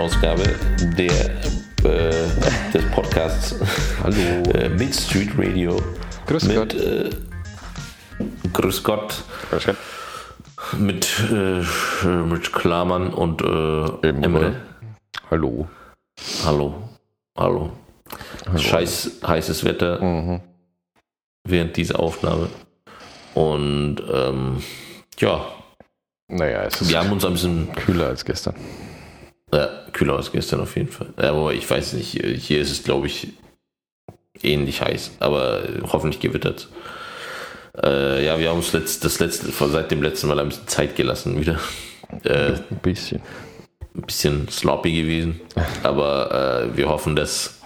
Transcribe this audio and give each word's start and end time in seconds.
Ausgabe 0.00 0.42
der, 0.96 1.30
äh, 1.84 2.10
des 2.72 2.90
Podcasts 2.94 3.54
Hallo. 4.02 4.16
äh, 4.54 4.70
Mid 4.70 4.94
Street 4.94 5.32
Radio. 5.36 5.76
Grüß 6.26 6.44
mit, 6.44 6.56
Gott. 6.56 6.74
Äh, 6.74 7.10
Grüß 8.50 8.82
Gott. 8.82 9.22
Grüß 9.50 9.66
Gott. 9.66 9.76
Mit, 10.78 11.06
äh, 11.30 11.62
mit 12.06 12.50
Klamann 12.50 13.12
und 13.12 13.42
äh, 13.42 13.46
Emre. 14.08 14.24
Emre. 14.24 14.56
Hallo. 15.30 15.68
Hallo. 16.46 16.82
Hallo. 17.36 17.72
Scheiß 18.56 19.20
heißes 19.26 19.64
Wetter 19.64 20.02
Mhm. 20.02 20.40
während 21.46 21.76
dieser 21.76 22.00
Aufnahme. 22.00 22.48
Und 23.34 23.96
ähm, 24.10 24.62
ja, 25.18 25.44
Naja, 26.28 26.62
es 26.62 26.80
ist 26.80 26.88
wir 26.88 26.98
haben 27.00 27.12
uns 27.12 27.22
ein 27.26 27.32
bisschen 27.34 27.72
kühler 27.74 28.06
als 28.06 28.24
gestern. 28.24 28.54
Ja, 29.52 29.68
kühler 29.92 30.16
als 30.16 30.30
gestern 30.30 30.60
auf 30.60 30.76
jeden 30.76 30.90
Fall. 30.90 31.08
Aber 31.16 31.52
ich 31.52 31.68
weiß 31.68 31.94
nicht, 31.94 32.10
hier 32.10 32.60
ist 32.60 32.70
es, 32.70 32.84
glaube 32.84 33.06
ich, 33.08 33.28
ähnlich 34.42 34.80
heiß, 34.80 35.12
aber 35.20 35.62
hoffentlich 35.92 36.20
gewittert. 36.20 36.68
Äh, 37.82 38.24
ja, 38.24 38.38
wir 38.38 38.50
haben 38.50 38.58
uns 38.58 38.72
letzt, 38.72 39.04
das 39.04 39.18
letzte, 39.18 39.50
seit 39.50 39.90
dem 39.90 40.02
letzten 40.02 40.28
Mal 40.28 40.38
ein 40.38 40.48
bisschen 40.48 40.68
Zeit 40.68 40.96
gelassen 40.96 41.40
wieder. 41.40 41.58
Äh, 42.24 42.52
Ein 42.70 42.80
bisschen. 42.82 43.20
ein 43.94 44.02
bisschen 44.02 44.48
sloppy 44.48 44.92
gewesen, 45.02 45.40
aber 45.82 46.64
äh, 46.72 46.76
wir 46.76 46.88
hoffen, 46.88 47.14
dass 47.14 47.60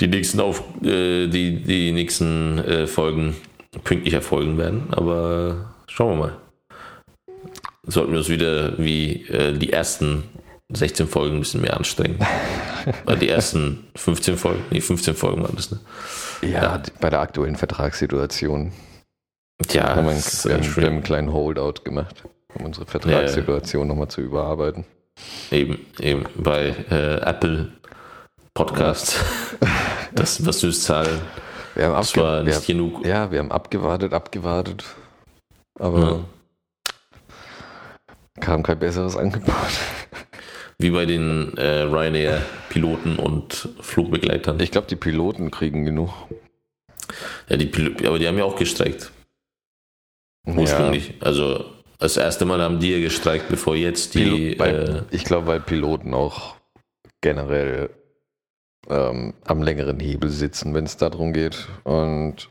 die 0.00 0.06
nächsten, 0.06 0.40
auf, 0.40 0.62
äh, 0.82 1.26
die, 1.26 1.62
die 1.62 1.92
nächsten 1.92 2.58
äh, 2.58 2.86
Folgen 2.86 3.36
pünktlich 3.84 4.14
erfolgen 4.14 4.56
werden, 4.56 4.84
aber 4.90 5.74
schauen 5.86 6.18
wir 6.18 6.26
mal. 6.26 6.36
Sollten 7.86 8.12
wir 8.12 8.18
uns 8.18 8.28
wieder 8.28 8.78
wie 8.78 9.26
äh, 9.28 9.52
die 9.52 9.72
ersten 9.72 10.24
16 10.70 11.08
Folgen 11.08 11.36
ein 11.36 11.40
bisschen 11.40 11.62
mehr 11.62 11.76
anstrengen. 11.76 12.18
Weil 13.04 13.16
die 13.18 13.28
ersten 13.28 13.86
15 13.96 14.36
Folgen, 14.36 14.62
nee, 14.70 14.80
15 14.80 15.14
Folgen 15.14 15.42
waren 15.42 15.56
das, 15.56 15.70
ne? 15.70 15.80
Ja, 16.42 16.78
die- 16.78 16.90
bei 17.00 17.08
der 17.10 17.20
aktuellen 17.20 17.56
Vertragssituation 17.56 18.72
Tja, 19.66 19.96
haben 19.96 20.04
wir, 20.04 20.12
einen, 20.12 20.22
wir, 20.22 20.54
haben, 20.54 20.76
wir 20.76 20.86
haben 20.86 20.92
einen 20.94 21.02
kleinen 21.02 21.32
Holdout 21.32 21.82
gemacht, 21.84 22.22
um 22.54 22.66
unsere 22.66 22.86
Vertragssituation 22.86 23.88
nochmal 23.88 24.08
zu 24.08 24.20
überarbeiten. 24.20 24.84
Eben, 25.50 25.84
eben 26.00 26.26
bei 26.36 26.68
äh, 26.90 27.16
Apple 27.28 27.72
Podcast. 28.54 29.16
das, 30.14 30.44
was 30.46 30.62
wir 30.62 30.70
zahlen, 30.72 31.20
Wir 31.74 31.86
haben, 31.86 31.94
das 31.94 32.16
war 32.16 32.42
nicht 32.44 32.66
genug. 32.66 33.04
ja, 33.06 33.30
wir 33.32 33.38
haben 33.40 33.50
abgewartet, 33.50 34.12
abgewartet, 34.12 34.84
aber 35.80 36.24
kam 38.40 38.62
kein 38.62 38.78
besseres 38.78 39.16
Angebot. 39.16 39.54
Wie 40.80 40.90
bei 40.90 41.06
den 41.06 41.56
äh, 41.56 41.82
Ryanair-Piloten 41.82 43.16
und 43.16 43.68
Flugbegleitern. 43.80 44.60
Ich 44.60 44.70
glaube, 44.70 44.86
die 44.86 44.96
Piloten 44.96 45.50
kriegen 45.50 45.84
genug. 45.84 46.12
Ja, 47.48 47.56
die 47.56 47.66
Pil 47.66 48.06
aber 48.06 48.18
die 48.18 48.28
haben 48.28 48.38
ja 48.38 48.44
auch 48.44 48.56
gestreikt, 48.56 49.10
ursprünglich. 50.46 51.14
Also 51.20 51.64
das 51.98 52.16
erste 52.16 52.44
Mal 52.44 52.60
haben 52.60 52.78
die 52.78 52.92
ja 52.92 53.00
gestreikt, 53.00 53.48
bevor 53.48 53.74
jetzt 53.74 54.14
die. 54.14 54.54
Pilo- 54.54 54.56
bei, 54.58 54.70
äh, 54.70 55.02
ich 55.10 55.24
glaube, 55.24 55.48
weil 55.48 55.60
Piloten 55.60 56.14
auch 56.14 56.56
generell 57.22 57.90
ähm, 58.88 59.34
am 59.44 59.62
längeren 59.62 59.98
Hebel 59.98 60.30
sitzen, 60.30 60.74
wenn 60.74 60.84
es 60.84 60.96
darum 60.96 61.32
geht. 61.32 61.66
Und 61.82 62.50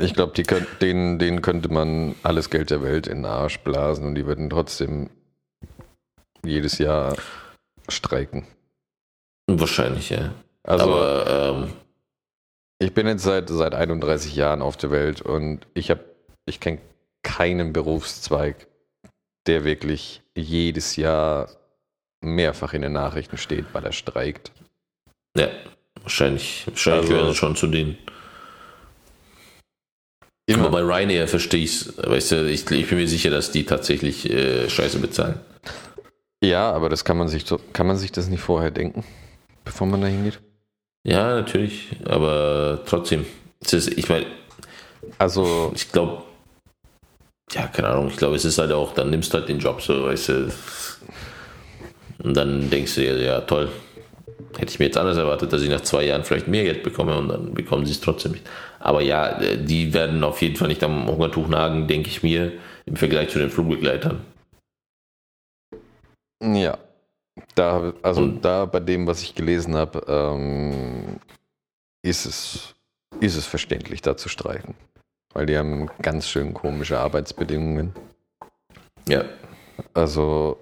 ich 0.00 0.14
glaube, 0.14 0.40
könnt, 0.44 0.68
denen, 0.80 1.18
denen 1.18 1.42
könnte 1.42 1.70
man 1.70 2.14
alles 2.22 2.50
Geld 2.50 2.70
der 2.70 2.82
Welt 2.82 3.06
in 3.06 3.18
den 3.18 3.26
Arsch 3.26 3.58
blasen 3.60 4.06
und 4.06 4.14
die 4.14 4.26
würden 4.26 4.48
trotzdem 4.48 5.10
jedes 6.44 6.78
Jahr 6.78 7.16
streiken. 7.88 8.46
wahrscheinlich, 9.48 10.10
ja. 10.10 10.32
Also 10.62 10.84
aber 10.84 11.64
ähm, 11.66 11.72
ich 12.78 12.92
bin 12.94 13.06
jetzt 13.06 13.24
seit, 13.24 13.48
seit 13.48 13.74
31 13.74 14.34
Jahren 14.34 14.62
auf 14.62 14.76
der 14.76 14.90
Welt 14.90 15.22
und 15.22 15.66
ich 15.74 15.90
habe, 15.90 16.04
ich 16.46 16.60
kenne 16.60 16.78
keinen 17.22 17.72
Berufszweig, 17.72 18.66
der 19.46 19.64
wirklich 19.64 20.22
jedes 20.36 20.96
Jahr 20.96 21.48
mehrfach 22.22 22.74
in 22.74 22.82
den 22.82 22.92
Nachrichten 22.92 23.38
steht, 23.38 23.66
weil 23.72 23.84
er 23.84 23.92
streikt. 23.92 24.52
ja, 25.36 25.48
wahrscheinlich, 26.02 26.66
wahrscheinlich 26.66 27.02
Also- 27.04 27.12
gehören 27.14 27.30
sie 27.32 27.36
schon 27.38 27.56
zu 27.56 27.66
denen. 27.66 27.98
Aber 30.52 30.70
bei 30.70 30.80
Ryanair 30.82 31.28
verstehe 31.28 31.62
ich 31.62 31.70
es. 31.82 31.96
Weißt 31.98 32.32
du, 32.32 32.50
ich, 32.50 32.68
ich 32.70 32.88
bin 32.88 32.98
mir 32.98 33.06
sicher, 33.06 33.30
dass 33.30 33.52
die 33.52 33.64
tatsächlich 33.64 34.28
äh, 34.28 34.68
Scheiße 34.68 34.98
bezahlen. 34.98 35.38
Ja, 36.42 36.72
aber 36.72 36.88
das 36.88 37.04
kann 37.04 37.18
man 37.18 37.28
sich 37.28 37.44
so, 37.44 37.58
kann 37.72 37.86
man 37.86 37.96
sich 37.96 38.12
das 38.12 38.28
nicht 38.28 38.40
vorher 38.40 38.70
denken, 38.70 39.04
bevor 39.64 39.86
man 39.86 40.00
da 40.00 40.06
hingeht? 40.06 40.40
Ja, 41.06 41.34
natürlich, 41.34 41.90
aber 42.06 42.82
trotzdem. 42.86 43.26
Ist, 43.70 43.98
ich 43.98 44.08
meine, 44.08 44.26
Also, 45.18 45.72
ich 45.74 45.90
glaube, 45.92 46.24
ja, 47.52 47.66
keine 47.68 47.88
Ahnung, 47.88 48.08
ich 48.08 48.16
glaube, 48.16 48.36
es 48.36 48.44
ist 48.44 48.58
halt 48.58 48.72
auch, 48.72 48.94
dann 48.94 49.10
nimmst 49.10 49.32
du 49.34 49.38
halt 49.38 49.48
den 49.48 49.58
Job 49.58 49.82
so, 49.82 50.04
weißt 50.04 50.28
du. 50.30 50.52
Und 52.22 52.36
dann 52.36 52.68
denkst 52.70 52.94
du 52.96 53.00
dir, 53.02 53.18
ja, 53.18 53.40
toll. 53.40 53.70
Hätte 54.58 54.72
ich 54.72 54.78
mir 54.78 54.86
jetzt 54.86 54.98
anders 54.98 55.16
erwartet, 55.16 55.52
dass 55.52 55.62
ich 55.62 55.70
nach 55.70 55.82
zwei 55.82 56.04
Jahren 56.04 56.24
vielleicht 56.24 56.48
mehr 56.48 56.64
Geld 56.64 56.82
bekomme 56.82 57.16
und 57.16 57.28
dann 57.28 57.54
bekommen 57.54 57.86
sie 57.86 57.92
es 57.92 58.00
trotzdem 58.00 58.32
nicht. 58.32 58.46
Aber 58.80 59.00
ja, 59.02 59.40
äh, 59.40 59.58
die 59.58 59.94
werden 59.94 60.24
auf 60.24 60.42
jeden 60.42 60.56
Fall 60.56 60.68
nicht 60.68 60.82
am 60.84 61.06
Hungertuch 61.06 61.48
nagen, 61.48 61.86
denke 61.86 62.08
ich 62.08 62.22
mir, 62.22 62.52
im 62.86 62.96
Vergleich 62.96 63.30
zu 63.30 63.38
den 63.38 63.50
Flugbegleitern. 63.50 64.20
Ja. 66.42 66.76
Da, 67.54 67.92
also 68.02 68.22
Und- 68.22 68.44
da 68.44 68.64
bei 68.66 68.80
dem, 68.80 69.06
was 69.06 69.22
ich 69.22 69.34
gelesen 69.34 69.74
habe, 69.76 70.02
ähm, 70.08 71.18
ist, 72.02 72.26
es, 72.26 72.74
ist 73.20 73.36
es 73.36 73.46
verständlich, 73.46 74.02
da 74.02 74.16
zu 74.16 74.28
streiken. 74.28 74.74
Weil 75.32 75.46
die 75.46 75.56
haben 75.56 75.88
ganz 76.02 76.26
schön 76.28 76.52
komische 76.54 76.98
Arbeitsbedingungen. 76.98 77.94
Ja, 79.08 79.24
Also 79.94 80.58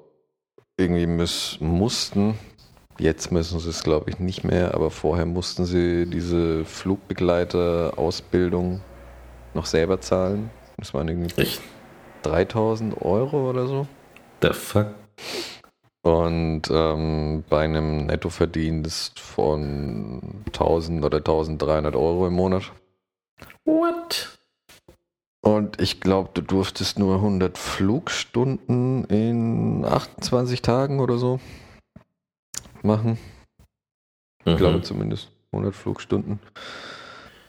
irgendwie 0.77 1.07
müß, 1.07 1.57
mussten, 1.61 2.39
jetzt 2.99 3.33
müssen 3.33 3.59
sie 3.61 3.71
es 3.71 3.83
glaube 3.83 4.11
ich 4.11 4.19
nicht 4.21 4.45
mehr, 4.45 4.75
aber 4.75 4.91
vorher 4.91 5.25
mussten 5.27 5.65
sie 5.65 6.05
diese 6.07 6.65
Flugbegleiter-Ausbildung 6.67 8.81
noch 9.55 9.67
selber 9.67 10.01
zahlen. 10.01 10.51
Das 10.77 10.93
waren 10.95 11.09
irgendwie 11.09 11.35
echt. 11.41 11.61
3000 12.23 13.01
Euro 13.03 13.51
oder 13.51 13.67
so. 13.67 13.87
The 14.43 14.53
fuck? 14.53 14.95
Und 16.09 16.63
ähm, 16.71 17.45
bei 17.51 17.65
einem 17.65 18.07
Nettoverdienst 18.07 19.21
von 19.21 20.23
1000 20.47 21.05
oder 21.05 21.19
1300 21.19 21.95
Euro 21.95 22.27
im 22.27 22.33
Monat. 22.33 22.73
What? 23.67 24.39
Und 25.43 25.83
ich 25.83 26.01
glaube, 26.01 26.31
du 26.33 26.41
durftest 26.41 26.99
nur 26.99 27.17
100 27.17 27.59
Flugstunden 27.59 29.05
in 29.05 29.85
28 29.85 30.63
Tagen 30.63 31.01
oder 31.01 31.19
so 31.19 31.41
machen. 32.83 33.19
Ich 34.47 34.57
glaube 34.57 34.79
Mhm. 34.79 34.83
zumindest 34.85 35.31
100 35.53 35.75
Flugstunden. 35.75 36.39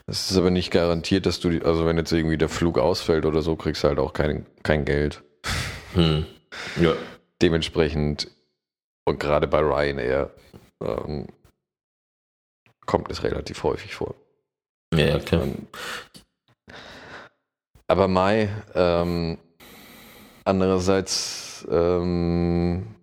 Es 0.06 0.30
ist 0.32 0.38
aber 0.38 0.52
nicht 0.52 0.72
garantiert, 0.72 1.26
dass 1.26 1.40
du, 1.40 1.50
die, 1.50 1.62
also 1.62 1.86
wenn 1.86 1.96
jetzt 1.98 2.12
irgendwie 2.12 2.38
der 2.38 2.50
Flug 2.50 2.78
ausfällt 2.78 3.26
oder 3.26 3.42
so, 3.42 3.56
kriegst 3.56 3.86
du 3.86 3.88
halt 3.88 4.00
auch 4.00 4.12
kein, 4.12 4.46
kein 4.64 4.84
Geld. 4.84 5.24
Hm. 5.94 6.26
Ja, 6.82 6.92
Dementsprechend, 7.42 8.28
und 9.10 9.20
gerade 9.20 9.48
bei 9.48 9.60
Ryanair, 9.60 10.30
ähm, 10.84 11.28
kommt 12.86 13.10
es 13.12 13.24
relativ 13.24 13.64
häufig 13.64 13.96
vor. 13.96 14.14
ja, 14.94 15.08
ja, 15.08 15.20
klar. 15.20 15.48
Aber 17.88 18.08
Mai, 18.08 18.50
ähm, 18.76 19.40
andererseits, 20.46 21.68
ähm, 21.72 22.96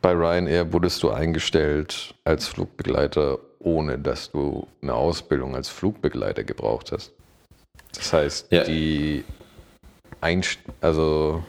bei 0.00 0.10
Ryanair 0.10 0.72
wurdest 0.72 1.02
du 1.04 1.10
eingestellt 1.10 2.14
als 2.24 2.48
Flugbegleiter, 2.48 3.38
ohne 3.60 3.96
dass 3.96 4.32
du 4.32 4.66
eine 4.82 4.94
Ausbildung 4.94 5.54
als 5.54 5.68
Flugbegleiter 5.68 6.42
gebraucht 6.42 6.90
hast. 6.90 7.12
Das 7.94 8.12
heißt, 8.12 8.52
Ja. 8.52 8.64
die 8.64 9.24
Einst 10.20 10.58
also 10.80 11.44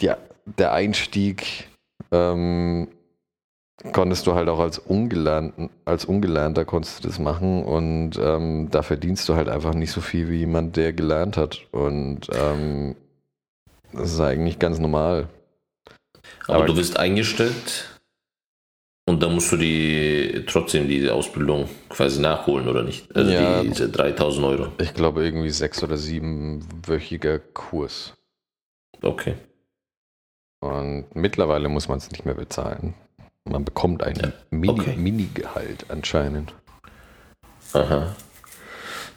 die, 0.00 0.12
der 0.46 0.72
Einstieg 0.72 1.68
ähm, 2.12 2.88
konntest 3.92 4.26
du 4.26 4.34
halt 4.34 4.48
auch 4.48 4.60
als 4.60 4.78
Ungelernten, 4.78 5.70
als 5.84 6.04
Ungelernter 6.04 6.64
konntest 6.64 7.02
du 7.02 7.08
das 7.08 7.18
machen 7.18 7.64
und 7.64 8.12
ähm, 8.20 8.68
da 8.70 8.82
verdienst 8.82 9.28
du 9.28 9.34
halt 9.34 9.48
einfach 9.48 9.74
nicht 9.74 9.90
so 9.90 10.00
viel 10.00 10.30
wie 10.30 10.36
jemand, 10.40 10.76
der 10.76 10.92
gelernt 10.92 11.36
hat. 11.36 11.66
Und 11.72 12.28
ähm, 12.32 12.94
das 13.92 14.12
ist 14.12 14.20
eigentlich 14.20 14.58
ganz 14.60 14.78
normal. 14.78 15.28
Aber, 16.46 16.56
Aber- 16.58 16.66
du 16.66 16.76
wirst 16.76 16.96
eingestellt 16.98 17.88
und 19.06 19.20
dann 19.22 19.34
musst 19.34 19.50
du 19.50 19.56
die 19.56 20.44
trotzdem 20.46 20.86
diese 20.86 21.12
Ausbildung 21.12 21.68
quasi 21.88 22.20
nachholen, 22.20 22.68
oder 22.68 22.84
nicht? 22.84 23.14
Also 23.16 23.32
Ja. 23.32 23.62
die, 23.62 23.68
diese 23.70 23.88
3000 23.88 24.46
Euro. 24.46 24.68
Ich 24.78 24.94
glaube 24.94 25.24
irgendwie 25.24 25.50
sechs 25.50 25.82
oder 25.82 25.96
siebenwöchiger 25.96 27.40
Kurs. 27.40 28.14
Okay. 29.02 29.34
Und 30.62 31.06
mittlerweile 31.14 31.68
muss 31.68 31.88
man 31.88 31.98
es 31.98 32.08
nicht 32.10 32.24
mehr 32.24 32.34
bezahlen. 32.34 32.94
Man 33.44 33.64
bekommt 33.64 34.04
ein 34.04 34.14
Ja, 34.16 34.32
Mini- 34.50 34.70
okay. 34.80 34.94
Mini-Gehalt 34.96 35.86
anscheinend. 35.88 36.54
Aha. 37.72 38.14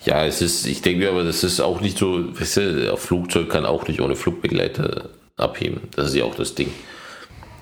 Ja, 0.03 0.25
es 0.25 0.41
ist, 0.41 0.65
ich 0.65 0.81
denke 0.81 1.01
mir 1.01 1.09
aber, 1.11 1.23
das 1.23 1.43
ist 1.43 1.59
auch 1.59 1.81
nicht 1.81 1.99
so, 1.99 2.35
weißt 2.39 2.57
du, 2.57 2.93
auf 2.93 3.01
Flugzeug 3.01 3.49
kann 3.49 3.65
auch 3.65 3.87
nicht 3.87 4.01
ohne 4.01 4.15
Flugbegleiter 4.15 5.09
abheben. 5.37 5.81
Das 5.95 6.07
ist 6.07 6.15
ja 6.15 6.23
auch 6.25 6.33
das 6.35 6.55
Ding. 6.55 6.71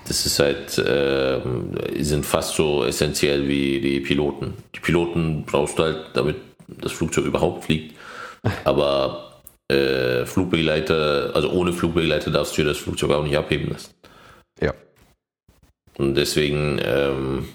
Das 0.08 0.24
ist 0.24 0.38
halt, 0.38 0.76
die 0.78 2.04
sind 2.04 2.24
fast 2.24 2.54
so 2.54 2.84
essentiell 2.84 3.48
wie 3.48 3.80
die 3.80 4.00
Piloten. 4.00 4.54
Die 4.74 4.80
Piloten 4.80 5.44
brauchst 5.44 5.78
du 5.78 5.82
halt, 5.84 5.98
damit 6.14 6.36
das 6.68 6.92
Flugzeug 6.92 7.24
überhaupt 7.26 7.64
fliegt. 7.64 7.94
Aber 8.64 9.23
äh, 9.68 10.26
Flugbegleiter, 10.26 11.32
also 11.34 11.50
ohne 11.50 11.72
Flugbegleiter 11.72 12.30
darfst 12.30 12.56
du 12.58 12.64
das 12.64 12.78
Flugzeug 12.78 13.10
auch 13.12 13.24
nicht 13.24 13.36
abheben 13.36 13.70
lassen. 13.70 13.94
Ja. 14.60 14.74
Und 15.96 16.14
deswegen 16.14 16.80
ähm, 16.84 17.48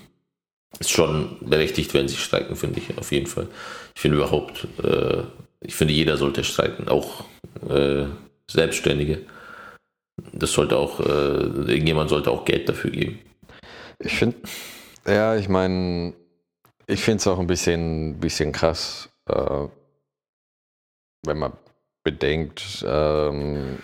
ist 0.80 0.92
schon 0.92 1.38
berechtigt, 1.42 1.94
wenn 1.94 2.08
sie 2.08 2.16
streiken, 2.16 2.56
finde 2.56 2.80
ich, 2.80 2.98
auf 2.98 3.12
jeden 3.12 3.28
Fall. 3.28 3.48
Ich 3.96 4.02
finde 4.02 4.18
überhaupt, 4.18 4.68
äh, 4.84 5.24
ich 5.62 5.76
finde, 5.76 5.94
jeder 5.94 6.18
sollte 6.18 6.44
streiken, 6.44 6.88
auch 6.88 7.26
äh, 7.70 8.06
Selbstständige. 8.50 9.26
Das 10.34 10.52
sollte 10.52 10.78
auch, 10.78 11.00
äh, 11.00 11.04
irgendjemand 11.72 12.10
sollte 12.10 12.32
auch 12.32 12.46
Geld 12.46 12.68
dafür 12.68 12.92
geben. 12.92 13.20
Ich 14.00 14.14
finde, 14.14 14.38
ja, 15.06 15.36
ich 15.36 15.50
meine, 15.50 16.14
ich 16.88 17.02
finde 17.02 17.18
es 17.18 17.28
auch 17.28 17.40
ein 17.40 17.48
bisschen, 17.48 18.20
bisschen 18.20 18.52
krass, 18.52 19.10
äh, 19.30 19.68
wenn 21.26 21.38
man 21.38 21.54
bedenkt, 22.12 22.84
ähm, 22.88 23.80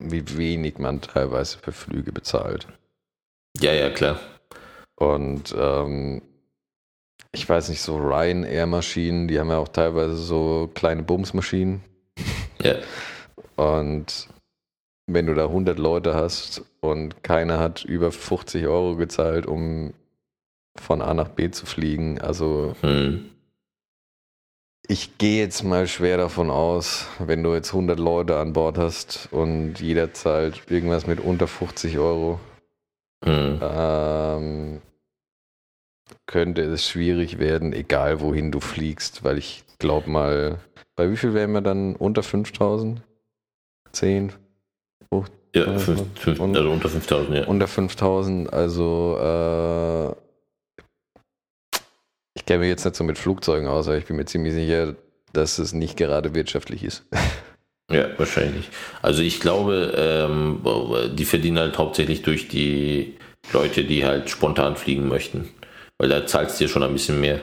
wie 0.00 0.36
wenig 0.36 0.78
man 0.78 1.00
teilweise 1.00 1.58
für 1.58 1.72
Flüge 1.72 2.10
bezahlt. 2.10 2.66
Ja, 3.60 3.72
ja, 3.72 3.90
klar. 3.90 4.18
Und 4.96 5.54
ähm, 5.56 6.22
ich 7.32 7.48
weiß 7.48 7.68
nicht, 7.68 7.80
so 7.80 7.96
Ryanair-Maschinen, 7.96 9.28
die 9.28 9.38
haben 9.38 9.50
ja 9.50 9.58
auch 9.58 9.68
teilweise 9.68 10.16
so 10.16 10.70
kleine 10.74 11.02
Bumsmaschinen. 11.02 11.82
Ja, 12.62 12.76
Und 13.56 14.28
wenn 15.06 15.26
du 15.26 15.34
da 15.34 15.44
100 15.44 15.78
Leute 15.78 16.14
hast 16.14 16.62
und 16.80 17.22
keiner 17.22 17.58
hat 17.58 17.84
über 17.84 18.10
50 18.10 18.66
Euro 18.66 18.96
gezahlt, 18.96 19.46
um 19.46 19.92
von 20.76 21.02
A 21.02 21.14
nach 21.14 21.28
B 21.28 21.50
zu 21.50 21.66
fliegen, 21.66 22.20
also 22.20 22.74
hm. 22.80 23.30
Ich 24.86 25.18
gehe 25.18 25.40
jetzt 25.42 25.62
mal 25.62 25.86
schwer 25.86 26.16
davon 26.16 26.50
aus, 26.50 27.06
wenn 27.18 27.42
du 27.42 27.54
jetzt 27.54 27.72
100 27.72 27.98
Leute 27.98 28.36
an 28.36 28.52
Bord 28.52 28.78
hast 28.78 29.28
und 29.32 29.80
jeder 29.80 30.12
zahlt 30.12 30.62
irgendwas 30.70 31.06
mit 31.06 31.20
unter 31.20 31.46
50 31.46 31.98
Euro, 31.98 32.38
Hm. 33.24 33.58
ähm, 33.62 34.82
könnte 36.26 36.62
es 36.62 36.86
schwierig 36.86 37.38
werden, 37.38 37.72
egal 37.72 38.20
wohin 38.20 38.52
du 38.52 38.60
fliegst, 38.60 39.24
weil 39.24 39.38
ich 39.38 39.64
glaube 39.78 40.10
mal, 40.10 40.58
bei 40.96 41.10
wie 41.10 41.16
viel 41.16 41.32
wären 41.32 41.52
wir 41.52 41.62
dann 41.62 41.96
unter 41.96 42.22
5000? 42.22 43.00
10? 43.92 44.32
Ja, 45.12 45.22
Ja, 45.54 45.78
fünf, 45.78 46.02
fünf, 46.18 46.40
und- 46.40 46.56
also 46.56 46.70
unter 46.70 46.88
5000, 46.88 47.36
ja. 47.36 47.46
Unter 47.46 47.68
5000, 47.68 48.52
also 48.52 49.16
äh, 49.18 50.23
ich 52.34 52.44
kenne 52.44 52.60
mich 52.60 52.68
jetzt 52.68 52.84
nicht 52.84 52.96
so 52.96 53.04
mit 53.04 53.18
Flugzeugen 53.18 53.68
aus, 53.68 53.88
aber 53.88 53.96
ich 53.96 54.06
bin 54.06 54.16
mir 54.16 54.24
ziemlich 54.26 54.54
sicher, 54.54 54.94
dass 55.32 55.58
es 55.58 55.72
nicht 55.72 55.96
gerade 55.96 56.34
wirtschaftlich 56.34 56.84
ist. 56.84 57.04
Ja, 57.92 58.08
wahrscheinlich. 58.18 58.70
Also 59.02 59.22
ich 59.22 59.40
glaube, 59.40 59.92
ähm, 59.96 60.60
die 61.14 61.24
verdienen 61.24 61.58
halt 61.58 61.76
hauptsächlich 61.76 62.22
durch 62.22 62.48
die 62.48 63.16
Leute, 63.52 63.84
die 63.84 64.04
halt 64.04 64.30
spontan 64.30 64.76
fliegen 64.76 65.06
möchten. 65.06 65.50
Weil 65.98 66.08
da 66.08 66.26
zahlst 66.26 66.58
du 66.58 66.64
dir 66.64 66.68
schon 66.70 66.82
ein 66.82 66.92
bisschen 66.92 67.20
mehr. 67.20 67.42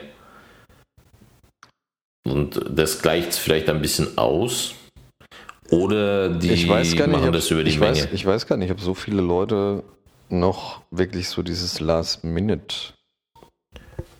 Und 2.24 2.60
das 2.68 3.00
gleicht 3.02 3.34
vielleicht 3.34 3.68
ein 3.68 3.80
bisschen 3.80 4.18
aus. 4.18 4.74
Oder 5.70 6.28
die 6.28 6.50
ich 6.50 6.68
weiß 6.68 6.96
gar 6.96 7.06
nicht, 7.06 7.16
machen 7.16 7.28
ob, 7.28 7.34
das 7.34 7.50
über 7.50 7.64
die 7.64 7.70
ich, 7.70 7.78
Menge. 7.78 7.92
weiß, 7.92 8.08
ich 8.12 8.26
weiß 8.26 8.46
gar 8.46 8.56
nicht, 8.56 8.70
ob 8.70 8.80
so 8.80 8.94
viele 8.94 9.22
Leute 9.22 9.82
noch 10.28 10.82
wirklich 10.90 11.28
so 11.28 11.42
dieses 11.42 11.80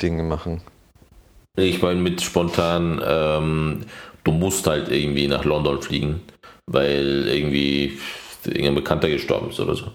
Last-Minute-Dinge 0.02 0.22
machen. 0.22 0.60
Ich 1.56 1.82
meine, 1.82 2.00
mit 2.00 2.20
spontan, 2.22 3.00
ähm, 3.04 3.80
du 4.24 4.32
musst 4.32 4.66
halt 4.66 4.90
irgendwie 4.90 5.28
nach 5.28 5.44
London 5.44 5.80
fliegen, 5.82 6.22
weil 6.66 7.28
irgendwie 7.28 7.98
irgendein 8.44 8.76
Bekannter 8.76 9.08
gestorben 9.08 9.50
ist 9.50 9.60
oder 9.60 9.74
so. 9.74 9.92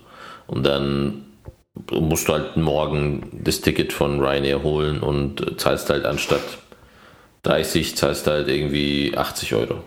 Und 0.47 0.65
dann 0.65 1.25
musst 1.91 2.27
du 2.27 2.33
halt 2.33 2.57
morgen 2.57 3.41
das 3.43 3.61
Ticket 3.61 3.93
von 3.93 4.19
Ryanair 4.19 4.63
holen 4.63 4.99
und 4.99 5.59
zahlst 5.59 5.89
halt 5.89 6.05
anstatt 6.05 6.41
30, 7.43 7.95
zahlst 7.95 8.27
halt 8.27 8.47
irgendwie 8.47 9.15
80 9.15 9.53
Euro. 9.55 9.83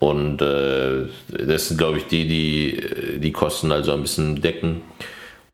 Und 0.00 0.40
äh, 0.42 1.06
das 1.28 1.68
sind, 1.68 1.78
glaube 1.78 1.98
ich, 1.98 2.06
die, 2.06 2.28
die 2.28 3.18
die 3.18 3.32
Kosten 3.32 3.72
also 3.72 3.92
ein 3.92 4.02
bisschen 4.02 4.40
decken. 4.40 4.82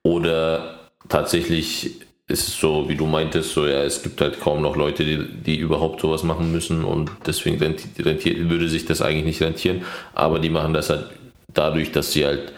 Oder 0.02 0.90
tatsächlich 1.08 2.04
ist 2.26 2.49
es 2.49 2.59
so, 2.59 2.88
wie 2.88 2.97
du 2.97 3.06
meintest, 3.06 3.50
so 3.53 3.67
ja, 3.67 3.82
es 3.82 4.03
gibt 4.03 4.21
halt 4.21 4.41
kaum 4.41 4.62
noch 4.62 4.76
Leute, 4.76 5.05
die, 5.05 5.19
die 5.26 5.56
überhaupt 5.59 6.00
sowas 6.00 6.23
machen 6.23 6.53
müssen 6.53 6.85
und 6.85 7.11
deswegen 7.26 7.59
renti- 7.62 8.03
rentiert, 8.05 8.49
würde 8.49 8.69
sich 8.69 8.87
das 8.87 9.03
eigentlich 9.03 9.25
nicht 9.26 9.43
rentieren. 9.43 9.85
Aber 10.15 10.38
die 10.38 10.49
machen 10.50 10.73
das 10.73 10.88
halt 10.91 11.11
dadurch, 11.53 11.93
dass 11.93 12.12
sie 12.12 12.25
halt 12.25 12.53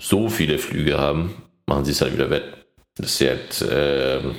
so 0.00 0.28
viele 0.28 0.58
Flüge 0.58 0.98
haben, 0.98 1.34
machen 1.66 1.84
sie 1.84 1.90
es 1.92 2.00
halt 2.00 2.12
wieder 2.14 2.30
wett. 2.30 2.44
Dass 2.96 3.18
sie 3.18 3.28
halt 3.28 3.64
ähm, 3.70 4.36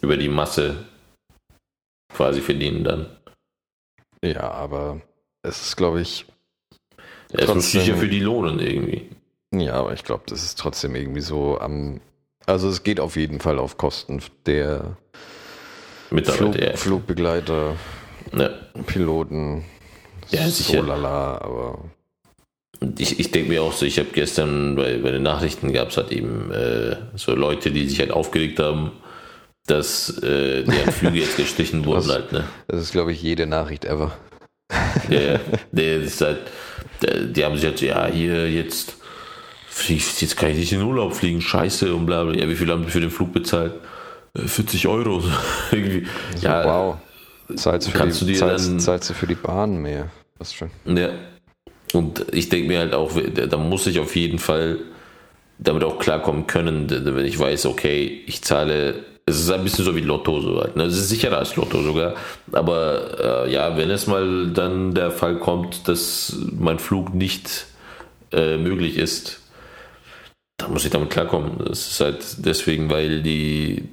über 0.00 0.16
die 0.16 0.28
Masse 0.28 0.84
quasi 2.12 2.40
verdienen 2.40 2.84
dann. 2.84 3.06
Ja, 4.24 4.50
aber 4.50 5.00
es 5.42 5.60
ist, 5.60 5.76
glaube 5.76 6.00
ich, 6.00 6.26
Ja, 7.32 7.40
es 7.40 7.54
muss 7.54 7.70
sich 7.72 7.86
ja 7.86 7.96
für 7.96 8.08
die 8.08 8.20
lohnen 8.20 8.58
irgendwie. 8.60 9.10
ja, 9.54 9.74
aber 9.74 9.92
ich 9.92 10.04
glaube, 10.04 10.24
das 10.26 10.42
ist 10.44 10.58
trotzdem 10.58 10.94
irgendwie 10.94 11.20
so 11.20 11.58
am. 11.60 12.00
Also 12.48 12.68
es 12.70 12.82
geht 12.82 12.98
auf 12.98 13.16
jeden 13.16 13.40
Fall 13.40 13.58
auf 13.58 13.76
Kosten 13.76 14.22
der 14.46 14.96
Flug. 16.24 16.56
Flugbegleiter, 16.76 17.76
Ja. 18.32 18.48
Piloten. 18.86 19.64
Ja, 20.30 20.44
so 20.44 20.50
sicher. 20.50 20.82
lala, 20.82 21.38
aber 21.42 21.78
ich, 22.96 23.20
ich 23.20 23.30
denke 23.30 23.50
mir 23.50 23.62
auch 23.62 23.72
so, 23.74 23.84
ich 23.84 23.98
habe 23.98 24.08
gestern 24.12 24.76
bei, 24.76 24.96
bei 24.98 25.10
den 25.10 25.22
Nachrichten 25.22 25.72
gab 25.74 25.88
es 25.90 25.96
halt 25.98 26.10
eben 26.10 26.50
äh, 26.50 26.96
so 27.16 27.34
Leute, 27.34 27.70
die 27.70 27.86
sich 27.86 28.00
halt 28.00 28.12
aufgeregt 28.12 28.58
haben, 28.60 28.92
dass 29.66 30.08
äh, 30.22 30.64
deren 30.64 30.92
Flüge 30.92 31.18
jetzt 31.18 31.36
gestrichen 31.36 31.84
wurden 31.84 31.98
Was? 32.08 32.08
halt, 32.08 32.32
ne? 32.32 32.44
das 32.68 32.80
ist, 32.80 32.92
glaube 32.92 33.12
ich, 33.12 33.22
jede 33.22 33.46
Nachricht 33.46 33.84
ever. 33.84 34.16
Ja, 35.10 35.20
ja. 35.20 35.40
Der 35.72 35.96
ist 36.00 36.20
halt, 36.22 36.40
die 37.02 37.44
haben 37.44 37.56
sich 37.56 37.64
halt 37.66 37.78
so, 37.78 37.86
ja, 37.86 38.06
hier 38.06 38.50
jetzt, 38.50 38.97
jetzt 39.88 40.36
kann 40.36 40.50
ich 40.50 40.56
nicht 40.58 40.72
in 40.72 40.82
Urlaub 40.82 41.14
fliegen, 41.14 41.40
scheiße 41.40 41.94
und 41.94 42.06
bla 42.06 42.24
bla. 42.24 42.34
Ja, 42.34 42.48
wie 42.48 42.56
viel 42.56 42.70
haben 42.70 42.84
sie 42.84 42.90
für 42.90 43.00
den 43.00 43.10
Flug 43.10 43.32
bezahlt? 43.32 43.72
Äh, 44.34 44.42
40 44.42 44.86
Euro. 44.88 45.20
So, 45.20 45.30
Irgendwie. 45.72 46.06
Ja, 46.40 46.64
wow. 46.64 46.96
Zahlst, 47.56 47.90
für 47.90 47.96
kannst 47.98 48.20
die, 48.20 48.26
du 48.26 48.32
dir 48.32 48.38
zahlst, 48.38 48.68
dann- 48.68 48.80
zahlst 48.80 49.10
du 49.10 49.14
für 49.14 49.26
die 49.26 49.34
Bahn 49.34 49.76
mehr. 49.78 50.10
Das 50.38 50.48
ist 50.48 50.54
schon. 50.54 50.70
Ja. 50.84 51.10
Und 51.94 52.26
ich 52.32 52.48
denke 52.50 52.68
mir 52.68 52.80
halt 52.80 52.94
auch, 52.94 53.10
da 53.48 53.56
muss 53.56 53.86
ich 53.86 53.98
auf 53.98 54.14
jeden 54.14 54.38
Fall 54.38 54.78
damit 55.58 55.82
auch 55.84 55.98
klarkommen 55.98 56.46
können, 56.46 56.88
wenn 56.90 57.24
ich 57.24 57.38
weiß, 57.38 57.66
okay, 57.66 58.22
ich 58.26 58.42
zahle, 58.42 59.04
es 59.26 59.40
ist 59.40 59.50
ein 59.50 59.64
bisschen 59.64 59.84
so 59.84 59.96
wie 59.96 60.00
Lotto 60.00 60.40
so 60.40 60.60
halt, 60.60 60.76
ne? 60.76 60.84
Es 60.84 60.96
ist 60.96 61.08
sicherer 61.08 61.38
als 61.38 61.56
Lotto 61.56 61.82
sogar, 61.82 62.14
aber 62.52 63.46
äh, 63.46 63.52
ja, 63.52 63.76
wenn 63.76 63.90
es 63.90 64.06
mal 64.06 64.48
dann 64.52 64.94
der 64.94 65.10
Fall 65.10 65.36
kommt, 65.38 65.88
dass 65.88 66.36
mein 66.52 66.78
Flug 66.78 67.14
nicht 67.14 67.66
äh, 68.32 68.56
möglich 68.58 68.96
ist, 68.98 69.40
dann 70.58 70.72
muss 70.72 70.84
ich 70.84 70.90
damit 70.90 71.10
klarkommen. 71.10 71.52
Das 71.66 71.88
ist 71.88 72.00
halt 72.00 72.24
deswegen, 72.38 72.90
weil 72.90 73.22
die 73.22 73.88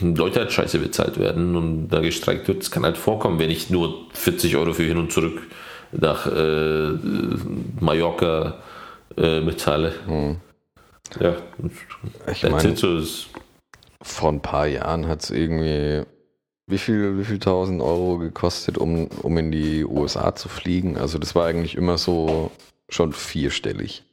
Leute 0.00 0.40
halt 0.40 0.52
scheiße 0.52 0.78
bezahlt 0.78 1.18
werden 1.18 1.56
und 1.56 1.88
da 1.88 2.00
gestreikt 2.00 2.46
wird. 2.48 2.62
Es 2.62 2.70
kann 2.70 2.84
halt 2.84 2.98
vorkommen, 2.98 3.38
wenn 3.38 3.50
ich 3.50 3.70
nur 3.70 4.06
40 4.12 4.56
Euro 4.56 4.74
für 4.74 4.84
hin 4.84 4.98
und 4.98 5.10
zurück 5.10 5.42
nach 5.92 6.26
äh, 6.26 6.90
Mallorca 7.80 8.62
äh, 9.16 9.40
bezahle. 9.40 9.94
Ja, 11.20 11.36
Ich 12.30 12.42
meine, 12.42 12.76
so 12.76 13.00
vor 14.02 14.30
ein 14.30 14.42
paar 14.42 14.66
Jahren 14.66 15.08
hat 15.08 15.22
es 15.22 15.30
irgendwie 15.30 16.02
wie 16.66 16.78
viel, 16.78 17.18
wie 17.18 17.24
viel 17.24 17.38
tausend 17.38 17.80
Euro 17.80 18.18
gekostet, 18.18 18.76
um, 18.76 19.06
um 19.22 19.38
in 19.38 19.52
die 19.52 19.84
USA 19.84 20.34
zu 20.34 20.48
fliegen. 20.48 20.98
Also 20.98 21.18
das 21.18 21.34
war 21.34 21.46
eigentlich 21.46 21.76
immer 21.76 21.96
so 21.96 22.50
schon 22.88 23.12
vierstellig. 23.12 24.04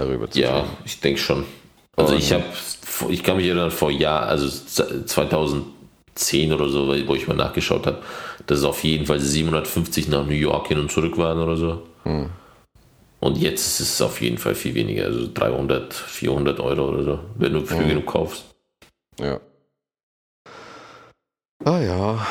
Darüber 0.00 0.30
zu 0.30 0.40
ja, 0.40 0.64
ich 0.84 1.00
denke 1.00 1.20
schon. 1.20 1.44
Also 1.96 2.14
ich 2.14 2.32
Und- 2.32 2.42
habe, 2.42 3.12
ich 3.12 3.22
kann 3.22 3.36
mich 3.36 3.46
erinnern, 3.46 3.70
vor 3.70 3.90
Jahr, 3.90 4.22
also 4.22 4.48
2010 4.48 6.52
oder 6.52 6.68
so, 6.70 6.88
wo 7.06 7.14
ich 7.14 7.28
mal 7.28 7.36
nachgeschaut 7.36 7.86
habe, 7.86 7.98
dass 8.46 8.58
es 8.58 8.64
auf 8.64 8.82
jeden 8.82 9.04
Fall 9.04 9.20
750 9.20 10.08
nach 10.08 10.24
New 10.24 10.32
York 10.32 10.68
hin 10.68 10.78
und 10.78 10.90
zurück 10.90 11.18
waren 11.18 11.38
oder 11.38 11.56
so. 11.56 11.82
Und 13.20 13.36
jetzt 13.36 13.80
ist 13.80 13.90
es 13.90 14.00
auf 14.00 14.22
jeden 14.22 14.38
Fall 14.38 14.54
viel 14.54 14.74
weniger, 14.74 15.04
also 15.04 15.28
300, 15.32 15.92
400 15.92 16.58
Euro 16.60 16.88
oder 16.88 17.04
so, 17.04 17.20
wenn 17.36 17.52
du 17.52 17.66
Flüge 17.66 17.96
mhm. 17.96 18.06
kaufst. 18.06 18.44
Ja. 19.20 19.38
Ah 21.62 21.80
ja. 21.80 22.26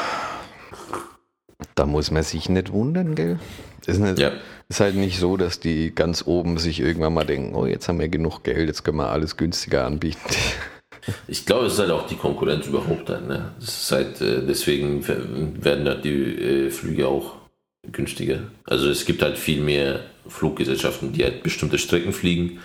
Da 1.76 1.86
muss 1.86 2.10
man 2.10 2.24
sich 2.24 2.50
nicht 2.50 2.72
wundern, 2.72 3.14
gell? 3.14 3.40
Ist, 3.86 4.00
nicht, 4.00 4.18
ja. 4.18 4.32
Ist 4.70 4.80
halt 4.80 4.96
nicht 4.96 5.20
so, 5.20 5.36
dass 5.36 5.60
die 5.60 5.94
ganz 5.94 6.24
oben 6.26 6.58
sich 6.58 6.80
irgendwann 6.80 7.14
mal 7.14 7.26
denken, 7.26 7.56
oh, 7.56 7.66
jetzt 7.66 7.88
haben 7.90 8.00
wir 8.00 8.08
genug 8.08 8.44
Geld, 8.44 8.68
jetzt 8.68 8.84
können 8.84 8.98
wir 8.98 9.10
alles 9.10 9.38
günstiger 9.38 9.86
anbieten. 9.86 10.20
Ich 11.28 11.46
glaube, 11.46 11.66
es 11.66 11.74
ist 11.74 11.80
halt 11.80 11.92
auch 11.92 12.06
die 12.06 12.18
Konkurrenz 12.18 12.68
überhaupt 12.68 13.10
dann. 13.10 13.28
Ne? 13.28 13.52
Ist 13.60 13.92
halt, 13.92 14.22
äh, 14.22 14.46
deswegen 14.46 15.04
werden 15.08 15.86
da 15.86 15.96
die 15.96 16.68
äh, 16.68 16.70
Flüge 16.70 17.08
auch 17.08 17.36
günstiger. 17.92 18.42
Also 18.66 18.90
es 18.90 19.06
gibt 19.06 19.24
halt 19.24 19.38
viel 19.38 19.62
mehr 19.62 20.02
Fluggesellschaften, 20.28 21.14
die 21.14 21.24
halt 21.24 21.42
bestimmte 21.42 21.80
Strecken 21.80 22.14
fliegen. 22.14 22.60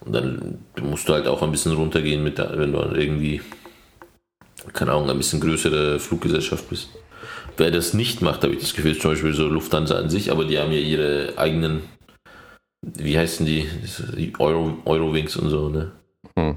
Und 0.00 0.12
dann 0.12 0.58
musst 0.80 1.08
du 1.08 1.14
halt 1.14 1.26
auch 1.26 1.42
ein 1.42 1.50
bisschen 1.50 1.72
runtergehen, 1.72 2.22
mit 2.22 2.38
wenn 2.38 2.72
du 2.72 2.78
irgendwie, 2.78 3.40
keine 4.72 4.92
Ahnung, 4.92 5.10
ein 5.10 5.16
bisschen 5.18 5.40
größere 5.40 5.98
Fluggesellschaft 5.98 6.68
bist. 6.68 6.90
Wer 7.56 7.70
das 7.70 7.94
nicht 7.94 8.22
macht, 8.22 8.42
habe 8.42 8.54
ich 8.54 8.60
das 8.60 8.74
Gefühl, 8.74 8.98
zum 8.98 9.12
Beispiel 9.12 9.32
so 9.34 9.46
Lufthansa 9.46 9.96
an 9.96 10.10
sich, 10.10 10.30
aber 10.30 10.44
die 10.44 10.58
haben 10.58 10.72
ja 10.72 10.78
ihre 10.78 11.34
eigenen, 11.36 11.82
wie 12.82 13.18
heißen 13.18 13.44
die, 13.44 13.68
Euro, 14.38 14.78
Eurowings 14.84 15.36
und 15.36 15.50
so, 15.50 15.68
ne? 15.68 15.92
Hm. 16.38 16.56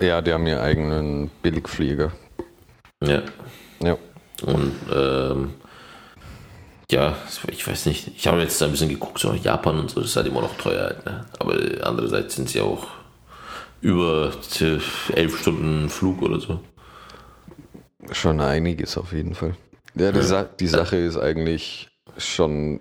Ja, 0.00 0.20
die 0.20 0.32
haben 0.32 0.46
ihren 0.46 0.60
eigenen 0.60 1.30
Billigflieger. 1.42 2.12
Ja. 3.02 3.22
Ja. 3.82 3.96
Und 4.42 4.74
ähm, 4.92 5.54
ja, 6.90 7.16
ich 7.48 7.66
weiß 7.66 7.86
nicht. 7.86 8.08
Ich 8.16 8.26
habe 8.26 8.40
jetzt 8.40 8.60
ein 8.62 8.72
bisschen 8.72 8.88
geguckt, 8.88 9.20
so 9.20 9.32
Japan 9.32 9.78
und 9.78 9.90
so, 9.90 10.00
das 10.00 10.10
ist 10.10 10.16
halt 10.16 10.26
immer 10.26 10.40
noch 10.40 10.56
teuer. 10.56 10.84
Halt, 10.86 11.06
ne? 11.06 11.24
Aber 11.38 11.54
andererseits 11.82 12.34
sind 12.34 12.48
sie 12.48 12.60
auch 12.60 12.88
über 13.80 14.32
elf 15.14 15.40
Stunden 15.40 15.88
Flug 15.88 16.20
oder 16.22 16.40
so. 16.40 16.60
Schon 18.10 18.40
einiges 18.40 18.98
auf 18.98 19.12
jeden 19.12 19.34
Fall. 19.34 19.54
Ja, 19.94 20.12
die, 20.12 20.22
Sa 20.22 20.44
die 20.44 20.66
Sache 20.66 20.96
ist 20.96 21.16
eigentlich 21.16 21.90
schon. 22.16 22.80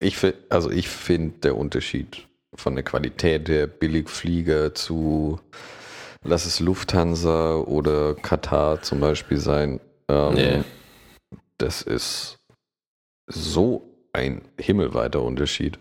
Ich 0.00 0.16
also 0.48 0.70
ich 0.70 0.88
finde 0.88 1.38
der 1.40 1.56
Unterschied 1.56 2.26
von 2.54 2.74
der 2.74 2.84
Qualität 2.84 3.48
der 3.48 3.66
Billigflieger 3.66 4.74
zu 4.74 5.40
lass 6.24 6.46
es 6.46 6.60
Lufthansa 6.60 7.56
oder 7.56 8.14
Katar 8.14 8.82
zum 8.82 9.00
Beispiel 9.00 9.38
sein. 9.38 9.80
Ähm, 10.08 10.34
nee. 10.34 10.64
Das 11.58 11.82
ist 11.82 12.38
so 13.26 13.82
ein 14.12 14.42
himmelweiter 14.58 15.22
Unterschied. 15.22 15.78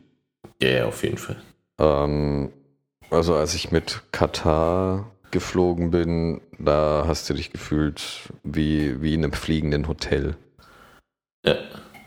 Ja, 0.62 0.70
yeah, 0.70 0.86
auf 0.88 1.03
jeden 1.03 1.17
Fall. 1.17 1.38
Ähm, 1.79 2.51
also 3.10 3.36
als 3.36 3.53
ich 3.53 3.72
mit 3.72 4.01
Katar 4.12 5.12
geflogen 5.31 5.91
bin, 5.91 6.41
da 6.60 7.05
hast 7.07 7.29
du 7.29 7.34
dich 7.34 7.51
gefühlt 7.51 8.01
wie, 8.43 9.01
wie 9.01 9.13
in 9.13 9.24
einem 9.24 9.34
fliegenden 9.34 9.88
Hotel. 9.88 10.36
Ja. 11.46 11.55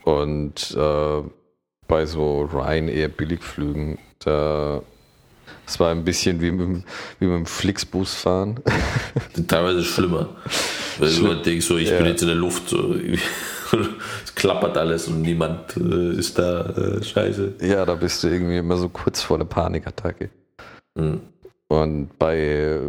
Und 0.04 0.76
äh, 0.76 1.22
bei 1.86 2.06
so 2.06 2.42
Ryanair 2.42 3.08
Billigflügen, 3.08 3.98
da 4.20 4.82
es 5.66 5.78
war 5.78 5.90
ein 5.92 6.04
bisschen 6.04 6.40
wie 6.40 6.50
mit, 6.50 6.84
wie 7.20 7.26
mit 7.26 7.36
dem 7.36 7.46
Flixbus 7.46 8.14
fahren. 8.14 8.60
Teilweise 9.48 9.84
schlimmer. 9.84 10.28
Weil 10.98 11.08
Schlimm. 11.08 11.30
du 11.30 11.42
denkst 11.42 11.66
so, 11.66 11.78
ich 11.78 11.90
ja. 11.90 11.96
bin 11.96 12.06
jetzt 12.06 12.22
in 12.22 12.28
der 12.28 12.36
Luft. 12.36 12.68
So 12.68 12.92
es 12.92 14.34
klappert 14.34 14.76
alles 14.76 15.06
und 15.06 15.22
niemand 15.22 15.76
äh, 15.76 16.14
ist 16.16 16.38
da 16.38 16.66
äh, 16.70 17.02
scheiße. 17.02 17.54
Ja, 17.62 17.84
da 17.84 17.94
bist 17.94 18.22
du 18.22 18.28
irgendwie 18.28 18.58
immer 18.58 18.76
so 18.76 18.88
kurz 18.88 19.22
vor 19.22 19.38
der 19.38 19.44
Panikattacke. 19.44 20.30
Mhm. 20.96 21.20
Und 21.70 22.18
bei, 22.18 22.80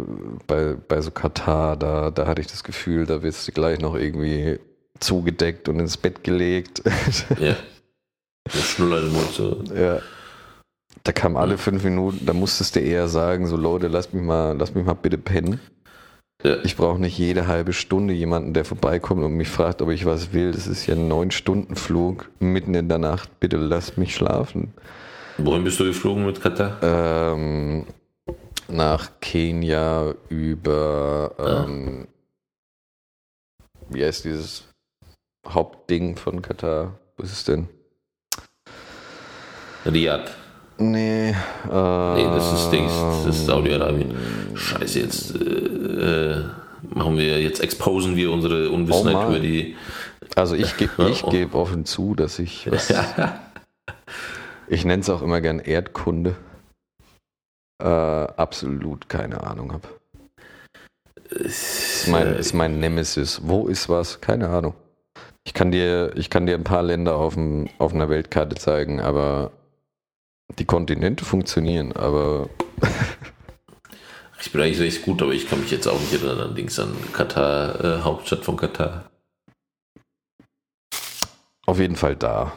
bei, 0.48 0.74
bei 0.88 1.00
so 1.00 1.12
Katar, 1.12 1.76
da, 1.76 2.10
da 2.10 2.26
hatte 2.26 2.40
ich 2.40 2.48
das 2.48 2.64
Gefühl, 2.64 3.06
da 3.06 3.22
wirst 3.22 3.46
du 3.46 3.52
gleich 3.52 3.78
noch 3.78 3.94
irgendwie 3.94 4.58
zugedeckt 4.98 5.68
und 5.68 5.78
ins 5.78 5.96
Bett 5.96 6.24
gelegt. 6.24 6.82
Ja. 7.38 7.54
Schnuller 8.50 9.02
im 9.02 9.12
Mund 9.12 9.30
so. 9.30 9.62
Ja. 9.72 10.00
Da 11.04 11.12
kam 11.12 11.36
alle 11.36 11.58
fünf 11.58 11.84
Minuten, 11.84 12.26
da 12.26 12.32
musstest 12.32 12.74
du 12.74 12.80
eher 12.80 13.06
sagen, 13.06 13.46
so 13.46 13.56
Leute, 13.56 13.86
lass 13.86 14.12
mich 14.12 14.22
mal, 14.24 14.56
lass 14.58 14.74
mich 14.74 14.84
mal 14.84 14.94
bitte 14.94 15.16
pennen. 15.16 15.60
Ja. 16.42 16.56
Ich 16.64 16.76
brauche 16.76 17.00
nicht 17.00 17.16
jede 17.16 17.46
halbe 17.46 17.72
Stunde 17.72 18.14
jemanden, 18.14 18.52
der 18.52 18.64
vorbeikommt 18.64 19.22
und 19.22 19.34
mich 19.34 19.48
fragt, 19.48 19.80
ob 19.80 19.90
ich 19.90 20.06
was 20.06 20.32
will. 20.32 20.50
Das 20.50 20.66
ist 20.66 20.88
ja 20.88 20.96
ein 20.96 21.06
Neun-Stunden-Flug 21.06 22.32
mitten 22.40 22.74
in 22.74 22.88
der 22.88 22.98
Nacht. 22.98 23.38
Bitte 23.38 23.58
lass 23.58 23.96
mich 23.96 24.16
schlafen. 24.16 24.74
Wohin 25.38 25.62
bist 25.62 25.78
du 25.78 25.84
geflogen 25.84 26.26
mit 26.26 26.40
Katar? 26.40 26.78
Ähm, 26.82 27.86
nach 28.72 29.10
Kenia 29.20 30.14
über, 30.28 31.34
ah. 31.38 31.64
ähm, 31.64 32.08
wie 33.90 34.04
heißt 34.04 34.24
dieses 34.24 34.64
Hauptding 35.46 36.16
von 36.16 36.42
Katar? 36.42 36.98
Wo 37.16 37.22
ist 37.22 37.32
es 37.32 37.44
denn? 37.44 37.68
Riyadh. 39.84 40.30
Nee, 40.78 41.30
äh, 41.30 41.34
nee, 41.34 42.24
das 42.24 42.52
ist 42.52 42.70
Dings, 42.70 42.92
das 42.92 43.26
ist 43.26 43.46
Saudi-Arabien. 43.46 44.14
Scheiße, 44.54 45.00
jetzt 45.00 45.34
äh, 45.36 46.42
machen 46.94 47.16
wir, 47.16 47.40
jetzt 47.40 47.60
exposen 47.60 48.16
wir 48.16 48.32
unsere 48.32 48.70
Unwissenheit 48.70 49.16
oh 49.16 49.30
über 49.30 49.38
die. 49.38 49.76
Also 50.34 50.56
ich 50.56 50.76
gebe 50.76 51.08
ich 51.10 51.22
geb 51.24 51.54
offen 51.54 51.84
zu, 51.84 52.14
dass 52.14 52.38
ich 52.38 52.70
was, 52.70 52.92
ich 54.68 54.84
nenne 54.84 55.02
es 55.02 55.10
auch 55.10 55.22
immer 55.22 55.40
gern 55.40 55.58
Erdkunde, 55.58 56.34
äh, 57.82 58.32
absolut 58.36 59.08
keine 59.08 59.42
Ahnung 59.42 59.72
habe. 59.72 59.88
Ist 61.30 62.08
mein, 62.08 62.34
ist 62.34 62.52
mein 62.52 62.78
Nemesis. 62.78 63.40
Wo 63.42 63.66
ist 63.66 63.88
was? 63.88 64.20
Keine 64.20 64.48
Ahnung. 64.48 64.74
Ich 65.44 65.54
kann 65.54 65.72
dir, 65.72 66.12
ich 66.14 66.30
kann 66.30 66.46
dir 66.46 66.54
ein 66.54 66.64
paar 66.64 66.82
Länder 66.82 67.16
auf, 67.16 67.34
dem, 67.34 67.68
auf 67.78 67.92
einer 67.92 68.08
Weltkarte 68.08 68.56
zeigen, 68.56 69.00
aber 69.00 69.50
die 70.58 70.64
Kontinente 70.64 71.24
funktionieren, 71.24 71.92
aber. 71.92 72.48
ich 74.40 74.52
bin 74.52 74.60
eigentlich 74.60 74.80
recht 74.80 75.02
gut, 75.02 75.22
aber 75.22 75.32
ich 75.32 75.48
kann 75.48 75.60
mich 75.60 75.70
jetzt 75.70 75.88
auch 75.88 75.98
nicht 75.98 76.12
erinnern 76.12 76.40
an 76.40 76.54
Dings 76.54 76.78
an 76.78 76.94
Katar, 77.12 77.82
äh, 77.82 78.00
Hauptstadt 78.02 78.44
von 78.44 78.56
Katar. 78.56 79.10
Auf 81.66 81.78
jeden 81.78 81.96
Fall 81.96 82.16
da. 82.16 82.52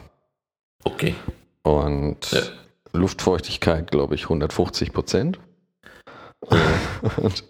Okay. 0.84 1.14
Und 1.62 2.30
ja. 2.30 2.42
Luftfeuchtigkeit, 2.96 3.90
glaube 3.90 4.14
ich, 4.14 4.24
150 4.24 4.92
Prozent. 4.92 5.38
und 7.16 7.44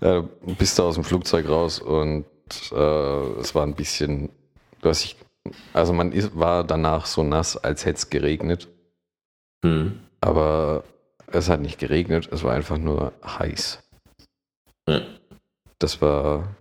ja, 0.00 0.24
bist 0.58 0.78
du 0.78 0.82
aus 0.82 0.94
dem 0.94 1.04
Flugzeug 1.04 1.48
raus 1.48 1.78
und 1.78 2.26
äh, 2.72 3.40
es 3.40 3.54
war 3.54 3.62
ein 3.64 3.74
bisschen, 3.74 4.30
du 4.82 4.88
hast 4.88 5.04
dich, 5.04 5.16
also 5.72 5.92
man 5.92 6.12
ist, 6.12 6.38
war 6.38 6.64
danach 6.64 7.06
so 7.06 7.22
nass, 7.22 7.56
als 7.56 7.84
hätte 7.84 7.98
es 7.98 8.10
geregnet. 8.10 8.68
Mhm. 9.62 10.00
Aber 10.20 10.84
es 11.26 11.48
hat 11.48 11.60
nicht 11.60 11.78
geregnet, 11.78 12.28
es 12.32 12.42
war 12.42 12.54
einfach 12.54 12.78
nur 12.78 13.12
heiß. 13.24 13.82
Ja. 14.88 15.00
Das 15.78 16.00
war 16.00 16.54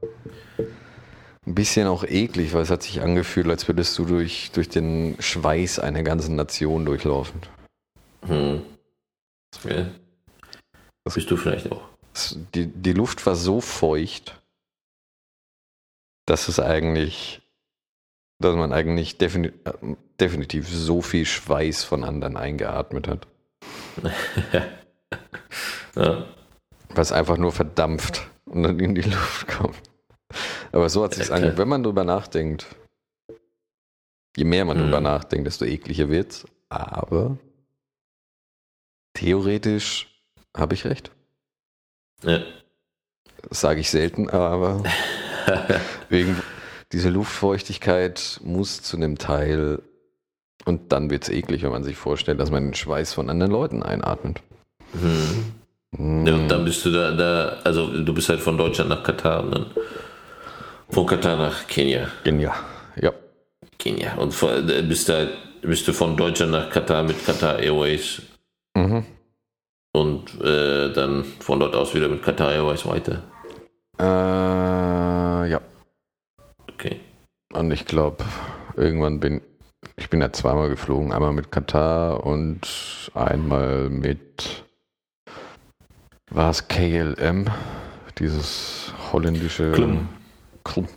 ein 1.46 1.56
bisschen 1.56 1.88
auch 1.88 2.04
eklig, 2.04 2.54
weil 2.54 2.62
es 2.62 2.70
hat 2.70 2.84
sich 2.84 3.02
angefühlt, 3.02 3.48
als 3.48 3.68
würdest 3.68 3.98
du 3.98 4.06
durch, 4.06 4.52
durch 4.52 4.70
den 4.70 5.16
Schweiß 5.20 5.80
einer 5.80 6.04
ganzen 6.04 6.36
Nation 6.36 6.86
durchlaufen. 6.86 7.42
Hm. 8.27 8.62
Ja. 9.63 9.88
Das 11.03 11.15
bist 11.15 11.30
du 11.30 11.38
vielleicht 11.38 11.72
auch. 11.72 11.82
Die, 12.53 12.68
die 12.68 12.94
Luft 12.94 13.25
war 13.25 13.36
so 13.36 13.60
feucht, 13.60 14.42
dass 16.25 16.48
es 16.48 16.60
eigentlich, 16.60 17.42
dass 18.39 18.56
man 18.56 18.72
eigentlich 18.72 19.18
definitiv, 19.18 19.60
definitiv 20.20 20.68
so 20.70 21.01
viel 21.01 21.25
Schweiß 21.25 21.84
von 21.84 22.03
anderen 22.03 22.38
eingeatmet 22.38 23.08
hat. 23.08 23.27
ja. 25.96 26.25
Es 26.96 27.12
einfach 27.12 27.38
nur 27.38 27.51
verdampft 27.51 28.27
und 28.46 28.63
dann 28.63 28.80
in 28.80 28.96
die 28.96 29.01
Luft 29.01 29.48
kommt. 29.48 29.82
Aber 30.72 30.89
so 30.89 31.03
hat 31.03 31.12
es 31.12 31.18
sich 31.18 31.27
okay. 31.27 31.36
angehört. 31.36 31.58
Wenn 31.58 31.68
man 31.68 31.84
drüber 31.84 32.03
nachdenkt, 32.03 32.68
je 34.38 34.44
mehr 34.44 34.65
man 34.65 34.77
mhm. 34.77 34.84
drüber 34.84 35.01
nachdenkt, 35.01 35.48
desto 35.48 35.65
ekliger 35.65 36.10
wird's. 36.10 36.46
Aber 36.70 37.38
theoretisch 39.13 40.08
habe 40.55 40.74
ich 40.74 40.86
recht. 40.86 41.12
Ja. 42.24 42.39
Sage 43.50 43.82
ich 43.82 43.89
selten, 43.89 44.29
aber 44.29 44.84
wegen 46.10 46.41
dieser 46.91 47.10
Luftfeuchtigkeit 47.10 48.39
muss 48.43 48.82
zu 48.82 48.98
einem 48.98 49.17
Teil 49.17 49.82
und 50.65 50.91
dann 50.91 51.10
wird 51.10 51.24
es 51.24 51.29
eklig, 51.29 51.63
wenn 51.63 51.72
man 51.72 51.84
sich 51.84 51.98
vorstellt, 51.98 52.39
dass 52.39 52.51
man 52.51 52.63
den 52.63 52.74
Schweiß 52.74 53.13
von 53.13 53.29
anderen 53.29 53.51
Leuten 53.51 53.84
einatmet. 53.84 54.41
Hm. 54.93 55.53
Hm. 55.98 56.25
Ja, 56.25 56.34
und 56.36 56.48
dann 56.48 56.63
bist 56.65 56.86
du 56.86 56.91
da, 56.91 57.12
da, 57.12 57.58
also 57.63 57.88
du 57.88 58.13
bist 58.13 58.29
halt 58.29 58.39
von 58.39 58.58
Deutschland 58.58 58.89
nach 58.89 59.03
Katar 59.03 59.43
und 59.43 59.51
dann 59.51 59.65
von 60.89 61.05
Katar 61.05 61.38
nach 61.38 61.67
Kenia. 61.67 62.08
Kenia, 62.24 62.53
ja. 62.96 63.12
Kenia. 63.77 64.15
Und 64.15 64.34
bist 64.88 65.10
da 65.10 65.27
müsste 65.63 65.93
von 65.93 66.15
Deutschland 66.15 66.51
nach 66.51 66.70
Katar 66.70 67.03
mit 67.03 67.25
Qatar 67.25 67.60
Airways 67.60 68.22
Mhm. 68.75 69.06
und 69.96 70.42
äh, 70.42 70.92
dann 70.94 71.24
von 71.24 71.60
dort 71.60 71.75
aus 71.75 71.94
wieder 71.94 72.08
mit 72.08 72.24
Qatar 72.24 72.51
Airways 72.51 72.86
weiter. 72.86 73.24
Äh, 74.00 75.50
ja. 75.51 75.62
Okay. 76.72 77.00
Und 77.53 77.72
ich 77.72 77.86
glaube, 77.86 78.24
irgendwann 78.75 79.20
bin 79.20 79.42
ich 79.96 80.10
bin 80.10 80.22
ja 80.22 80.32
zweimal 80.32 80.70
geflogen. 80.70 81.12
Einmal 81.12 81.34
mit 81.34 81.51
Katar 81.51 82.25
und 82.25 83.12
einmal 83.13 83.89
mit 83.89 84.63
war 86.32 86.50
es 86.50 86.68
KLM, 86.68 87.46
dieses 88.18 88.92
holländische 89.12 89.72
Klum. 89.72 90.10
Klum. 90.63 90.88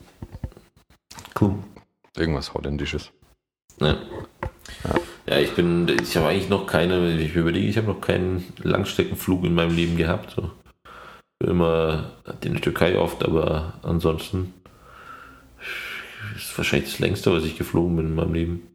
Cool. 1.38 1.54
Irgendwas 2.16 2.54
holländisches. 2.54 3.10
Ja. 3.80 3.96
Ja, 4.84 4.94
ich 5.26 5.54
bin, 5.54 5.88
ich 6.00 6.16
habe 6.16 6.28
eigentlich 6.28 6.48
noch 6.48 6.66
keine, 6.66 7.18
ich 7.20 7.34
überlege, 7.34 7.66
ich 7.66 7.76
habe 7.76 7.88
noch 7.88 8.00
keinen 8.00 8.44
Langstreckenflug 8.62 9.44
in 9.44 9.54
meinem 9.54 9.74
Leben 9.74 9.96
gehabt. 9.96 10.30
So. 10.36 10.50
Immer 11.44 12.12
in 12.42 12.52
der 12.54 12.62
Türkei 12.62 12.96
oft, 12.96 13.24
aber 13.24 13.74
ansonsten 13.82 14.54
ist 16.36 16.56
wahrscheinlich 16.56 16.90
das 16.90 17.00
längste, 17.00 17.32
was 17.32 17.44
ich 17.44 17.58
geflogen 17.58 17.96
bin 17.96 18.06
in 18.06 18.14
meinem 18.14 18.34
Leben. 18.34 18.68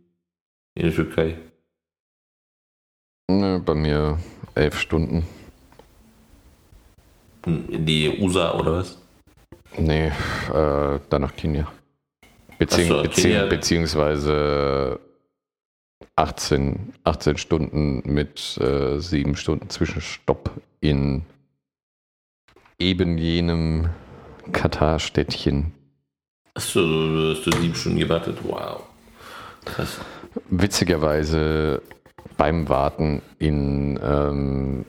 In 0.76 0.84
der 0.84 0.94
Türkei. 0.94 1.38
Ne, 3.30 3.62
bei 3.66 3.74
mir 3.74 4.20
elf 4.56 4.80
Stunden. 4.80 5.26
In 7.46 7.86
die 7.86 8.20
USA 8.20 8.54
oder 8.60 8.74
was? 8.74 8.98
Nee, 9.78 10.08
äh, 10.08 11.00
dann 11.10 11.22
nach 11.22 11.36
Kenia. 11.36 11.72
Beziehung, 12.60 12.92
Ach 12.92 12.96
so, 12.98 13.04
beziehung, 13.04 13.32
Kenia. 13.32 13.46
Beziehungsweise 13.48 15.00
18, 16.16 16.94
18 17.04 17.38
Stunden 17.38 18.02
mit 18.06 18.58
äh, 18.60 19.00
7 19.00 19.36
Stunden 19.36 19.70
Zwischenstopp 19.70 20.52
in 20.80 21.24
eben 22.80 23.18
jenem 23.18 23.90
Katar-Städtchen. 24.52 25.72
Achso, 26.54 26.82
du 26.82 27.36
hast 27.36 27.46
du 27.46 27.52
sieben 27.52 27.76
Stunden 27.76 28.00
gewartet. 28.00 28.40
Wow. 28.44 28.84
Krass. 29.66 30.00
Witzigerweise 30.50 31.82
beim 32.38 32.68
Warten 32.68 33.22
in, 33.40 34.00
ähm, 34.04 34.86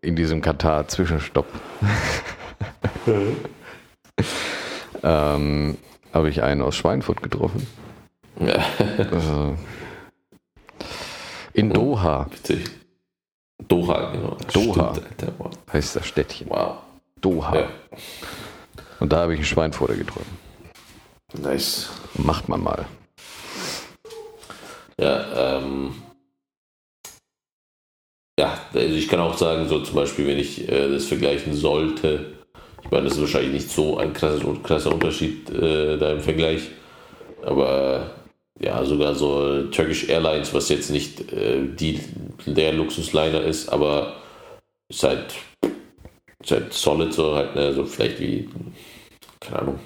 in 0.00 0.16
diesem 0.16 0.40
Katar-Zwischenstopp 0.40 1.46
ähm, 5.02 5.76
habe 6.12 6.28
ich 6.28 6.42
einen 6.42 6.62
aus 6.62 6.76
Schweinfurt 6.76 7.22
getroffen. 7.22 7.66
Also 8.38 9.56
in 11.54 11.70
Doha 11.70 12.26
witzig. 12.30 12.64
Doha, 13.68 14.10
genau. 14.10 14.36
Doha. 14.52 14.94
Stimmt, 14.94 15.58
heißt 15.72 15.96
das 15.96 16.06
Städtchen. 16.06 16.48
wow. 16.48 16.78
Doha. 17.20 17.54
Ja. 17.56 17.68
Und 19.00 19.12
da 19.12 19.20
habe 19.20 19.34
ich 19.34 19.38
einen 19.38 19.46
Schweinfurter 19.46 19.94
getroffen. 19.94 20.38
Nice. 21.34 21.90
Macht 22.14 22.48
man 22.48 22.62
mal. 22.62 22.86
Ja, 24.98 25.58
ähm, 25.58 25.94
ja, 28.38 28.58
also 28.72 28.94
ich 28.94 29.08
kann 29.08 29.20
auch 29.20 29.36
sagen, 29.36 29.68
so 29.68 29.80
zum 29.80 29.94
Beispiel, 29.94 30.26
wenn 30.26 30.38
ich 30.38 30.68
äh, 30.68 30.90
das 30.90 31.06
vergleichen 31.06 31.54
sollte, 31.54 32.34
ich 32.82 32.90
meine, 32.90 33.04
das 33.04 33.14
ist 33.14 33.20
wahrscheinlich 33.20 33.52
nicht 33.52 33.70
so 33.70 33.98
ein 33.98 34.12
krasser, 34.12 34.54
krasser 34.62 34.92
Unterschied 34.92 35.48
äh, 35.50 35.96
da 35.98 36.12
im 36.12 36.20
Vergleich, 36.20 36.70
aber 37.42 38.10
ja, 38.60 38.84
sogar 38.84 39.14
so 39.14 39.64
Turkish 39.70 40.08
Airlines, 40.08 40.52
was 40.54 40.68
jetzt 40.68 40.90
nicht 40.90 41.32
äh, 41.32 41.62
die, 41.66 42.00
der 42.46 42.72
Luxusliner 42.72 43.40
ist, 43.42 43.68
aber 43.68 44.16
ist 44.88 45.02
halt, 45.02 45.34
ist 46.42 46.50
halt 46.50 46.72
solid, 46.72 47.12
so 47.12 47.34
halt, 47.34 47.54
ne, 47.54 47.72
so 47.72 47.84
vielleicht 47.86 48.20
wie, 48.20 48.48
keine 49.40 49.58
Ahnung, 49.60 49.78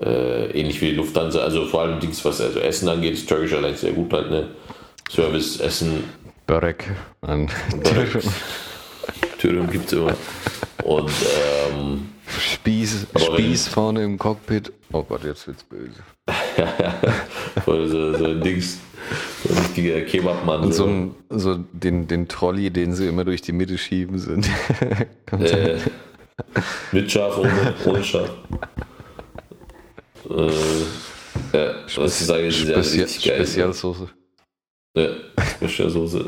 äh, 0.00 0.50
ähnlich 0.58 0.80
wie 0.80 0.90
die 0.90 0.96
Lufthansa, 0.96 1.40
also 1.40 1.66
vor 1.66 1.82
allem 1.82 2.00
Dings, 2.00 2.24
was 2.24 2.40
also 2.40 2.58
Essen 2.60 2.88
angeht, 2.88 3.14
ist 3.14 3.28
Turkish 3.28 3.52
Airlines 3.52 3.80
sehr 3.82 3.92
gut 3.92 4.12
halt, 4.12 4.30
ne? 4.30 4.48
Service, 5.10 5.60
Essen, 5.60 6.04
Börek 6.46 6.90
an 7.22 7.50
Börek. 7.82 8.22
Türen 9.38 9.70
gibt 9.70 9.86
es 9.86 9.92
immer. 9.92 10.14
Und 10.84 11.10
ähm, 11.72 12.08
Spieß, 12.28 13.06
Aber 13.14 13.24
wenn- 13.36 13.44
Spieß 13.44 13.68
vorne 13.68 14.04
im 14.04 14.18
Cockpit. 14.18 14.72
Oh 14.92 15.02
Gott, 15.02 15.24
jetzt 15.24 15.46
wird's 15.46 15.64
böse. 15.64 16.00
Voll 17.64 17.88
so, 17.88 18.14
so 18.14 18.24
ein 18.24 18.40
Dings, 18.40 18.78
so 19.44 19.54
ein 19.54 19.58
richtiger 19.58 20.00
Kebabmann. 20.02 20.62
Und 20.62 20.72
so, 20.72 20.86
ein, 20.86 21.14
so 21.30 21.56
den, 21.72 22.06
den 22.08 22.28
Trolley, 22.28 22.70
den 22.70 22.94
sie 22.94 23.06
immer 23.06 23.24
durch 23.24 23.42
die 23.42 23.52
Mitte 23.52 23.78
schieben 23.78 24.18
sind. 24.18 24.48
Äh, 25.38 25.78
mit 26.90 27.12
Schaf, 27.12 27.38
ohne, 27.38 27.74
ohne 27.86 28.02
Schaf. 28.02 28.28
Äh, 30.28 30.50
ja, 31.52 31.74
was 31.96 32.20
ich 32.20 32.26
sage, 32.26 32.46
ist 32.46 32.64
ja 32.64 32.76
richtig 32.76 33.24
geil. 33.24 33.36
Spezialsoße. 33.36 34.08
Ja, 34.96 35.08
Spezialsoße. 35.56 36.26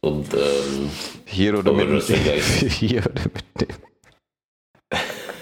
Und 0.00 0.32
ähm, 0.34 0.90
Hier 1.26 1.58
oder 1.58 1.72
mit 1.72 2.02
vergleichen. 2.02 2.68
Hier 2.70 3.00
oder 3.00 3.22
mit 3.24 3.44
dem. 3.60 3.76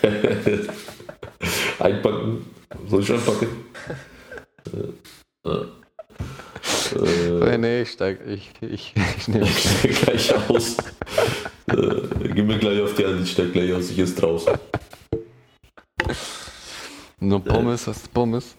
einpacken. 1.78 2.46
Soll 2.88 3.02
ich 3.02 3.12
einpacken? 3.12 3.48
Äh, 5.44 5.48
äh, 5.48 5.66
Nee, 6.94 7.58
nee, 7.58 7.82
ich 7.82 7.90
steig. 7.90 8.20
Ich, 8.26 8.50
ich, 8.60 8.94
ich 9.18 9.28
nehme. 9.28 9.46
Gleich 9.82 10.34
aus. 10.48 10.76
äh, 11.66 12.28
gib 12.34 12.46
mir 12.46 12.58
gleich 12.58 12.80
auf 12.82 12.94
die 12.94 13.04
Hand, 13.04 13.22
ich 13.22 13.32
steig 13.32 13.52
gleich 13.52 13.72
aus, 13.72 13.90
ich 13.90 13.98
ist 13.98 14.20
draußen. 14.20 14.54
Nur 17.20 17.42
Pommes, 17.42 17.86
hast 17.86 18.06
du 18.06 18.10
Pommes? 18.10 18.54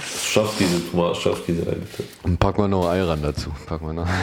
Schaff 0.00 0.56
diese 0.58 0.90
Tomaten, 0.90 1.20
schaff 1.20 1.42
diese 1.46 1.66
rein. 1.66 1.80
bitte. 1.80 2.08
Und 2.22 2.38
pack 2.38 2.58
mal 2.58 2.68
noch 2.68 2.88
Ei 2.88 3.02
ran 3.02 3.22
dazu. 3.22 3.50
Pack 3.66 3.82
mal 3.82 3.94
noch. 3.94 4.08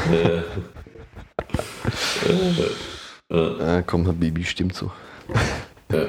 Äh, 2.25 3.33
äh, 3.33 3.37
äh, 3.37 3.79
Äh, 3.79 3.83
komm, 3.85 4.03
Bibi, 4.17 4.43
stimmt 4.45 4.75
so. 4.75 4.91
äh, 5.89 6.05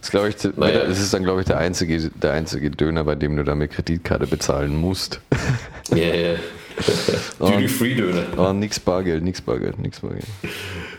Das, 0.00 0.10
glaub 0.10 0.26
ich, 0.26 0.36
Naja. 0.56 0.84
das 0.86 1.00
ist 1.00 1.12
dann, 1.12 1.24
glaube 1.24 1.40
ich, 1.40 1.46
der 1.46 1.58
einzige, 1.58 1.98
der 2.10 2.32
einzige 2.32 2.70
Döner, 2.70 3.04
bei 3.04 3.14
dem 3.14 3.36
du 3.36 3.44
dann 3.44 3.58
mit 3.58 3.72
Kreditkarte 3.72 4.26
bezahlen 4.26 4.76
musst. 4.76 5.20
ja, 5.90 5.96
ja. 6.14 6.34
Duty-Free-Döner. 7.40 8.24
Oh, 8.36 8.52
nix 8.52 8.78
Bargeld, 8.78 9.24
nix 9.24 9.40
Bargeld, 9.40 9.78
nix 9.80 10.00
Bargeld. 10.00 10.24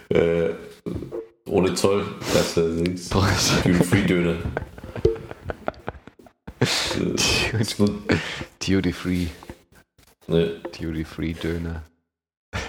Äh, 0.10 0.50
ohne 1.46 1.74
Zoll. 1.74 2.06
Das 2.34 2.58
ist 2.58 2.76
nichts. 2.82 3.10
Duty-Free-Döner. 3.64 4.36
Äh, 6.62 7.62
ist 7.62 7.80
nur- 7.80 7.96
Duty 8.60 8.92
Free, 8.92 9.28
ne, 10.28 10.60
Duty 10.78 11.06
Free 11.06 11.32
Döner. 11.34 11.84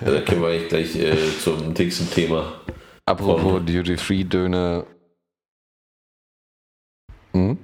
ja, 0.00 0.12
da 0.12 0.20
können 0.20 0.42
wir 0.42 0.48
eigentlich 0.50 0.68
gleich 0.68 0.94
äh, 0.96 1.16
zum 1.42 1.72
nächsten 1.72 2.08
Thema. 2.08 2.60
Apropos 3.06 3.42
Voll. 3.42 3.60
Duty 3.64 3.96
Free 3.96 4.22
Döner. 4.22 4.86
Hm? 7.32 7.58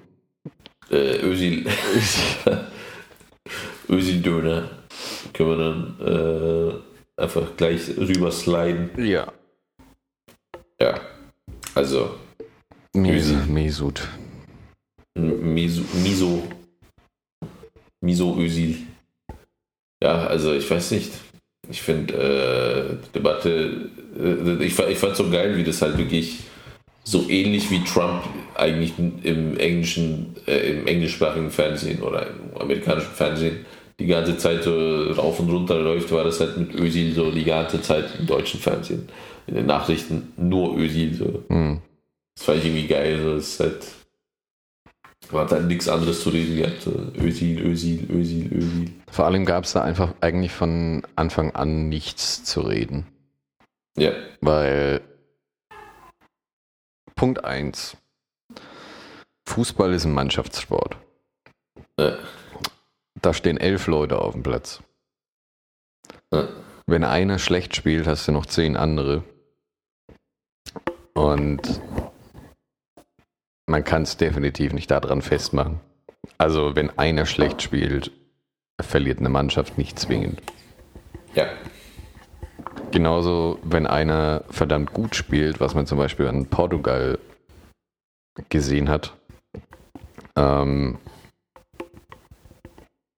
Äh, 0.91 1.21
Ösil. 1.23 1.67
Ösil-Döner. 3.89 4.71
Können 5.33 5.51
wir 5.51 5.57
dann 5.57 6.83
äh, 7.19 7.23
einfach 7.23 7.57
gleich 7.57 7.89
rüber 7.97 8.31
sliden. 8.31 8.91
Ja. 8.97 9.33
Ja. 10.81 11.01
Also, 11.75 12.15
Mes 12.95 13.27
Ösi. 13.27 13.35
Mesut. 13.51 14.09
Miso, 15.17 15.83
Miso, 16.03 16.43
Miso 18.03 18.37
Ösil. 18.39 18.79
Ja, 20.03 20.27
also 20.27 20.53
ich 20.53 20.71
weiß 20.71 20.91
nicht. 20.93 21.13
Ich 21.69 21.83
finde, 21.83 22.15
äh, 22.15 22.97
die 23.07 23.13
Debatte, 23.13 23.91
äh, 24.19 24.65
ich, 24.65 24.79
ich 24.79 24.99
fand 24.99 25.17
so 25.17 25.29
geil, 25.31 25.57
wie 25.57 25.65
das 25.65 25.83
halt 25.83 25.99
wirklich 25.99 26.39
so 27.07 27.29
ähnlich 27.29 27.71
wie 27.71 27.85
Trump 27.85 28.25
eigentlich 28.57 28.95
im 28.99 29.57
englischen, 29.59 30.35
äh, 30.47 30.73
im 30.73 30.87
englischsprachigen 30.89 31.51
Fernsehen 31.51 32.03
oder 32.03 32.27
im 32.27 32.61
amerikanischen 32.61 33.13
Fernsehen 33.13 33.65
die 34.01 34.07
ganze 34.07 34.37
Zeit 34.37 34.65
so 34.65 35.13
rauf 35.13 35.39
und 35.39 35.49
runter 35.49 35.81
läuft, 35.81 36.11
war 36.11 36.25
das 36.25 36.41
halt 36.41 36.57
mit 36.59 36.75
Ösil 36.75 37.15
so 37.15 37.31
die 37.31 37.45
ganze 37.45 37.81
Zeit 37.81 38.07
im 38.19 38.27
deutschen 38.27 38.61
Fernsehen. 38.61 39.09
In 39.47 39.55
den 39.55 39.67
Nachrichten 39.67 40.33
nur 40.37 40.77
Ösil. 40.77 41.15
So. 41.15 41.45
Hm. 41.49 41.81
Das 42.35 42.45
fand 42.45 42.59
ich 42.59 42.65
irgendwie 42.67 42.89
geil. 42.89 43.21
So. 43.23 43.35
Das 43.37 43.47
ist 43.47 43.61
halt, 43.61 43.87
man 45.31 45.43
hat 45.43 45.53
halt 45.53 45.67
nichts 45.67 45.89
anderes 45.89 46.21
zu 46.23 46.31
reden 46.31 46.57
gehabt. 46.57 46.83
So. 46.83 46.91
Ösil, 47.23 47.61
Ösil, 47.61 48.07
Ösil, 48.11 48.53
Ösil. 48.53 48.91
Vor 49.13 49.27
allem 49.27 49.45
gab 49.45 49.63
es 49.63 49.73
da 49.75 49.83
einfach 49.83 50.13
eigentlich 50.21 50.53
von 50.53 51.03
Anfang 51.15 51.53
an 51.53 51.89
nichts 51.89 52.43
zu 52.43 52.63
reden. 52.63 53.07
Ja, 53.97 54.11
Weil 54.41 55.01
Punkt 57.17 57.45
1. 57.45 57.97
Fußball 59.49 59.93
ist 59.95 60.05
ein 60.05 60.13
Mannschaftssport. 60.13 60.99
Ja. 61.99 62.19
Da 63.23 63.33
stehen 63.33 63.57
elf 63.57 63.87
Leute 63.87 64.19
auf 64.19 64.35
dem 64.35 64.43
Platz. 64.43 64.83
Ja. 66.31 66.49
Wenn 66.87 67.05
einer 67.05 67.39
schlecht 67.39 67.75
spielt, 67.75 68.07
hast 68.07 68.29
du 68.29 68.33
noch 68.33 68.47
zehn 68.47 68.77
andere. 68.77 69.25
Und 71.15 71.81
man 73.67 73.83
kann 73.83 74.03
es 74.03 74.19
definitiv 74.19 74.75
nicht 74.75 74.91
daran 74.91 75.23
festmachen. 75.23 75.81
Also 76.37 76.77
wenn 76.77 76.99
einer 76.99 77.25
schlecht 77.25 77.63
spielt, 77.63 78.13
verliert 78.81 79.21
eine 79.21 79.31
Mannschaft 79.31 79.79
nicht 79.79 79.99
zwingend. 79.99 80.43
Ja. 81.35 81.49
Genauso, 82.91 83.59
wenn 83.63 83.87
einer 83.87 84.45
verdammt 84.49 84.93
gut 84.93 85.15
spielt, 85.15 85.61
was 85.61 85.75
man 85.75 85.87
zum 85.87 85.99
Beispiel 85.99 86.27
an 86.29 86.47
Portugal 86.47 87.19
gesehen 88.49 88.89
hat. 88.89 89.15
Ähm, 90.37 90.99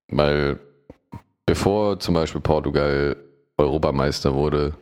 weil 0.09 0.59
bevor 1.47 2.01
zum 2.01 2.15
Beispiel 2.15 2.41
Portugal 2.41 3.17
Europameister 3.57 4.35
wurde, 4.35 4.75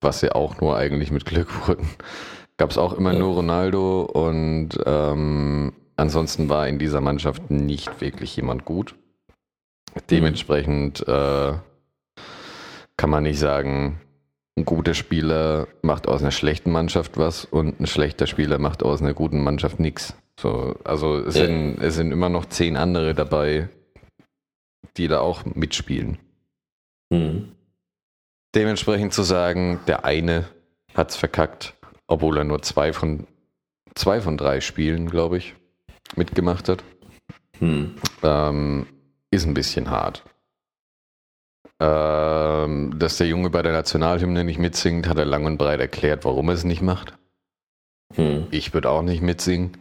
was 0.00 0.22
ja 0.22 0.32
auch 0.34 0.60
nur 0.60 0.76
eigentlich 0.76 1.10
mit 1.10 1.24
Glück 1.24 1.48
wurden, 1.68 1.88
gab 2.56 2.70
es 2.70 2.78
auch 2.78 2.92
immer 2.94 3.12
Ja. 3.12 3.18
nur 3.18 3.34
Ronaldo 3.34 4.02
und 4.02 4.70
ähm, 4.86 5.72
ansonsten 5.96 6.48
war 6.48 6.66
in 6.68 6.78
dieser 6.78 7.00
Mannschaft 7.00 7.50
nicht 7.50 8.00
wirklich 8.00 8.34
jemand 8.36 8.64
gut. 8.64 8.94
Dementsprechend 10.10 11.06
äh, 11.06 11.52
kann 12.96 13.10
man 13.10 13.24
nicht 13.24 13.38
sagen, 13.38 14.00
ein 14.56 14.64
guter 14.64 14.94
Spieler 14.94 15.66
macht 15.82 16.06
aus 16.06 16.20
einer 16.20 16.30
schlechten 16.30 16.70
Mannschaft 16.70 17.16
was 17.16 17.44
und 17.44 17.80
ein 17.80 17.86
schlechter 17.86 18.26
Spieler 18.26 18.58
macht 18.58 18.82
aus 18.82 19.00
einer 19.00 19.14
guten 19.14 19.42
Mannschaft 19.42 19.80
nichts. 19.80 20.14
So, 20.38 20.76
also 20.84 21.16
es, 21.18 21.36
Ja. 21.36 21.46
sind, 21.46 21.78
es 21.82 21.94
sind 21.94 22.12
immer 22.12 22.28
noch 22.28 22.46
zehn 22.46 22.76
andere 22.76 23.14
dabei, 23.14 23.68
die 24.96 25.08
da 25.08 25.20
auch 25.20 25.44
mitspielen. 25.46 26.18
Hm. 27.12 27.52
Dementsprechend 28.54 29.14
zu 29.14 29.22
sagen, 29.22 29.80
der 29.86 30.04
eine 30.04 30.48
hat's 30.94 31.16
verkackt, 31.16 31.74
obwohl 32.06 32.36
er 32.38 32.44
nur 32.44 32.60
zwei 32.62 32.92
von 32.92 33.26
zwei 33.94 34.20
von 34.20 34.36
drei 34.36 34.60
Spielen, 34.60 35.08
glaube 35.08 35.38
ich, 35.38 35.54
mitgemacht 36.16 36.68
hat, 36.68 36.84
Hm. 37.58 37.94
ähm, 38.22 38.86
ist 39.30 39.46
ein 39.46 39.54
bisschen 39.54 39.90
hart. 39.90 40.24
Ähm, 41.84 42.96
dass 42.96 43.16
der 43.16 43.26
Junge 43.26 43.50
bei 43.50 43.60
der 43.62 43.72
Nationalhymne 43.72 44.44
nicht 44.44 44.60
mitsingt, 44.60 45.08
hat 45.08 45.18
er 45.18 45.24
lang 45.24 45.46
und 45.46 45.56
breit 45.58 45.80
erklärt, 45.80 46.24
warum 46.24 46.48
er 46.48 46.54
es 46.54 46.62
nicht 46.62 46.80
macht. 46.80 47.14
Hm. 48.14 48.46
Ich 48.52 48.72
würde 48.72 48.88
auch 48.88 49.02
nicht 49.02 49.20
mitsingen. 49.20 49.76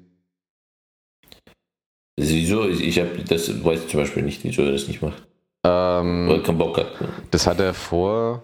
Wieso? 2.18 2.68
Ich, 2.68 3.00
habe 3.00 3.24
das 3.28 3.64
weiß 3.64 3.84
ich 3.84 3.88
zum 3.90 4.00
Beispiel 4.00 4.24
nicht, 4.24 4.44
wieso 4.44 4.64
er 4.64 4.72
das 4.72 4.88
nicht 4.88 5.02
macht. 5.04 5.22
Ähm, 5.64 6.28
Weil 6.28 6.38
er 6.38 6.44
keinen 6.44 6.58
Bock 6.58 6.78
hat. 6.78 6.88
Das 7.30 7.46
hat 7.46 7.60
er 7.60 7.74
vor 7.76 8.44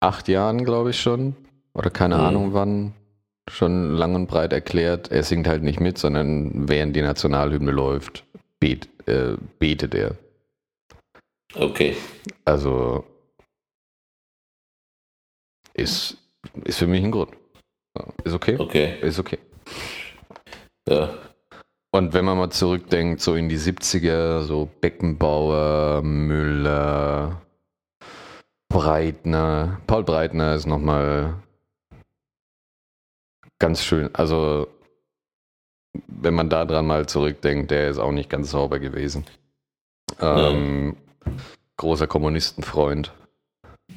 acht 0.00 0.26
Jahren, 0.26 0.64
glaube 0.64 0.90
ich, 0.90 1.00
schon. 1.00 1.36
Oder 1.74 1.90
keine 1.90 2.16
Mhm. 2.16 2.20
Ahnung 2.24 2.52
wann. 2.54 2.94
Schon 3.48 3.94
lang 3.94 4.14
und 4.16 4.26
breit 4.26 4.52
erklärt. 4.52 5.10
Er 5.12 5.22
singt 5.22 5.46
halt 5.46 5.62
nicht 5.62 5.78
mit, 5.80 5.98
sondern 5.98 6.68
während 6.68 6.96
die 6.96 7.02
Nationalhymne 7.02 7.70
läuft, 7.70 8.24
bet, 8.60 8.88
äh, 9.06 9.36
betet 9.60 9.94
er. 9.94 10.16
Okay. 11.54 11.96
Also 12.44 13.04
ist, 15.74 16.16
ist 16.64 16.78
für 16.78 16.86
mich 16.86 17.02
ein 17.02 17.10
Grund. 17.10 17.32
Ist 18.24 18.34
okay. 18.34 18.56
Okay. 18.58 18.98
Ist 19.00 19.18
okay. 19.18 19.38
Ja. 20.88 21.14
Und 21.92 22.12
wenn 22.12 22.24
man 22.24 22.38
mal 22.38 22.50
zurückdenkt, 22.50 23.20
so 23.20 23.34
in 23.34 23.48
die 23.48 23.58
70er, 23.58 24.42
so 24.42 24.68
Beckenbauer, 24.80 26.02
Müller, 26.02 27.42
Breitner. 28.68 29.80
Paul 29.88 30.04
Breitner 30.04 30.54
ist 30.54 30.66
nochmal 30.66 31.34
ganz 33.58 33.82
schön. 33.82 34.14
Also, 34.14 34.68
wenn 36.06 36.34
man 36.34 36.48
da 36.48 36.64
dran 36.64 36.86
mal 36.86 37.06
zurückdenkt, 37.06 37.72
der 37.72 37.88
ist 37.88 37.98
auch 37.98 38.12
nicht 38.12 38.30
ganz 38.30 38.52
sauber 38.52 38.78
gewesen. 38.78 39.24
Ähm, 40.20 40.96
Großer 41.76 42.06
Kommunistenfreund. 42.06 43.12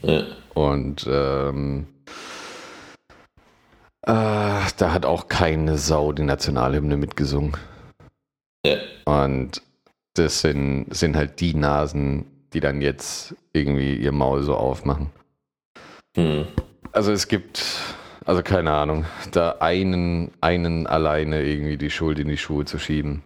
ja. 0.01 0.23
Und 0.53 1.07
ähm, 1.09 1.87
äh, 4.03 4.11
da 4.77 4.93
hat 4.93 5.05
auch 5.05 5.27
keine 5.27 5.77
Sau 5.77 6.11
die 6.11 6.23
Nationalhymne 6.23 6.97
mitgesungen. 6.97 7.57
Ja. 8.65 8.77
Und 9.05 9.61
das 10.15 10.41
sind, 10.41 10.87
sind 10.91 11.15
halt 11.15 11.39
die 11.39 11.53
Nasen, 11.53 12.25
die 12.53 12.59
dann 12.59 12.81
jetzt 12.81 13.35
irgendwie 13.53 13.95
ihr 13.95 14.11
Maul 14.11 14.43
so 14.43 14.55
aufmachen. 14.55 15.09
Hm. 16.15 16.45
Also 16.91 17.11
es 17.11 17.27
gibt, 17.27 17.63
also 18.25 18.43
keine 18.43 18.71
Ahnung, 18.71 19.05
da 19.31 19.57
einen, 19.59 20.31
einen 20.41 20.85
alleine 20.85 21.41
irgendwie 21.41 21.77
die 21.77 21.89
Schuld 21.89 22.19
in 22.19 22.27
die 22.27 22.37
Schuhe 22.37 22.65
zu 22.65 22.77
schieben. 22.77 23.23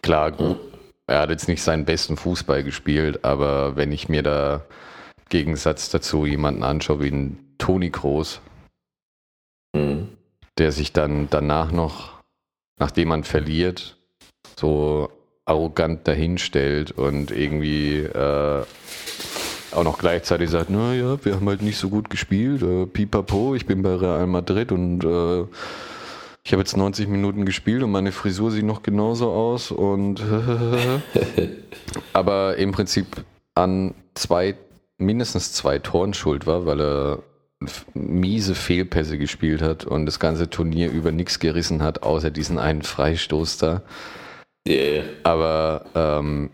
Klar, 0.00 0.32
gut, 0.32 0.58
er 1.06 1.20
hat 1.20 1.30
jetzt 1.30 1.48
nicht 1.48 1.62
seinen 1.62 1.84
besten 1.84 2.16
Fußball 2.16 2.64
gespielt, 2.64 3.24
aber 3.24 3.76
wenn 3.76 3.92
ich 3.92 4.08
mir 4.08 4.22
da 4.22 4.64
im 5.16 5.28
Gegensatz 5.28 5.90
dazu 5.90 6.26
jemanden 6.26 6.62
anschaue 6.62 7.02
wie 7.02 7.08
einen 7.08 7.54
Toni 7.58 7.90
Kroos, 7.90 8.40
Hm. 9.74 10.08
der 10.56 10.70
sich 10.70 10.92
dann 10.92 11.28
danach 11.30 11.72
noch, 11.72 12.20
nachdem 12.78 13.08
man 13.08 13.24
verliert, 13.24 13.96
so 14.56 15.10
arrogant 15.44 16.06
dahinstellt 16.06 16.92
und 16.92 17.32
irgendwie 17.32 17.98
äh, 17.98 18.64
auch 19.72 19.84
noch 19.84 19.98
gleichzeitig 19.98 20.50
sagt, 20.50 20.70
naja, 20.70 21.18
wir 21.24 21.34
haben 21.34 21.48
halt 21.48 21.60
nicht 21.60 21.76
so 21.76 21.90
gut 21.90 22.08
gespielt, 22.08 22.62
äh, 22.62 22.86
pipapo, 22.86 23.54
ich 23.56 23.66
bin 23.66 23.82
bei 23.82 23.96
Real 23.96 24.26
Madrid 24.28 24.70
und 24.70 25.04
äh, 25.04 25.44
ich 26.44 26.52
habe 26.52 26.60
jetzt 26.60 26.76
90 26.76 27.08
Minuten 27.08 27.46
gespielt 27.46 27.82
und 27.82 27.90
meine 27.90 28.12
Frisur 28.12 28.50
sieht 28.50 28.64
noch 28.64 28.82
genauso 28.82 29.32
aus 29.32 29.70
und 29.70 30.22
aber 32.12 32.56
im 32.56 32.72
Prinzip 32.72 33.06
an 33.54 33.94
zwei, 34.14 34.54
mindestens 34.98 35.52
zwei 35.54 35.78
Toren 35.78 36.12
schuld 36.12 36.46
war, 36.46 36.66
weil 36.66 36.80
er 36.80 37.22
miese 37.94 38.54
Fehlpässe 38.54 39.16
gespielt 39.16 39.62
hat 39.62 39.86
und 39.86 40.04
das 40.04 40.20
ganze 40.20 40.50
Turnier 40.50 40.90
über 40.90 41.12
nichts 41.12 41.38
gerissen 41.38 41.82
hat, 41.82 42.02
außer 42.02 42.30
diesen 42.30 42.58
einen 42.58 42.82
Freistoß 42.82 43.56
da. 43.56 43.82
Ja. 44.66 45.02
Aber, 45.22 45.86
ähm, 45.94 46.50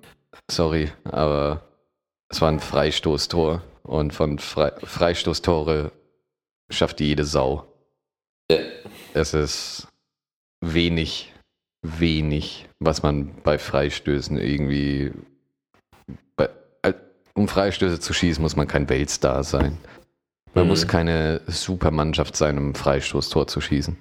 sorry, 0.48 0.92
aber 1.04 1.62
es 2.28 2.40
war 2.40 2.48
ein 2.48 2.60
Freistoßtor 2.60 3.62
und 3.82 4.14
von 4.14 4.38
Fre 4.38 4.74
Freistoßtore 4.84 5.90
schafft 6.70 7.00
jede 7.00 7.24
Sau. 7.24 7.66
Ja. 8.50 8.58
Es 9.14 9.34
ist 9.34 9.88
wenig, 10.60 11.32
wenig, 11.82 12.68
was 12.78 13.02
man 13.02 13.34
bei 13.42 13.58
Freistößen 13.58 14.38
irgendwie. 14.38 15.12
Bei, 16.36 16.48
äh, 16.82 16.94
um 17.34 17.48
Freistöße 17.48 18.00
zu 18.00 18.12
schießen, 18.12 18.42
muss 18.42 18.56
man 18.56 18.68
kein 18.68 18.88
Weltstar 18.88 19.42
sein. 19.44 19.78
Man 20.54 20.64
Mhm. 20.64 20.70
muss 20.70 20.86
keine 20.86 21.40
Supermannschaft 21.46 22.36
sein, 22.36 22.58
um 22.58 22.70
ein 22.70 22.74
Freistoßtor 22.74 23.46
zu 23.46 23.60
schießen. 23.60 23.96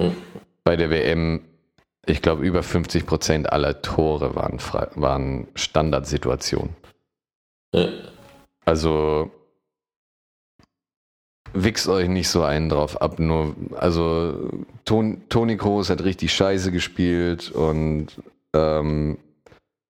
Mhm. 0.00 0.16
Bei 0.64 0.76
der 0.76 0.90
WM, 0.90 1.44
ich 2.06 2.22
glaube, 2.22 2.44
über 2.44 2.62
50 2.62 3.06
Prozent 3.06 3.52
aller 3.52 3.82
Tore 3.82 4.34
waren, 4.34 4.58
waren 4.94 5.48
Standardsituationen. 5.54 6.74
Ja. 7.74 7.88
Also 8.64 9.30
wichst 11.54 11.88
euch 11.88 12.08
nicht 12.08 12.28
so 12.28 12.42
einen 12.42 12.68
drauf 12.68 13.00
ab. 13.00 13.18
Nur, 13.18 13.54
also 13.76 14.50
Ton, 14.84 15.22
Toni 15.28 15.56
Kroos 15.56 15.88
hat 15.90 16.04
richtig 16.04 16.32
scheiße 16.34 16.72
gespielt 16.72 17.50
und 17.50 18.08
ähm, 18.54 19.18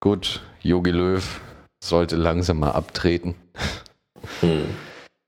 gut, 0.00 0.42
Jogi 0.62 0.90
Löw 0.90 1.40
sollte 1.82 2.16
langsam 2.16 2.60
mal 2.60 2.70
abtreten. 2.72 3.34
Hm. 4.40 4.66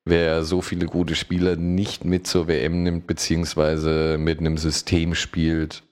Wer 0.09 0.45
so 0.45 0.61
viele 0.61 0.87
gute 0.87 1.17
Spieler 1.17 1.57
nicht 1.57 2.05
mit 2.05 2.27
zur 2.27 2.47
WM 2.47 2.83
nimmt, 2.85 3.07
beziehungsweise 3.07 4.17
mit 4.19 4.39
einem 4.39 4.57
System 4.57 5.15
spielt, 5.15 5.83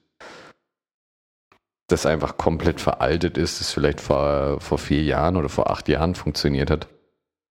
das 1.87 2.05
einfach 2.05 2.37
komplett 2.37 2.81
veraltet 2.81 3.37
ist, 3.37 3.59
das 3.59 3.71
vielleicht 3.71 4.01
vor, 4.01 4.59
vor 4.61 4.77
vier 4.77 5.03
Jahren 5.03 5.35
oder 5.35 5.49
vor 5.49 5.69
acht 5.69 5.87
Jahren 5.89 6.15
funktioniert 6.15 6.71
hat. 6.71 6.87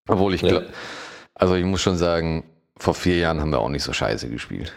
Obwohl 0.09 0.35
ich 0.35 0.43
Ja. 0.43 0.49
glaube, 0.49 0.67
also 1.35 1.55
ich 1.55 1.65
muss 1.65 1.83
schon 1.83 1.97
sagen, 1.99 2.45
vor 2.79 2.95
vier 2.95 3.19
Jahren 3.19 3.41
haben 3.41 3.51
wir 3.51 3.61
auch 3.61 3.69
nicht 3.69 3.83
so 3.83 3.93
scheiße 3.93 4.29
gespielt. 4.29 4.73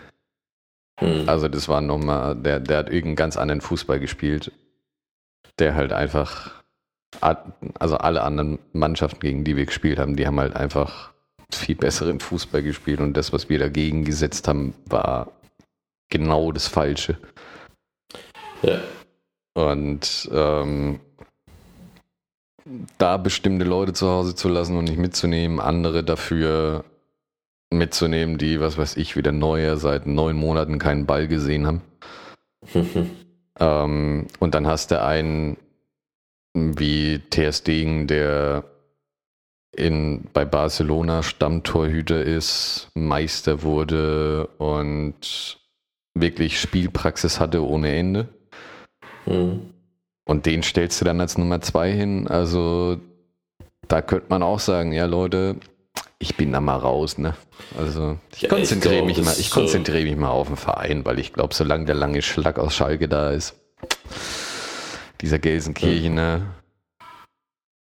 Hm. 1.00 1.28
Also 1.28 1.48
das 1.48 1.68
war 1.68 1.82
nochmal, 1.82 2.36
der, 2.36 2.60
der 2.60 2.78
hat 2.78 2.88
irgendeinen 2.88 3.16
ganz 3.16 3.38
anderen 3.38 3.62
Fußball 3.62 4.00
gespielt, 4.00 4.52
der 5.60 5.76
halt 5.76 5.94
einfach, 5.94 6.64
also 7.22 7.98
alle 7.98 8.24
anderen 8.24 8.60
Mannschaften, 8.74 9.20
gegen 9.20 9.44
die 9.44 9.56
wir 9.56 9.66
gespielt 9.66 10.00
haben, 10.00 10.16
die 10.16 10.28
haben 10.28 10.40
halt 10.40 10.56
einfach 10.56 11.14
viel 11.52 11.76
besseren 11.76 12.20
Fußball 12.20 12.62
gespielt 12.62 13.00
und 13.00 13.14
das, 13.14 13.32
was 13.32 13.50
wir 13.50 13.60
dagegen 13.60 14.04
gesetzt 14.04 14.48
haben, 14.48 14.74
war 14.86 15.32
genau 16.10 16.52
das 16.52 16.68
Falsche. 16.68 17.18
Ja. 18.62 18.80
Und 19.54 20.30
ähm, 20.32 21.00
da 22.98 23.18
bestimmte 23.18 23.66
Leute 23.66 23.94
zu 23.94 24.10
Hause 24.10 24.36
zu 24.36 24.50
lassen 24.50 24.78
und 24.78 24.86
nicht 24.86 24.98
mitzunehmen, 24.98 25.60
andere 25.60 26.04
dafür 26.04 26.84
mitzunehmen, 27.72 28.38
die, 28.38 28.60
was 28.60 28.78
weiß 28.78 28.98
ich, 28.98 29.16
wieder 29.16 29.32
neue 29.32 29.78
seit 29.78 30.06
neun 30.06 30.36
Monaten 30.36 30.80
keinen 30.80 31.06
Ball 31.06 31.28
gesehen 31.28 31.68
haben. 31.68 31.82
ähm, 33.60 34.28
und 34.40 34.56
dann 34.56 34.68
hast 34.68 34.92
du 34.92 35.02
einen 35.02 35.58
wie 36.54 37.20
TS 37.20 37.64
Degen, 37.64 38.08
der 38.08 38.64
in, 39.76 40.26
bei 40.34 40.44
Barcelona 40.44 41.22
Stammtorhüter 41.22 42.24
ist, 42.24 42.90
Meister 42.96 43.62
wurde 43.62 44.48
und 44.58 45.60
wirklich 46.16 46.60
Spielpraxis 46.60 47.40
hatte 47.40 47.64
ohne 47.66 47.96
Ende. 47.96 48.28
Mhm. 49.26 49.74
Und 50.26 50.46
den 50.46 50.64
stellst 50.64 51.00
du 51.00 51.06
dann 51.06 51.22
als 51.22 51.38
Nummer 51.38 51.62
zwei 51.62 51.92
hin. 51.92 52.28
Also 52.28 53.00
da 53.88 54.02
könnte 54.02 54.28
man 54.30 54.44
auch 54.44 54.60
sagen, 54.60 54.92
ja 54.94 55.06
Leute, 55.06 55.58
ich 56.20 56.36
bin 56.36 56.52
da 56.52 56.60
mal 56.60 56.78
raus, 56.78 57.18
ne? 57.18 57.36
Also 57.78 58.18
ich 58.36 58.44
Ja, 58.44 58.50
konzentriere 58.50 59.06
mich 59.06 59.22
mal, 59.22 59.36
ich 59.38 59.52
konzentriere 59.52 60.04
mich 60.04 60.16
mal 60.16 60.30
auf 60.30 60.48
den 60.48 60.58
Verein, 60.58 61.06
weil 61.06 61.20
ich 61.20 61.34
glaube, 61.34 61.54
solange 61.54 61.86
der 61.86 61.96
lange 61.96 62.22
Schlag 62.22 62.60
aus 62.60 62.76
Schalke 62.76 63.08
da 63.08 63.32
ist, 63.32 63.56
dieser 65.22 65.40
Gelsenkirchener, 65.40 66.56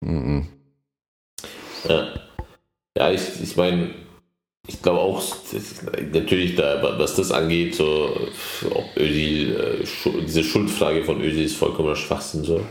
mhm. 0.02 0.48
Ja, 1.88 2.08
ja 2.98 3.12
ich, 3.12 3.42
ich 3.42 3.56
meine, 3.58 3.94
ich 4.68 4.82
glaube 4.82 5.00
auch, 5.00 5.24
natürlich, 6.12 6.56
da, 6.56 6.82
was 6.98 7.16
das 7.16 7.32
angeht, 7.32 7.76
so, 7.76 8.28
ob 8.70 8.96
Özil, 8.98 9.56
äh, 9.56 10.22
diese 10.22 10.44
Schuldfrage 10.44 11.04
von 11.04 11.22
Özil 11.22 11.46
ist 11.46 11.58
vollkommener 11.58 11.96
Schwachsinn 11.96 12.44
so. 12.44 12.66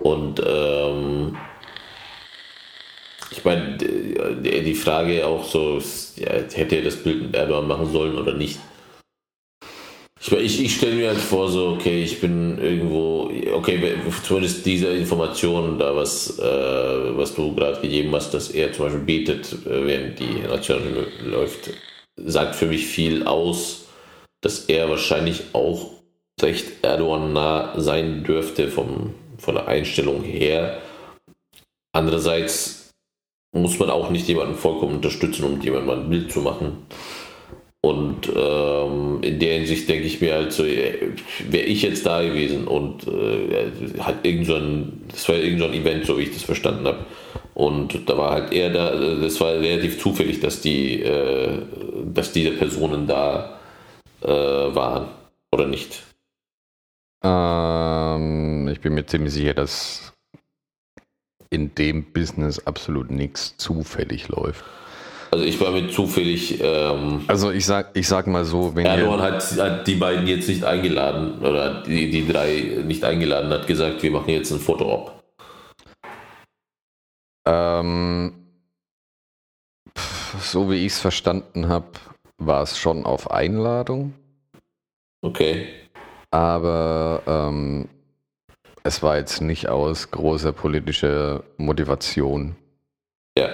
Und 0.00 0.40
ähm, 0.44 1.36
ich 3.30 3.44
meine, 3.44 3.76
die 3.76 4.74
Frage 4.74 5.26
auch 5.26 5.44
so, 5.44 5.80
hätte 6.18 6.76
er 6.76 6.82
das 6.82 6.96
Bild 6.96 7.22
mit 7.22 7.34
Erdogan 7.34 7.68
machen 7.68 7.92
sollen 7.92 8.16
oder 8.16 8.34
nicht? 8.34 8.58
Ich, 10.20 10.32
ich, 10.32 10.64
ich 10.64 10.76
stelle 10.76 10.96
mir 10.96 11.08
halt 11.08 11.18
vor, 11.18 11.48
so, 11.48 11.68
okay, 11.68 12.02
ich 12.02 12.20
bin 12.20 12.58
irgendwo, 12.58 13.30
okay, 13.52 13.94
zumindest 14.24 14.66
diese 14.66 14.88
Information, 14.88 15.78
da 15.78 15.94
was, 15.94 16.38
äh, 16.38 17.16
was 17.16 17.34
du 17.34 17.54
gerade 17.54 17.80
gegeben 17.80 18.14
hast, 18.14 18.34
dass 18.34 18.50
er 18.50 18.72
zum 18.72 18.86
Beispiel 18.86 19.02
betet, 19.02 19.52
äh, 19.64 19.86
während 19.86 20.18
die 20.18 20.40
Nation 20.40 20.80
läuft, 21.24 21.70
sagt 22.16 22.56
für 22.56 22.66
mich 22.66 22.86
viel 22.86 23.24
aus, 23.24 23.86
dass 24.40 24.64
er 24.66 24.90
wahrscheinlich 24.90 25.42
auch 25.52 25.92
recht 26.42 26.66
Erdogan 26.82 27.32
nah 27.32 27.80
sein 27.80 28.24
dürfte 28.24 28.68
vom, 28.68 29.14
von 29.38 29.54
der 29.54 29.68
Einstellung 29.68 30.22
her. 30.22 30.80
Andererseits 31.92 32.77
muss 33.52 33.78
man 33.78 33.90
auch 33.90 34.10
nicht 34.10 34.28
jemanden 34.28 34.54
vollkommen 34.54 34.96
unterstützen, 34.96 35.44
um 35.44 35.60
jemandem 35.60 35.90
ein 35.90 36.10
Bild 36.10 36.32
zu 36.32 36.40
machen. 36.40 36.86
Und 37.80 38.28
ähm, 38.34 39.20
in 39.22 39.38
der 39.38 39.54
Hinsicht 39.58 39.88
denke 39.88 40.06
ich 40.06 40.20
mir 40.20 40.34
halt 40.34 40.52
so, 40.52 40.64
wäre 40.64 41.64
ich 41.64 41.82
jetzt 41.82 42.04
da 42.04 42.22
gewesen 42.22 42.66
und 42.66 43.06
äh, 43.06 44.00
hat 44.00 44.26
irgend 44.26 44.46
so 44.46 44.56
ein, 44.56 45.04
das 45.10 45.28
war 45.28 45.36
irgend 45.36 45.60
so 45.60 45.66
ein 45.66 45.74
Event, 45.74 46.04
so 46.04 46.18
wie 46.18 46.22
ich 46.22 46.32
das 46.32 46.42
verstanden 46.42 46.86
habe. 46.86 47.06
Und 47.54 48.08
da 48.08 48.18
war 48.18 48.32
halt 48.32 48.52
er 48.52 48.70
da, 48.70 48.90
das 48.94 49.40
war 49.40 49.52
relativ 49.52 50.00
zufällig, 50.00 50.40
dass 50.40 50.60
die, 50.60 51.02
äh, 51.02 51.62
dass 52.12 52.32
diese 52.32 52.50
Personen 52.50 53.06
da 53.06 53.58
äh, 54.22 54.28
waren 54.28 55.08
oder 55.52 55.66
nicht. 55.66 56.02
ähm, 57.22 58.68
ich 58.68 58.80
bin 58.80 58.94
mir 58.94 59.06
ziemlich 59.06 59.32
sicher, 59.32 59.54
dass 59.54 60.12
in 61.50 61.74
dem 61.74 62.04
Business 62.12 62.66
absolut 62.66 63.10
nichts 63.10 63.56
zufällig 63.56 64.28
läuft. 64.28 64.64
Also 65.30 65.44
ich 65.44 65.60
war 65.60 65.72
mit 65.72 65.92
zufällig, 65.92 66.58
ähm, 66.62 67.24
Also 67.26 67.50
ich 67.50 67.66
sag, 67.66 67.90
ich 67.94 68.08
sag 68.08 68.26
mal 68.26 68.44
so, 68.46 68.74
wenn 68.74 68.86
Erdogan 68.86 69.20
hat, 69.20 69.42
hat 69.58 69.86
die 69.86 69.96
beiden 69.96 70.26
jetzt 70.26 70.48
nicht 70.48 70.64
eingeladen 70.64 71.38
oder 71.40 71.82
die, 71.82 72.10
die 72.10 72.26
drei 72.26 72.82
nicht 72.84 73.04
eingeladen, 73.04 73.50
hat 73.50 73.66
gesagt, 73.66 74.02
wir 74.02 74.10
machen 74.10 74.30
jetzt 74.30 74.50
ein 74.52 74.58
Foto-Op. 74.58 75.12
ähm, 77.46 78.32
so 80.40 80.70
wie 80.70 80.86
ich 80.86 80.92
es 80.92 81.00
verstanden 81.00 81.68
habe, 81.68 81.86
war 82.38 82.62
es 82.62 82.78
schon 82.78 83.04
auf 83.04 83.30
Einladung, 83.30 84.14
Okay. 85.22 85.66
aber 86.30 87.22
ähm, 87.26 87.88
es 88.88 89.02
war 89.02 89.18
jetzt 89.18 89.42
nicht 89.42 89.68
aus 89.68 90.10
großer 90.10 90.52
politischer 90.52 91.44
Motivation. 91.58 92.56
Ja. 93.36 93.50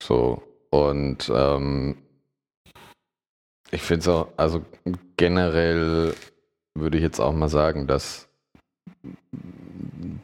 So. 0.00 0.42
Und 0.70 1.30
ähm, 1.34 1.96
ich 3.72 3.82
finde 3.82 4.00
es 4.00 4.08
auch, 4.08 4.28
also 4.36 4.64
generell 5.16 6.14
würde 6.76 6.98
ich 6.98 7.02
jetzt 7.02 7.18
auch 7.18 7.32
mal 7.32 7.48
sagen, 7.48 7.88
dass 7.88 8.28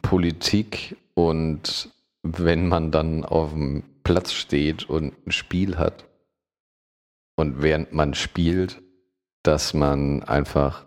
Politik 0.01 0.95
und 1.13 1.89
wenn 2.23 2.69
man 2.69 2.91
dann 2.91 3.25
auf 3.25 3.51
dem 3.51 3.83
Platz 4.03 4.31
steht 4.31 4.89
und 4.89 5.13
ein 5.27 5.31
Spiel 5.31 5.77
hat 5.77 6.05
und 7.35 7.61
während 7.61 7.91
man 7.91 8.13
spielt, 8.13 8.81
dass 9.43 9.73
man 9.73 10.23
einfach 10.23 10.86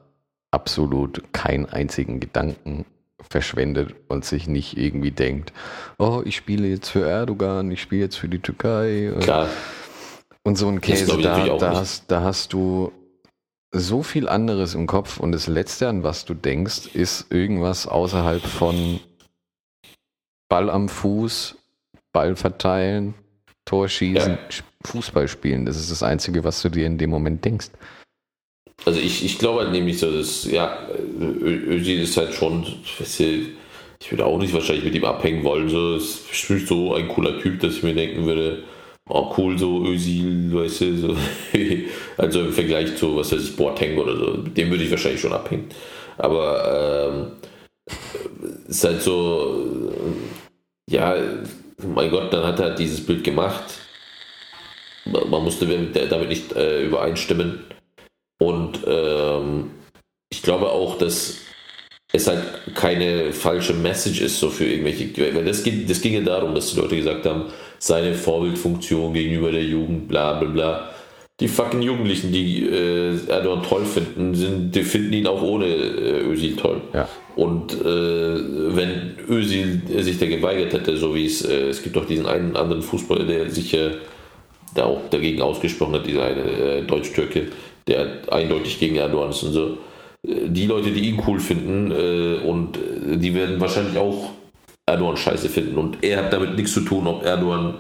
absolut 0.51 1.23
keinen 1.33 1.67
einzigen 1.67 2.21
Gedanken 2.21 2.85
verschwendet 3.29 3.95
und 4.09 4.25
sich 4.25 4.49
nicht 4.49 4.77
irgendwie 4.77 5.11
denkt, 5.11 5.53
oh, 5.99 6.23
ich 6.25 6.37
spiele 6.37 6.67
jetzt 6.69 6.89
für 6.89 7.07
Erdogan, 7.07 7.71
ich 7.71 7.83
spiele 7.83 8.03
jetzt 8.03 8.17
für 8.17 8.29
die 8.29 8.39
Türkei. 8.39 9.13
Klar. 9.21 9.49
Und 10.43 10.57
so 10.57 10.69
ein 10.69 10.81
Käse, 10.81 11.19
da, 11.21 11.57
da, 11.59 11.77
hast, 11.77 12.11
da 12.11 12.23
hast 12.23 12.53
du 12.55 12.93
so 13.73 14.03
viel 14.03 14.29
anderes 14.29 14.75
im 14.75 14.87
Kopf 14.87 15.21
und 15.21 15.33
das 15.33 15.47
Letzte, 15.47 15.89
an 15.89 16.03
was 16.03 16.25
du 16.25 16.35
denkst, 16.35 16.87
ist 16.95 17.31
irgendwas 17.31 17.87
außerhalb 17.87 18.43
von 18.43 19.01
Ball 20.49 20.71
am 20.71 20.89
Fuß, 20.89 21.57
Ball 22.13 22.35
verteilen, 22.37 23.15
Tor 23.65 23.89
schießen, 23.89 24.33
Ja. 24.33 24.65
Fußball 24.85 25.29
spielen. 25.29 25.67
Das 25.67 25.77
ist 25.77 25.91
das 25.91 26.03
Einzige, 26.03 26.43
was 26.43 26.63
du 26.63 26.71
dir 26.71 26.87
in 26.87 26.97
dem 26.99 27.11
Moment 27.11 27.45
denkst. 27.45 27.69
Also 28.87 28.99
ich, 28.99 29.25
ich 29.25 29.39
glaube 29.39 29.61
halt 29.61 29.73
nämlich 29.73 30.01
dass, 30.01 30.45
ja, 30.51 30.79
Ö- 31.21 31.75
Özil 31.75 32.01
ist 32.01 32.17
halt 32.17 32.35
schon, 32.35 32.67
ich 34.03 34.11
würde 34.11 34.25
auch 34.25 34.39
nicht 34.39 34.55
wahrscheinlich 34.55 34.85
mit 34.85 34.95
ihm 34.95 35.05
abhängen 35.05 35.45
wollen. 35.45 35.69
So, 35.69 35.95
es 35.97 36.05
ist 36.05 36.29
bestimmt 36.29 36.67
so 36.67 36.95
ein 36.95 37.09
cooler 37.09 37.39
Typ, 37.41 37.61
dass 37.61 37.77
ich 37.77 37.83
mir 37.83 37.95
denken 37.95 38.25
würde, 38.25 38.65
oh 39.09 39.35
cool, 39.37 39.59
so 39.59 39.85
Özil, 39.85 40.55
weißt 40.55 40.81
du, 40.81 40.97
so. 40.97 41.17
also 42.17 42.41
im 42.41 42.53
Vergleich 42.53 42.97
zu, 42.97 43.17
was 43.17 43.33
weiß 43.33 43.43
ich, 43.51 43.57
Boateng 43.57 43.99
oder 43.99 44.17
so, 44.17 44.39
mit 44.43 44.57
dem 44.57 44.71
würde 44.71 44.85
ich 44.85 44.91
wahrscheinlich 44.91 45.21
schon 45.21 45.33
abhängen. 45.33 45.69
Aber 46.17 47.13
ähm, 47.13 47.33
es 48.69 48.77
ist 48.77 48.85
halt 48.85 49.03
so, 49.03 49.93
ja, 50.89 51.15
mein 51.95 52.11
Gott, 52.11 52.33
dann 52.33 52.45
hat 52.45 52.59
er 52.61 52.67
halt 52.67 52.79
dieses 52.79 53.05
Bild 53.05 53.25
gemacht. 53.25 53.65
Man 55.05 55.45
musste 55.45 55.67
damit 55.67 56.29
nicht 56.29 56.53
äh, 56.53 56.85
übereinstimmen. 56.85 57.65
Und 58.41 58.81
ähm, 58.87 59.71
ich 60.31 60.43
glaube 60.43 60.71
auch, 60.71 60.97
dass 60.97 61.39
es 62.13 62.27
halt 62.27 62.43
keine 62.75 63.33
falsche 63.33 63.75
Message 63.75 64.23
ist, 64.23 64.41
so 64.41 64.49
für 64.49 64.65
irgendwelche. 64.65 65.35
Weil 65.35 65.45
das, 65.45 65.63
ging, 65.63 65.87
das 65.87 66.01
ging 66.01 66.15
ja 66.15 66.21
darum, 66.21 66.55
dass 66.55 66.73
die 66.73 66.81
Leute 66.81 66.97
gesagt 66.97 67.27
haben, 67.27 67.45
seine 67.79 68.15
Vorbildfunktion 68.15 69.13
gegenüber 69.13 69.53
der 69.53 69.65
Jugend, 69.65 70.09
bla 70.09 70.39
bla 70.39 70.49
bla. 70.49 70.91
Die 71.39 71.49
fucking 71.49 71.83
Jugendlichen, 71.83 72.33
die 72.33 72.67
äh, 72.67 73.17
Erdogan 73.29 73.63
toll 73.63 73.85
finden, 73.85 74.35
sind, 74.35 74.75
die 74.75 74.83
finden 74.83 75.13
ihn 75.13 75.27
auch 75.27 75.41
ohne 75.43 75.67
äh, 75.67 76.23
Özil 76.27 76.57
toll. 76.57 76.83
Ja. 76.93 77.09
Und 77.37 77.73
äh, 77.73 77.85
wenn 77.85 79.17
Özil 79.29 79.81
sich 80.03 80.19
da 80.19 80.27
geweigert 80.27 80.73
hätte, 80.75 80.97
so 80.97 81.15
wie 81.15 81.27
es, 81.27 81.43
äh, 81.43 81.69
es 81.69 81.83
gibt 81.83 81.97
doch 81.97 82.07
diesen 82.07 82.27
einen 82.27 82.57
anderen 82.57 82.83
Fußballer, 82.83 83.25
der 83.25 83.51
sich 83.51 83.73
äh, 83.73 83.93
da 84.75 84.85
auch 84.85 85.01
dagegen 85.11 85.41
ausgesprochen 85.41 85.95
hat, 85.95 86.07
dieser 86.07 86.25
eine 86.25 86.43
äh, 86.43 86.83
Deutsch-Türke, 86.83 87.49
der 87.91 88.07
eindeutig 88.31 88.79
gegen 88.79 88.97
Erdogan 88.97 89.31
ist 89.31 89.43
und 89.43 89.53
so. 89.53 89.79
Äh, 90.27 90.49
Die 90.49 90.67
Leute, 90.67 90.91
die 90.91 91.09
ihn 91.09 91.23
cool 91.27 91.41
finden 91.41 91.91
äh, 91.91 92.47
und 92.47 92.77
äh, 92.77 93.17
die 93.19 93.35
werden 93.35 93.61
wahrscheinlich 93.61 93.99
auch 93.99 94.31
Erdogan 94.87 95.17
scheiße 95.17 95.49
finden 95.49 95.77
und 95.77 95.99
er 96.03 96.25
hat 96.25 96.33
damit 96.33 96.57
nichts 96.57 96.73
zu 96.73 96.81
tun, 96.81 97.07
ob 97.07 97.25
Erdogan 97.25 97.75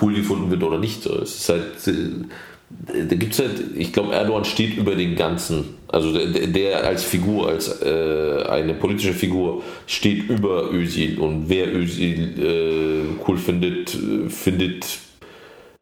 cool 0.00 0.14
gefunden 0.14 0.50
wird 0.50 0.62
oder 0.62 0.78
nicht. 0.78 1.04
Es 1.06 1.36
ist 1.40 1.48
halt, 1.48 1.88
äh, 1.88 3.04
da 3.08 3.14
gibt 3.14 3.32
es 3.32 3.38
halt, 3.38 3.62
ich 3.76 3.92
glaube, 3.92 4.14
Erdogan 4.14 4.44
steht 4.44 4.76
über 4.76 4.94
den 4.94 5.14
Ganzen. 5.16 5.76
Also 5.88 6.12
der, 6.12 6.46
der 6.46 6.84
als 6.84 7.04
Figur, 7.04 7.48
als 7.48 7.80
äh, 7.82 8.44
eine 8.48 8.74
politische 8.74 9.12
Figur, 9.12 9.62
steht 9.86 10.28
über 10.28 10.72
Özil 10.72 11.18
und 11.18 11.48
wer 11.48 11.72
Özil 11.74 12.34
äh, 12.38 13.24
cool 13.26 13.38
findet, 13.38 13.94
äh, 13.94 14.28
findet 14.28 14.98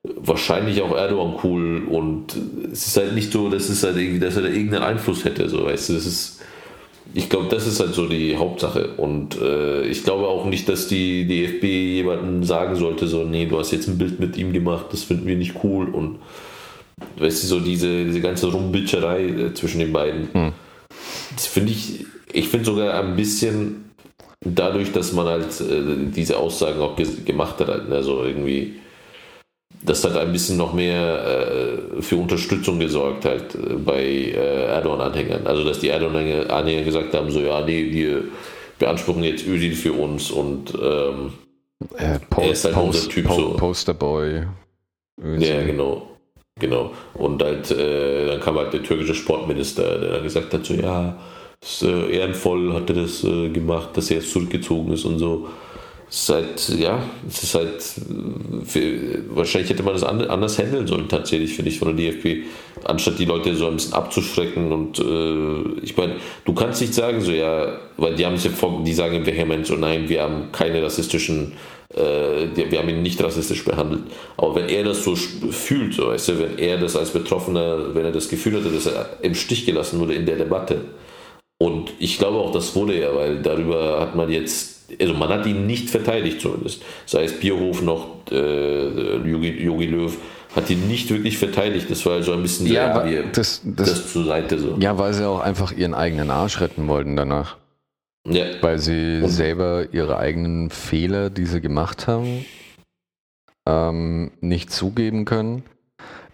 wahrscheinlich 0.04 0.82
auch 0.82 0.94
Erdogan 0.94 1.38
cool 1.42 1.82
und 1.88 2.36
es 2.72 2.86
ist 2.86 2.96
halt 2.96 3.14
nicht 3.14 3.32
so, 3.32 3.48
dass 3.48 3.68
es 3.68 3.82
halt 3.82 3.96
irgendwie, 3.96 4.20
dass 4.20 4.36
er 4.36 4.42
da 4.42 4.48
irgendeinen 4.48 4.82
Einfluss 4.82 5.24
hätte, 5.24 5.48
so 5.48 5.64
weißt 5.64 5.88
du, 5.88 5.92
das 5.94 6.06
ist 6.06 6.40
ich 7.12 7.28
glaube, 7.28 7.48
das 7.48 7.66
ist 7.66 7.80
halt 7.80 7.94
so 7.94 8.08
die 8.08 8.36
Hauptsache. 8.36 8.94
Und 8.96 9.40
äh, 9.40 9.82
ich 9.82 10.02
glaube 10.02 10.26
auch 10.26 10.46
nicht, 10.46 10.68
dass 10.68 10.88
die 10.88 11.26
DFB 11.26 11.64
jemandem 11.64 12.44
sagen 12.44 12.74
sollte, 12.76 13.06
so, 13.06 13.24
nee, 13.24 13.46
du 13.46 13.58
hast 13.58 13.70
jetzt 13.70 13.88
ein 13.88 13.98
Bild 13.98 14.18
mit 14.18 14.36
ihm 14.36 14.52
gemacht, 14.52 14.86
das 14.90 15.04
finden 15.04 15.26
wir 15.26 15.36
nicht 15.36 15.54
cool. 15.62 15.88
Und 15.90 16.18
weißt 17.18 17.42
du, 17.42 17.46
so 17.46 17.60
diese, 17.60 18.04
diese 18.04 18.20
ganze 18.20 18.50
Rumbitscherei 18.50 19.24
äh, 19.26 19.54
zwischen 19.54 19.78
den 19.78 19.92
beiden. 19.92 20.28
Hm. 20.32 20.52
Das 21.34 21.46
finde 21.46 21.72
ich, 21.72 22.06
ich 22.32 22.48
finde 22.48 22.64
sogar 22.64 23.00
ein 23.00 23.16
bisschen 23.16 23.90
dadurch, 24.40 24.92
dass 24.92 25.12
man 25.12 25.26
halt 25.26 25.60
äh, 25.60 26.10
diese 26.14 26.38
Aussagen 26.38 26.80
auch 26.80 26.96
gemacht 26.96 27.60
hat, 27.60 27.90
also 27.90 28.24
irgendwie 28.24 28.74
das 29.84 30.02
hat 30.04 30.16
ein 30.16 30.32
bisschen 30.32 30.56
noch 30.56 30.72
mehr 30.72 31.78
äh, 31.98 32.02
für 32.02 32.16
Unterstützung 32.16 32.78
gesorgt 32.78 33.26
halt 33.26 33.54
äh, 33.54 33.74
bei 33.74 34.02
äh, 34.02 34.66
Erdogan-Anhängern. 34.66 35.46
Also 35.46 35.64
dass 35.64 35.78
die 35.78 35.88
Erdogan-Anhänger 35.88 36.82
gesagt 36.82 37.12
haben, 37.14 37.30
so 37.30 37.40
ja, 37.40 37.60
nee, 37.60 37.90
wir 37.90 38.24
beanspruchen 38.78 39.22
jetzt 39.24 39.46
Özil 39.46 39.74
für 39.74 39.92
uns 39.92 40.30
und 40.30 40.72
ähm, 40.74 41.32
äh, 41.96 42.18
Post, 42.30 42.46
er 42.46 42.52
ist 42.52 42.64
halt 42.64 42.74
Post, 42.74 42.96
unser 42.96 43.08
Typ 43.10 43.26
po 43.26 43.34
so. 43.34 43.50
Posterboy. 43.56 44.42
Ja, 45.38 45.62
genau. 45.62 46.08
Genau. 46.58 46.92
Und 47.14 47.42
halt, 47.42 47.70
äh, 47.70 48.26
dann 48.26 48.40
kam 48.40 48.56
halt 48.56 48.72
der 48.72 48.82
türkische 48.82 49.14
Sportminister, 49.14 49.98
der 49.98 50.12
dann 50.12 50.22
gesagt 50.22 50.54
hat, 50.54 50.64
so 50.64 50.74
ja, 50.74 51.18
ist, 51.60 51.82
äh, 51.82 52.10
ehrenvoll 52.10 52.72
hat 52.72 52.88
er 52.90 52.96
das 52.96 53.22
gemacht, 53.22 53.90
dass 53.94 54.10
er 54.10 54.18
jetzt 54.18 54.32
zurückgezogen 54.32 54.92
ist 54.92 55.04
und 55.04 55.18
so 55.18 55.48
halt, 56.28 56.68
ja, 56.78 57.02
es 57.28 57.42
ist 57.42 57.54
halt, 57.54 57.82
wahrscheinlich 59.30 59.70
hätte 59.70 59.82
man 59.82 59.94
das 59.94 60.04
anders 60.04 60.58
handeln 60.58 60.86
sollen, 60.86 61.08
tatsächlich, 61.08 61.54
finde 61.54 61.70
ich, 61.70 61.78
von 61.78 61.96
der 61.96 62.12
DFB, 62.12 62.44
anstatt 62.84 63.18
die 63.18 63.24
Leute 63.24 63.54
so 63.56 63.66
ein 63.66 63.74
bisschen 63.74 63.94
abzuschrecken. 63.94 64.72
Und 64.72 64.98
äh, 64.98 65.80
ich 65.82 65.96
meine, 65.96 66.16
du 66.44 66.52
kannst 66.54 66.80
nicht 66.80 66.94
sagen, 66.94 67.20
so, 67.20 67.32
ja, 67.32 67.78
weil 67.96 68.14
die 68.14 68.26
haben 68.26 68.34
es 68.34 68.44
ja 68.44 68.50
vor, 68.50 68.82
die 68.84 68.92
sagen 68.92 69.26
vehement 69.26 69.66
so, 69.66 69.74
nein, 69.74 70.08
wir 70.08 70.22
haben 70.22 70.52
keine 70.52 70.82
rassistischen, 70.82 71.52
äh, 71.94 72.46
wir 72.54 72.78
haben 72.78 72.88
ihn 72.88 73.02
nicht 73.02 73.22
rassistisch 73.22 73.64
behandelt. 73.64 74.02
Aber 74.36 74.54
wenn 74.54 74.68
er 74.68 74.84
das 74.84 75.04
so 75.04 75.16
fühlt, 75.16 75.94
so, 75.94 76.08
weißt 76.08 76.28
du, 76.28 76.38
wenn 76.38 76.58
er 76.58 76.78
das 76.78 76.96
als 76.96 77.10
Betroffener, 77.10 77.94
wenn 77.94 78.04
er 78.04 78.12
das 78.12 78.28
Gefühl 78.28 78.54
hatte, 78.54 78.70
dass 78.70 78.86
er 78.86 79.18
im 79.22 79.34
Stich 79.34 79.66
gelassen 79.66 79.98
wurde 79.98 80.14
in 80.14 80.26
der 80.26 80.36
Debatte, 80.36 80.82
und 81.58 81.92
ich 81.98 82.18
glaube 82.18 82.38
auch, 82.38 82.52
das 82.52 82.74
wurde 82.74 83.00
ja, 83.00 83.14
weil 83.14 83.40
darüber 83.40 84.00
hat 84.00 84.16
man 84.16 84.30
jetzt 84.30 84.73
also 85.00 85.14
man 85.14 85.28
hat 85.28 85.46
ihn 85.46 85.66
nicht 85.66 85.90
verteidigt 85.90 86.40
zumindest. 86.40 86.82
Sei 87.06 87.24
es 87.24 87.38
Bierhof 87.38 87.82
noch, 87.82 88.30
äh, 88.30 89.16
Jogi, 89.16 89.86
Löw, 89.86 90.16
hat 90.54 90.70
ihn 90.70 90.86
nicht 90.88 91.10
wirklich 91.10 91.38
verteidigt. 91.38 91.90
Das 91.90 92.04
war 92.06 92.22
so 92.22 92.32
ein 92.32 92.42
bisschen 92.42 92.66
ja, 92.66 93.02
sehr, 93.06 93.22
das, 93.24 93.62
das, 93.64 93.88
das, 93.88 94.12
zur 94.12 94.24
Seite 94.24 94.58
so. 94.58 94.76
Ja, 94.78 94.98
weil 94.98 95.14
sie 95.14 95.26
auch 95.26 95.40
einfach 95.40 95.72
ihren 95.72 95.94
eigenen 95.94 96.30
Arsch 96.30 96.60
retten 96.60 96.88
wollten 96.88 97.16
danach. 97.16 97.56
Ja. 98.26 98.44
Weil 98.60 98.78
sie 98.78 99.20
Und 99.22 99.30
selber 99.30 99.92
ihre 99.92 100.16
eigenen 100.16 100.70
Fehler, 100.70 101.28
die 101.30 101.46
sie 101.46 101.60
gemacht 101.60 102.06
haben, 102.06 102.44
ähm, 103.66 104.30
nicht 104.40 104.72
zugeben 104.72 105.24
können. 105.24 105.64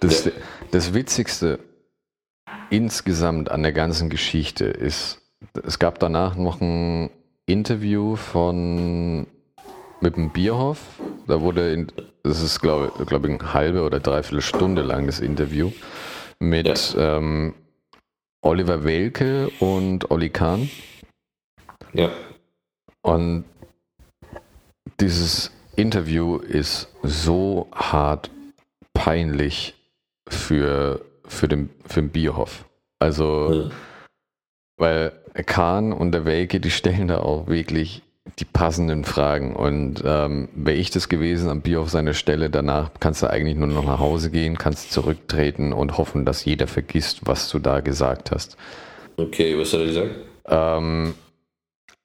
Das, 0.01 0.25
ja. 0.25 0.33
das 0.71 0.95
Witzigste 0.95 1.59
insgesamt 2.71 3.51
an 3.51 3.63
der 3.63 3.73
ganzen 3.73 4.11
Geschichte 4.11 4.65
ist, 4.67 5.21
es 5.65 5.79
gab 5.79 5.99
danach 5.99 6.37
noch 6.37 6.61
ein 6.61 7.11
Interview 7.53 8.17
von 8.17 9.27
mit 10.01 10.17
dem 10.17 10.31
Bierhoff. 10.31 11.01
Da 11.27 11.41
wurde, 11.41 11.73
in, 11.73 11.93
das 12.23 12.43
ist 12.43 12.61
glaube 12.61 12.93
glaub 13.07 13.25
ich, 13.25 13.41
eine 13.41 13.53
halbe 13.53 13.83
oder 13.83 14.01
dreiviertel 14.01 14.43
Stunde 14.43 14.83
lang 14.83 15.07
das 15.07 15.21
Interview 15.21 15.73
mit 16.39 16.95
ja. 16.95 17.17
ähm, 17.19 17.55
Oliver 18.43 18.85
Welke 18.85 19.51
und 19.61 20.11
Olli 20.11 20.31
Kahn. 20.31 20.71
Ja. 21.93 22.11
Und 23.03 23.45
dieses 25.01 25.51
Interview 25.77 26.37
ist 26.37 26.89
so 27.03 27.69
hart 27.73 28.31
peinlich 28.93 29.75
für, 30.29 31.05
für, 31.27 31.49
den, 31.49 31.71
für 31.87 32.03
den 32.03 32.11
Bierhoff. 32.11 32.65
Also, 32.99 33.53
ja. 33.53 33.71
Weil 34.81 35.13
Kahn 35.47 35.93
und 35.93 36.13
der 36.13 36.25
Welke, 36.25 36.59
die 36.59 36.71
stellen 36.71 37.09
da 37.09 37.21
auch 37.21 37.47
wirklich 37.47 38.03
die 38.39 38.45
passenden 38.45 39.05
Fragen. 39.05 39.55
Und 39.55 40.03
ähm, 40.05 40.49
wäre 40.55 40.77
ich 40.77 40.91
das 40.91 41.09
gewesen 41.09 41.51
am 41.51 41.61
Bier 41.61 41.81
auf 41.81 41.91
seiner 41.91 42.15
Stelle, 42.15 42.51
danach 42.51 42.91
kannst 42.99 43.23
du 43.23 43.31
eigentlich 43.31 43.57
nur 43.57 43.69
noch 43.69 43.85
nach 43.85 43.99
Hause 43.99 44.31
gehen, 44.31 44.57
kannst 44.57 44.93
zurücktreten 44.93 45.73
und 45.73 45.99
hoffen, 45.99 46.25
dass 46.25 46.45
jeder 46.45 46.67
vergisst, 46.67 47.21
was 47.25 47.49
du 47.51 47.59
da 47.59 47.81
gesagt 47.81 48.31
hast. 48.31 48.57
Okay, 49.17 49.59
was 49.59 49.73
hat 49.73 49.81
er 49.81 49.87
gesagt? 49.87 50.11
Ähm, 50.47 51.15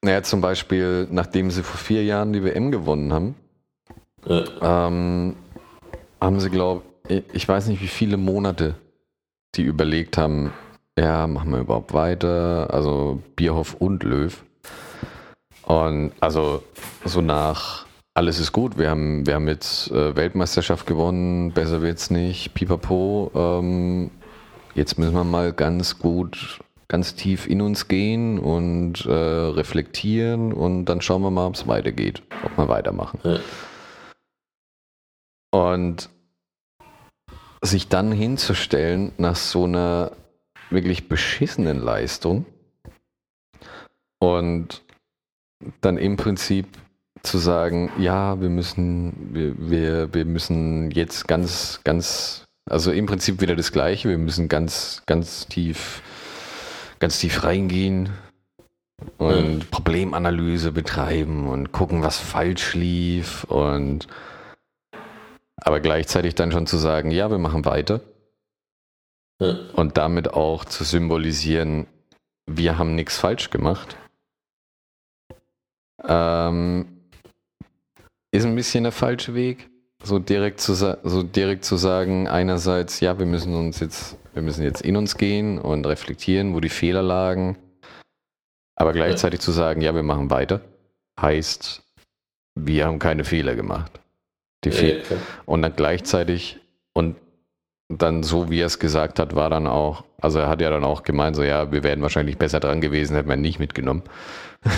naja, 0.01 0.23
zum 0.23 0.41
Beispiel, 0.41 1.07
nachdem 1.09 1.51
sie 1.51 1.63
vor 1.63 1.79
vier 1.79 2.03
Jahren 2.03 2.33
die 2.33 2.43
WM 2.43 2.71
gewonnen 2.71 3.13
haben, 3.13 3.35
ja. 4.25 4.87
ähm, 4.87 5.35
haben 6.19 6.39
sie, 6.39 6.49
glaube 6.49 6.83
ich, 7.07 7.23
ich 7.33 7.47
weiß 7.47 7.67
nicht, 7.67 7.81
wie 7.81 7.87
viele 7.87 8.17
Monate 8.17 8.75
die 9.55 9.63
überlegt 9.63 10.17
haben, 10.17 10.51
ja, 10.97 11.27
machen 11.27 11.51
wir 11.51 11.59
überhaupt 11.59 11.93
weiter? 11.93 12.73
Also 12.73 13.21
Bierhoff 13.35 13.75
und 13.75 14.03
Löw. 14.03 14.43
Und 15.63 16.11
also 16.19 16.63
so 17.03 17.21
nach 17.21 17.85
alles 18.13 18.39
ist 18.39 18.53
gut, 18.53 18.77
wir 18.77 18.89
haben, 18.89 19.27
wir 19.27 19.35
haben 19.35 19.47
jetzt 19.49 19.91
äh, 19.91 20.15
Weltmeisterschaft 20.15 20.87
gewonnen, 20.87 21.51
besser 21.51 21.81
wird's 21.81 22.09
nicht, 22.09 22.53
pipapo. 22.53 23.29
Ähm, 23.35 24.09
jetzt 24.73 24.97
müssen 24.97 25.15
wir 25.15 25.25
mal 25.25 25.51
ganz 25.51 25.99
gut, 25.99 26.61
ganz 26.87 27.15
tief 27.15 27.45
in 27.45 27.61
uns 27.61 27.89
gehen 27.89 28.39
und 28.39 29.05
äh, 29.05 29.11
reflektieren 29.11 30.53
und 30.53 30.85
dann 30.85 31.01
schauen 31.01 31.23
wir 31.23 31.31
mal, 31.31 31.45
ob 31.45 31.55
es 31.55 31.67
weitergeht, 31.67 32.21
ob 32.45 32.57
wir 32.57 32.69
weitermachen. 32.69 33.19
Ja. 33.23 33.39
Und 35.51 36.09
sich 37.61 37.89
dann 37.89 38.13
hinzustellen 38.13 39.11
nach 39.17 39.35
so 39.35 39.65
einer 39.65 40.11
wirklich 40.69 41.07
beschissenen 41.07 41.79
Leistung 41.79 42.45
und 44.19 44.83
dann 45.81 45.97
im 45.97 46.17
Prinzip 46.17 46.67
zu 47.23 47.37
sagen, 47.37 47.91
ja, 47.97 48.39
wir 48.39 48.49
müssen, 48.49 49.33
wir, 49.33 49.55
wir, 49.57 50.13
wir 50.13 50.25
müssen 50.25 50.91
jetzt 50.91 51.27
ganz, 51.27 51.81
ganz, 51.83 52.45
also 52.69 52.91
im 52.91 53.05
Prinzip 53.05 53.41
wieder 53.41 53.55
das 53.55 53.71
Gleiche, 53.71 54.09
wir 54.09 54.17
müssen 54.17 54.47
ganz, 54.47 55.01
ganz 55.05 55.47
tief, 55.47 56.01
ganz 56.99 57.19
tief 57.19 57.43
reingehen 57.43 58.09
und 59.17 59.59
ja. 59.59 59.65
Problemanalyse 59.71 60.71
betreiben 60.71 61.47
und 61.47 61.71
gucken, 61.71 62.03
was 62.03 62.17
falsch 62.17 62.75
lief 62.75 63.43
und 63.45 64.07
aber 65.57 65.79
gleichzeitig 65.79 66.35
dann 66.35 66.51
schon 66.51 66.67
zu 66.67 66.77
sagen, 66.77 67.11
ja, 67.11 67.31
wir 67.31 67.39
machen 67.39 67.65
weiter 67.65 68.01
und 69.39 69.97
damit 69.97 70.33
auch 70.33 70.65
zu 70.65 70.83
symbolisieren, 70.83 71.87
wir 72.45 72.77
haben 72.77 72.95
nichts 72.95 73.17
falsch 73.17 73.49
gemacht. 73.49 73.97
Ähm, 76.03 76.87
ist 78.31 78.45
ein 78.45 78.55
bisschen 78.55 78.83
der 78.83 78.91
falsche 78.91 79.33
Weg. 79.33 79.69
So 80.03 80.19
direkt 80.19 80.59
zu, 80.61 80.75
so 80.75 81.23
direkt 81.23 81.65
zu 81.65 81.77
sagen, 81.77 82.27
einerseits, 82.27 82.99
ja, 82.99 83.17
wir 83.17 83.25
müssen 83.25 83.55
uns 83.55 83.79
jetzt, 83.79 84.17
wir 84.33 84.43
müssen 84.43 84.63
jetzt 84.63 84.81
in 84.81 84.97
uns 84.97 85.17
gehen 85.17 85.57
und 85.57 85.87
reflektieren, 85.87 86.53
wo 86.53 86.59
die 86.59 86.69
Fehler 86.69 87.01
lagen. 87.01 87.57
Aber 88.75 88.93
gleichzeitig 88.93 89.39
ja. 89.39 89.45
zu 89.45 89.51
sagen, 89.51 89.81
ja, 89.81 89.95
wir 89.95 90.03
machen 90.03 90.29
weiter, 90.29 90.61
heißt, 91.19 91.81
wir 92.55 92.85
haben 92.85 92.99
keine 92.99 93.23
Fehler 93.23 93.55
gemacht. 93.55 93.99
Die 94.63 94.69
ja, 94.69 94.75
Fe 94.75 95.03
ja, 95.09 95.17
und 95.45 95.61
dann 95.61 95.75
gleichzeitig, 95.75 96.59
und 96.93 97.15
dann 97.89 98.23
so, 98.23 98.49
wie 98.49 98.61
er 98.61 98.65
es 98.67 98.79
gesagt 98.79 99.19
hat, 99.19 99.35
war 99.35 99.49
dann 99.49 99.67
auch, 99.67 100.03
also 100.19 100.39
er 100.39 100.47
hat 100.47 100.61
ja 100.61 100.69
dann 100.69 100.83
auch 100.83 101.03
gemeint, 101.03 101.35
so 101.35 101.43
ja, 101.43 101.71
wir 101.71 101.83
wären 101.83 102.01
wahrscheinlich 102.01 102.37
besser 102.37 102.59
dran 102.59 102.81
gewesen, 102.81 103.15
hätten 103.15 103.29
wir 103.29 103.35
ihn 103.35 103.41
nicht 103.41 103.59
mitgenommen. 103.59 104.03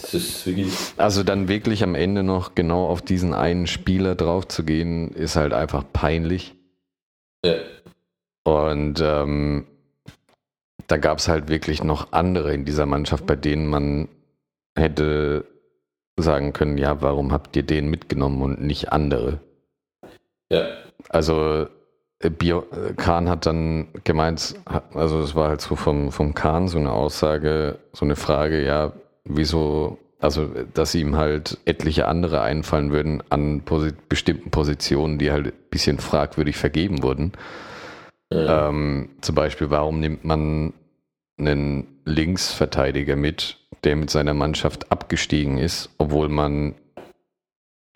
Das 0.00 0.14
ist 0.14 0.46
wirklich. 0.46 0.72
Also 0.96 1.24
dann 1.24 1.48
wirklich 1.48 1.82
am 1.82 1.94
Ende 1.94 2.22
noch 2.22 2.54
genau 2.54 2.86
auf 2.86 3.02
diesen 3.02 3.34
einen 3.34 3.66
Spieler 3.66 4.14
drauf 4.14 4.46
zu 4.46 4.62
gehen, 4.62 5.10
ist 5.10 5.34
halt 5.34 5.52
einfach 5.52 5.82
peinlich. 5.92 6.54
Ja. 7.44 7.54
Und 8.44 9.00
ähm, 9.02 9.66
da 10.86 10.98
gab 10.98 11.18
es 11.18 11.26
halt 11.26 11.48
wirklich 11.48 11.82
noch 11.82 12.12
andere 12.12 12.52
in 12.52 12.64
dieser 12.64 12.86
Mannschaft, 12.86 13.26
bei 13.26 13.34
denen 13.34 13.66
man 13.66 14.08
hätte 14.76 15.46
sagen 16.16 16.52
können, 16.52 16.78
ja, 16.78 17.02
warum 17.02 17.32
habt 17.32 17.56
ihr 17.56 17.64
den 17.64 17.88
mitgenommen 17.88 18.42
und 18.42 18.60
nicht 18.60 18.92
andere? 18.92 19.40
Ja. 20.50 20.83
Also 21.08 21.66
äh, 22.20 22.30
Bio, 22.30 22.64
äh, 22.72 22.94
Kahn 22.94 23.28
hat 23.28 23.46
dann 23.46 23.88
gemeint, 24.04 24.54
also 24.94 25.20
es 25.20 25.34
war 25.34 25.48
halt 25.48 25.60
so 25.60 25.76
vom, 25.76 26.12
vom 26.12 26.34
Kahn 26.34 26.68
so 26.68 26.78
eine 26.78 26.92
Aussage, 26.92 27.78
so 27.92 28.04
eine 28.04 28.16
Frage, 28.16 28.64
ja, 28.64 28.92
wieso 29.24 29.98
also 30.24 30.48
dass 30.72 30.94
ihm 30.94 31.16
halt 31.16 31.58
etliche 31.66 32.08
andere 32.08 32.40
einfallen 32.40 32.90
würden 32.90 33.22
an 33.28 33.60
posi 33.60 33.90
bestimmten 34.08 34.50
Positionen, 34.50 35.18
die 35.18 35.30
halt 35.30 35.48
ein 35.48 35.52
bisschen 35.68 35.98
fragwürdig 35.98 36.56
vergeben 36.56 37.02
wurden. 37.02 37.32
Ja. 38.32 38.70
Ähm, 38.70 39.10
zum 39.20 39.34
Beispiel, 39.34 39.68
warum 39.68 40.00
nimmt 40.00 40.24
man 40.24 40.72
einen 41.38 42.00
Linksverteidiger 42.06 43.16
mit, 43.16 43.58
der 43.84 43.96
mit 43.96 44.08
seiner 44.08 44.32
Mannschaft 44.32 44.90
abgestiegen 44.90 45.58
ist, 45.58 45.90
obwohl 45.98 46.30
man 46.30 46.74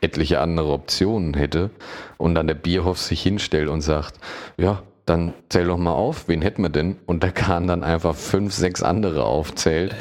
etliche 0.01 0.41
andere 0.41 0.73
Optionen 0.73 1.35
hätte 1.35 1.71
und 2.17 2.35
dann 2.35 2.47
der 2.47 2.55
Bierhoff 2.55 2.99
sich 2.99 3.23
hinstellt 3.23 3.69
und 3.69 3.81
sagt, 3.81 4.19
ja, 4.57 4.83
dann 5.07 5.33
zähl 5.49 5.67
doch 5.67 5.79
mal 5.79 5.93
auf, 5.93 6.29
wen 6.29 6.43
hätten 6.43 6.63
wir 6.63 6.69
denn? 6.69 6.97
Und 7.07 7.23
der 7.23 7.33
Kahn 7.33 7.67
dann 7.67 7.83
einfach 7.83 8.15
fünf, 8.15 8.53
sechs 8.53 8.83
andere 8.83 9.25
aufzählt 9.25 9.95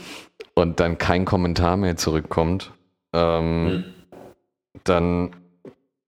und 0.54 0.80
dann 0.80 0.98
kein 0.98 1.24
Kommentar 1.24 1.76
mehr 1.76 1.96
zurückkommt, 1.96 2.72
ähm, 3.14 3.64
mhm. 3.64 3.84
dann 4.84 5.30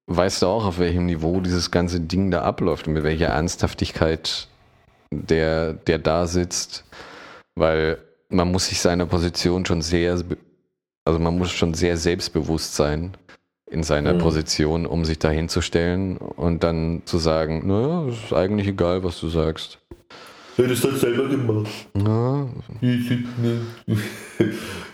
weißt 0.07 0.43
du 0.43 0.47
auch, 0.47 0.65
auf 0.67 0.79
welchem 0.79 1.07
Niveau 1.07 1.41
dieses 1.41 1.71
ganze 1.71 2.01
Ding 2.01 2.31
da 2.31 2.43
abläuft 2.43 2.89
und 2.89 2.95
mit 2.95 3.05
welcher 3.05 3.29
Ernsthaftigkeit 3.29 4.49
der, 5.13 5.73
der 5.73 5.99
da 5.99 6.27
sitzt, 6.27 6.85
weil 7.55 7.99
man 8.29 8.51
muss 8.51 8.69
sich 8.69 8.81
seiner 8.81 9.07
Position 9.07 9.65
schon 9.65 9.83
sehr, 9.83 10.21
also 11.05 11.19
man 11.19 11.39
muss 11.39 11.53
schon 11.53 11.75
sehr 11.75 11.97
selbstbewusst 11.97 12.75
sein 12.75 13.17
in 13.71 13.83
seiner 13.83 14.15
mhm. 14.15 14.19
Position, 14.19 14.85
um 14.85 15.05
sich 15.05 15.19
da 15.19 15.31
hinzustellen 15.31 16.17
und 16.17 16.65
dann 16.65 17.03
zu 17.05 17.19
sagen, 17.19 17.67
naja, 17.67 18.09
ist 18.09 18.33
eigentlich 18.33 18.67
egal, 18.69 19.05
was 19.05 19.21
du 19.21 19.29
sagst. 19.29 19.79
Hättest 20.57 20.85
du 20.85 20.91
halt 20.91 21.01
selber 21.01 21.29
gemacht. 21.29 21.71
Ja. 21.95 22.49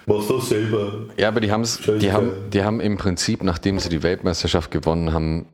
Machst 0.07 0.31
du 0.31 0.41
selber. 0.41 1.07
Ja, 1.17 1.29
aber 1.29 1.41
die, 1.41 1.51
haben's, 1.51 1.81
die, 2.01 2.13
haben, 2.13 2.33
die 2.53 2.63
haben 2.63 2.81
im 2.81 2.99
Prinzip, 2.99 3.43
nachdem 3.43 3.79
sie 3.79 3.89
die 3.89 4.03
Weltmeisterschaft 4.03 4.71
gewonnen 4.71 5.13
haben, 5.13 5.47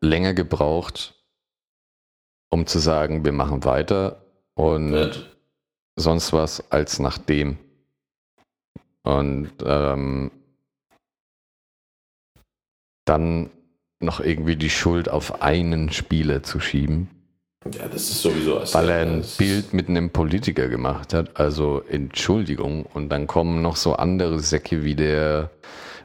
länger 0.00 0.34
gebraucht, 0.34 1.14
um 2.50 2.66
zu 2.66 2.78
sagen, 2.78 3.24
wir 3.24 3.32
machen 3.32 3.64
weiter 3.64 4.22
und 4.54 4.92
ja. 4.92 5.10
sonst 5.96 6.32
was 6.32 6.70
als 6.70 6.98
nachdem. 6.98 7.56
Und 9.02 9.50
ähm, 9.64 10.30
dann 13.08 13.50
noch 14.00 14.20
irgendwie 14.20 14.56
die 14.56 14.70
Schuld 14.70 15.08
auf 15.08 15.42
einen 15.42 15.90
Spieler 15.90 16.42
zu 16.42 16.60
schieben. 16.60 17.08
Ja, 17.64 17.88
das 17.88 18.02
ist 18.02 18.22
sowieso. 18.22 18.60
Weil 18.72 18.88
er 18.88 19.00
ein 19.00 19.24
Bild 19.36 19.72
mit 19.72 19.88
einem 19.88 20.10
Politiker 20.10 20.68
gemacht 20.68 21.12
hat. 21.12 21.38
Also 21.38 21.82
Entschuldigung. 21.88 22.86
Und 22.86 23.08
dann 23.08 23.26
kommen 23.26 23.62
noch 23.62 23.76
so 23.76 23.94
andere 23.94 24.38
Säcke 24.38 24.84
wie 24.84 24.94
der, 24.94 25.50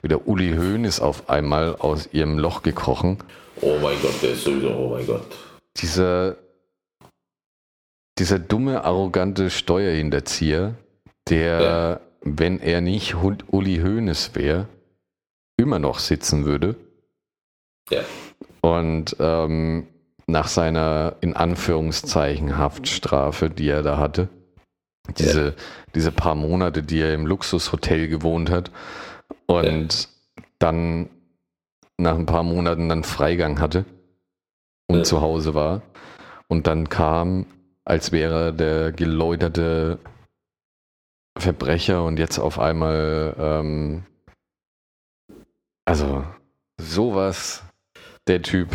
wie 0.02 0.08
der 0.08 0.28
Uli 0.28 0.56
Hoeneß 0.56 1.00
auf 1.00 1.30
einmal 1.30 1.76
aus 1.76 2.10
ihrem 2.12 2.40
Loch 2.40 2.64
gekrochen. 2.64 3.20
Oh 3.62 3.78
mein 3.82 4.02
Gott, 4.02 4.22
der 4.22 4.32
ist 4.32 4.44
sowieso, 4.44 4.70
oh 4.70 4.90
mein 4.90 5.06
Gott. 5.06 5.26
Dieser, 5.78 6.38
dieser 8.18 8.40
dumme, 8.40 8.84
arrogante 8.84 9.50
Steuerhinterzieher, 9.50 10.74
der, 11.30 11.62
ja. 11.62 12.00
wenn 12.22 12.60
er 12.60 12.82
nicht 12.82 13.16
Uli 13.16 13.78
Hoeneß 13.78 14.32
wäre, 14.34 14.68
immer 15.56 15.80
noch 15.80 16.00
sitzen 16.00 16.46
würde. 16.46 16.76
Ja. 17.90 18.02
Und 18.62 19.16
ähm, 19.20 19.88
nach 20.28 20.48
seiner 20.48 21.16
in 21.22 21.36
Anführungszeichen 21.36 22.58
Haftstrafe, 22.58 23.50
die 23.50 23.70
er 23.70 23.84
da 23.84 23.98
hatte. 23.98 24.30
Diese, 25.18 25.48
ja. 25.48 25.54
diese 25.96 26.12
paar 26.14 26.36
Monate, 26.36 26.82
die 26.82 27.02
er 27.02 27.14
im 27.14 27.28
Luxushotel 27.28 28.08
gewohnt 28.08 28.50
hat 28.50 28.72
und 29.48 29.94
ja. 29.94 30.44
dann 30.60 31.10
nach 31.98 32.16
ein 32.16 32.26
paar 32.26 32.44
Monaten 32.44 32.88
dann 32.88 33.04
Freigang 33.04 33.60
hatte 33.60 33.86
und 34.88 35.00
ja. 35.00 35.04
zu 35.04 35.20
Hause 35.20 35.54
war 35.54 35.82
und 36.48 36.68
dann 36.68 36.88
kam, 36.88 37.46
als 37.84 38.14
wäre 38.14 38.54
der 38.54 38.94
geläuterte 38.94 40.00
Verbrecher 41.38 42.06
und 42.06 42.18
jetzt 42.18 42.40
auf 42.40 42.58
einmal 42.58 43.36
ähm, 43.38 44.06
also 45.86 46.24
sowas 46.78 47.64
der 48.28 48.42
Typ 48.42 48.70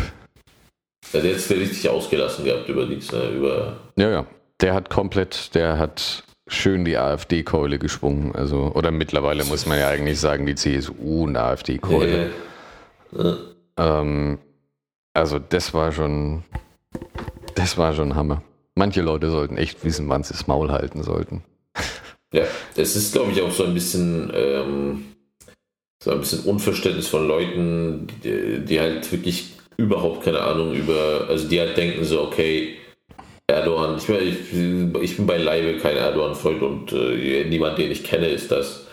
der 1.13 1.21
hat 1.21 1.29
jetzt 1.29 1.49
richtig 1.49 1.89
ausgelassen 1.89 2.45
gehabt 2.45 2.69
über 2.69 2.85
nichts, 2.85 3.11
ne? 3.11 3.29
Über 3.29 3.77
ja, 3.97 4.09
ja. 4.09 4.25
Der 4.61 4.73
hat 4.73 4.89
komplett, 4.89 5.55
der 5.55 5.79
hat 5.79 6.23
schön 6.47 6.85
die 6.85 6.97
AfD-Keule 6.97 7.79
geschwungen. 7.79 8.35
Also, 8.35 8.71
oder 8.75 8.91
mittlerweile 8.91 9.45
muss 9.45 9.65
man 9.65 9.79
ja 9.79 9.87
eigentlich 9.87 10.19
sagen, 10.19 10.45
die 10.45 10.55
CSU 10.55 11.23
und 11.23 11.37
AfD-Keule. 11.37 12.31
Ja, 13.11 13.23
ja. 13.23 14.01
ähm, 14.01 14.37
also 15.13 15.39
das 15.39 15.73
war 15.73 15.91
schon, 15.91 16.43
das 17.55 17.77
war 17.77 17.93
schon 17.93 18.15
Hammer. 18.15 18.43
Manche 18.75 19.01
Leute 19.01 19.31
sollten 19.31 19.57
echt 19.57 19.83
wissen, 19.83 20.09
wann 20.09 20.23
sie 20.23 20.33
das 20.33 20.47
Maul 20.47 20.71
halten 20.71 21.03
sollten. 21.03 21.43
Ja, 22.33 22.43
das 22.75 22.95
ist, 22.95 23.13
glaube 23.13 23.31
ich, 23.31 23.41
auch 23.41 23.51
so 23.51 23.63
ein 23.63 23.73
bisschen, 23.73 24.31
ähm, 24.35 25.05
so 26.01 26.11
ein 26.11 26.19
bisschen 26.19 26.45
Unverständnis 26.45 27.07
von 27.07 27.27
Leuten, 27.27 28.07
die, 28.23 28.65
die 28.65 28.79
halt 28.79 29.11
wirklich 29.11 29.53
überhaupt 29.77 30.23
keine 30.23 30.41
Ahnung 30.41 30.73
über, 30.73 31.25
also 31.29 31.47
die 31.47 31.59
halt 31.59 31.77
denken 31.77 32.03
so, 32.03 32.21
okay, 32.21 32.75
Erdogan, 33.47 33.97
ich, 33.97 34.07
ich, 34.07 34.53
ich 35.01 35.17
bin 35.17 35.25
beileibe 35.25 35.77
kein 35.79 35.97
Erdogan-Freund 35.97 36.61
und 36.61 36.91
äh, 36.93 37.45
niemand, 37.45 37.77
den 37.77 37.91
ich 37.91 38.03
kenne, 38.03 38.27
ist 38.27 38.51
das. 38.51 38.85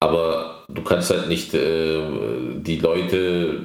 Aber 0.00 0.64
du 0.68 0.82
kannst 0.82 1.10
halt 1.10 1.28
nicht 1.28 1.54
äh, 1.54 2.00
die 2.56 2.78
Leute, 2.78 3.60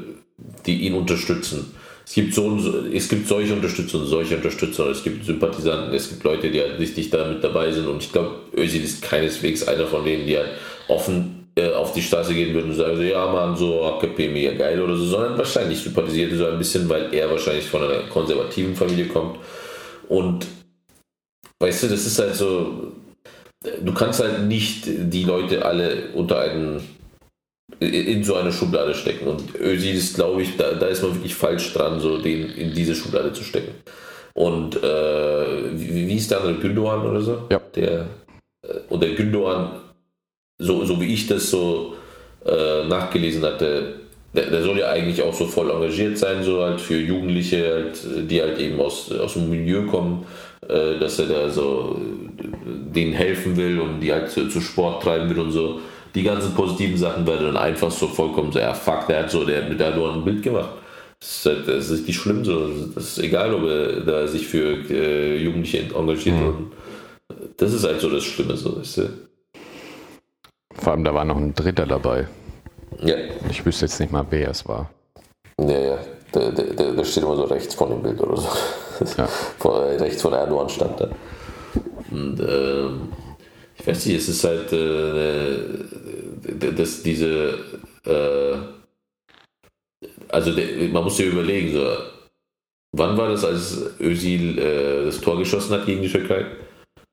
die 0.65 0.81
ihn 0.81 0.93
unterstützen. 0.93 1.73
Es 2.05 2.13
gibt, 2.13 2.33
so, 2.33 2.57
es 2.93 3.09
gibt 3.09 3.27
solche 3.27 3.53
Unterstützer 3.53 3.99
und 3.99 4.05
solche 4.05 4.35
Unterstützer. 4.35 4.89
Es 4.89 5.03
gibt 5.03 5.25
Sympathisanten, 5.25 5.93
es 5.93 6.09
gibt 6.09 6.23
Leute, 6.23 6.49
die 6.51 6.61
halt 6.61 6.79
richtig 6.79 7.09
da 7.09 7.27
mit 7.27 7.43
dabei 7.43 7.71
sind. 7.71 7.87
Und 7.87 8.03
ich 8.03 8.11
glaube, 8.11 8.35
Özil 8.55 8.83
ist 8.83 9.01
keineswegs 9.01 9.67
einer 9.67 9.87
von 9.87 10.05
denen, 10.05 10.25
die 10.25 10.37
halt 10.37 10.51
offen 10.87 11.36
auf 11.75 11.93
die 11.93 12.01
Straße 12.01 12.33
gehen 12.33 12.53
würden 12.53 12.71
und 12.71 12.77
sagen, 12.77 12.97
so, 12.97 13.03
ja 13.03 13.25
man, 13.31 13.55
so 13.55 13.83
AKP 13.83 14.29
mega 14.29 14.53
geil 14.53 14.81
oder 14.81 14.95
so, 14.95 15.05
sondern 15.05 15.37
wahrscheinlich 15.37 15.79
sympathisierte 15.79 16.37
so 16.37 16.45
ein 16.47 16.57
bisschen, 16.57 16.87
weil 16.89 17.13
er 17.13 17.29
wahrscheinlich 17.29 17.65
von 17.65 17.83
einer 17.83 18.03
konservativen 18.09 18.75
Familie 18.75 19.07
kommt. 19.07 19.37
Und 20.07 20.47
weißt 21.59 21.83
du, 21.83 21.87
das 21.87 22.05
ist 22.05 22.19
halt 22.19 22.35
so, 22.35 22.91
du 23.81 23.93
kannst 23.93 24.19
halt 24.19 24.43
nicht 24.43 24.83
die 24.85 25.23
Leute 25.23 25.65
alle 25.65 26.09
unter 26.13 26.39
einen 26.39 26.81
in 27.79 28.23
so 28.23 28.35
eine 28.35 28.51
Schublade 28.51 28.93
stecken. 28.93 29.27
Und 29.27 29.55
Özil 29.59 29.95
ist, 29.95 30.15
glaube 30.15 30.41
ich, 30.41 30.55
da, 30.57 30.73
da 30.73 30.87
ist 30.87 31.03
man 31.03 31.15
wirklich 31.15 31.35
falsch 31.35 31.73
dran, 31.73 31.99
so 31.99 32.17
den 32.17 32.49
in 32.49 32.73
diese 32.73 32.95
Schublade 32.95 33.33
zu 33.33 33.43
stecken. 33.43 33.73
Und 34.33 34.81
äh, 34.81 35.79
wie, 35.79 36.07
wie 36.07 36.15
ist 36.15 36.31
der 36.31 36.39
andere 36.39 36.55
Gündogan 36.55 37.05
oder 37.05 37.21
so? 37.21 37.47
Ja. 37.51 37.59
Der, 37.75 38.07
äh, 38.65 38.79
und 38.89 39.01
der 39.01 39.15
Gündogan 39.15 39.81
so, 40.59 40.85
so 40.85 40.99
wie 40.99 41.13
ich 41.13 41.27
das 41.27 41.49
so 41.49 41.95
äh, 42.45 42.87
nachgelesen 42.87 43.43
hatte, 43.43 43.95
der, 44.33 44.49
der, 44.49 44.63
soll 44.63 44.79
ja 44.79 44.89
eigentlich 44.89 45.21
auch 45.21 45.33
so 45.33 45.45
voll 45.45 45.71
engagiert 45.71 46.17
sein, 46.17 46.43
so 46.43 46.61
halt 46.61 46.81
für 46.81 46.99
Jugendliche, 46.99 47.73
halt, 47.73 48.29
die 48.29 48.41
halt 48.41 48.59
eben 48.59 48.79
aus, 48.79 49.11
aus 49.11 49.33
dem 49.33 49.49
Milieu 49.49 49.83
kommen, 49.83 50.25
äh, 50.67 50.99
dass 50.99 51.19
er 51.19 51.27
da 51.27 51.49
so 51.49 51.99
denen 52.65 53.13
helfen 53.13 53.55
will 53.57 53.79
und 53.79 53.99
die 53.99 54.11
halt 54.11 54.29
zu, 54.29 54.47
zu, 54.49 54.61
Sport 54.61 55.03
treiben 55.03 55.29
will 55.29 55.39
und 55.39 55.51
so. 55.51 55.79
Die 56.15 56.23
ganzen 56.23 56.53
positiven 56.53 56.97
Sachen 56.97 57.27
werden 57.27 57.47
dann 57.47 57.57
einfach 57.57 57.91
so 57.91 58.07
vollkommen 58.07 58.51
so, 58.51 58.59
ja 58.59 58.73
fuck, 58.73 59.07
der 59.07 59.23
hat 59.23 59.31
so, 59.31 59.43
der 59.45 59.63
hat 59.63 59.69
mit 59.69 59.79
Erdogan 59.79 60.19
ein 60.19 60.25
Bild 60.25 60.41
gemacht. 60.41 60.69
Das 61.19 61.29
ist, 61.29 61.45
halt, 61.45 61.67
das 61.67 61.89
ist 61.89 62.07
nicht 62.07 62.19
schlimm 62.19 62.45
so. 62.45 62.69
Das 62.93 63.17
ist 63.17 63.19
egal, 63.19 63.53
ob 63.53 63.63
er 63.63 64.01
da 64.01 64.27
sich 64.27 64.47
für 64.47 64.77
äh, 64.89 65.37
Jugendliche 65.37 65.79
engagiert. 65.95 66.35
Mhm. 66.35 66.71
das 67.57 67.73
ist 67.73 67.83
halt 67.83 67.99
so 67.99 68.09
das 68.09 68.23
Schlimme, 68.23 68.55
so, 68.55 68.77
weißt 68.77 68.97
du? 68.97 69.26
Vor 70.77 70.93
allem, 70.93 71.03
da 71.03 71.13
war 71.13 71.25
noch 71.25 71.37
ein 71.37 71.53
Dritter 71.53 71.85
dabei. 71.85 72.27
Ja. 73.01 73.15
Ich 73.49 73.65
wüsste 73.65 73.85
jetzt 73.85 73.99
nicht 73.99 74.11
mal, 74.11 74.25
wer 74.29 74.51
es 74.51 74.67
war. 74.67 74.89
Ja, 75.59 75.79
ja. 75.79 75.97
Der, 76.33 76.51
der, 76.51 76.91
der 76.93 77.03
steht 77.03 77.23
immer 77.23 77.35
so 77.35 77.45
rechts 77.45 77.73
von 77.73 77.89
dem 77.89 78.03
Bild 78.03 78.21
oder 78.21 78.37
so. 78.37 78.49
Ja. 79.17 79.27
Vor, 79.59 79.85
äh, 79.85 79.97
rechts 79.97 80.21
von 80.21 80.33
Erdogan 80.33 80.69
stand 80.69 80.99
da. 80.99 81.09
Und 82.11 82.39
äh, 82.39 82.87
ich 83.79 83.87
weiß 83.87 84.05
nicht, 84.05 84.17
es 84.17 84.29
ist 84.29 84.43
halt 84.43 84.71
äh, 84.73 85.57
dass 86.71 87.03
diese 87.03 87.59
äh, 88.05 88.57
also 90.29 90.51
der, 90.51 90.89
man 90.89 91.03
muss 91.03 91.17
sich 91.17 91.27
überlegen, 91.27 91.73
so, 91.73 91.85
wann 92.95 93.17
war 93.17 93.29
das, 93.29 93.43
als 93.43 93.99
Özil 93.99 94.57
äh, 94.59 95.05
das 95.05 95.21
Tor 95.21 95.37
geschossen 95.37 95.73
hat 95.73 95.85
gegen 95.85 96.01
die 96.01 96.09
Türkei? 96.09 96.45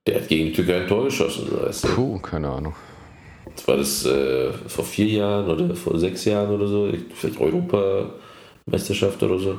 Der 0.06 0.16
hat 0.16 0.28
gegen 0.28 0.46
die 0.46 0.52
Türkei 0.52 0.82
ein 0.82 0.88
Tor 0.88 1.04
geschossen. 1.04 1.48
So, 1.50 1.62
weißt 1.62 1.84
du? 1.84 1.88
Puh, 1.88 2.18
keine 2.18 2.50
Ahnung 2.50 2.74
war 3.66 3.76
das 3.76 4.04
äh, 4.04 4.52
vor 4.66 4.84
vier 4.84 5.06
Jahren 5.06 5.48
oder 5.48 5.74
vor 5.74 5.98
sechs 5.98 6.24
Jahren 6.24 6.50
oder 6.50 6.66
so, 6.66 6.88
vielleicht 7.14 7.40
Europameisterschaft 7.40 9.22
oder 9.22 9.38
so. 9.38 9.58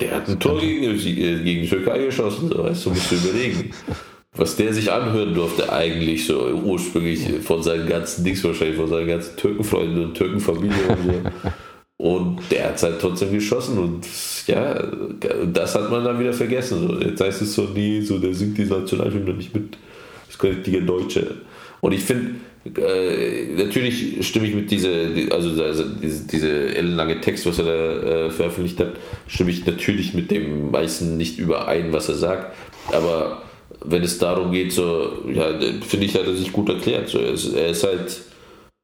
Der 0.00 0.16
hat 0.16 0.28
ein 0.28 0.40
Tor 0.40 0.58
gegen, 0.58 0.84
äh, 0.84 0.96
gegen 0.96 1.62
die 1.62 1.68
Türkei 1.68 2.06
geschossen, 2.06 2.48
so, 2.48 2.64
weißt 2.64 2.86
du, 2.86 2.90
musst 2.90 3.10
du 3.10 3.16
überlegen. 3.16 3.72
was 4.34 4.56
der 4.56 4.72
sich 4.72 4.90
anhören 4.90 5.34
durfte, 5.34 5.70
eigentlich 5.70 6.26
so 6.26 6.46
ursprünglich 6.46 7.20
von 7.42 7.62
seinen 7.62 7.86
ganzen 7.86 8.24
Dings 8.24 8.42
wahrscheinlich, 8.42 8.76
von 8.76 8.88
seinen 8.88 9.06
ganzen 9.06 9.36
Türkenfreunden 9.36 10.04
und 10.04 10.14
Türkenfamilie 10.14 10.88
und 10.88 11.04
so. 11.04 11.30
Und 11.98 12.40
der 12.50 12.66
hat 12.66 12.76
es 12.76 12.82
halt 12.82 13.00
trotzdem 13.00 13.30
geschossen 13.30 13.78
und 13.78 14.04
ja, 14.48 14.74
das 15.52 15.76
hat 15.76 15.88
man 15.88 16.02
dann 16.02 16.18
wieder 16.18 16.32
vergessen. 16.32 16.88
So. 16.88 16.98
Jetzt 16.98 17.20
heißt 17.20 17.42
es 17.42 17.54
so 17.54 17.62
nie, 17.62 18.00
so 18.00 18.18
der 18.18 18.34
singt 18.34 18.58
die 18.58 18.64
Nationalhymne 18.64 19.34
nicht 19.34 19.54
mit. 19.54 19.76
Das 20.26 20.34
ist 20.34 20.42
richtiger 20.42 20.80
Deutsche. 20.80 21.36
Und 21.80 21.92
ich 21.92 22.02
finde, 22.02 22.34
äh, 22.64 23.46
natürlich 23.56 24.26
stimme 24.26 24.46
ich 24.46 24.54
mit 24.54 24.70
dieser, 24.70 24.90
also, 25.30 25.50
diese, 26.02 26.26
diese 26.26 26.74
ellenlange 26.74 27.20
Text, 27.20 27.44
was 27.46 27.58
er 27.58 27.64
da 27.64 28.26
äh, 28.26 28.30
veröffentlicht 28.30 28.78
hat, 28.78 28.92
stimme 29.26 29.50
ich 29.50 29.66
natürlich 29.66 30.14
mit 30.14 30.30
dem 30.30 30.70
meisten 30.70 31.16
nicht 31.16 31.38
überein, 31.38 31.92
was 31.92 32.08
er 32.08 32.14
sagt. 32.14 32.56
Aber 32.92 33.42
wenn 33.84 34.02
es 34.02 34.18
darum 34.18 34.52
geht, 34.52 34.72
so, 34.72 35.24
ja, 35.32 35.58
finde 35.80 36.06
ich, 36.06 36.14
hat 36.14 36.26
er 36.26 36.34
sich 36.34 36.52
gut 36.52 36.68
erklärt. 36.68 37.08
So, 37.08 37.18
er, 37.18 37.32
ist, 37.32 37.52
er 37.52 37.68
ist 37.68 37.82
halt 37.82 38.22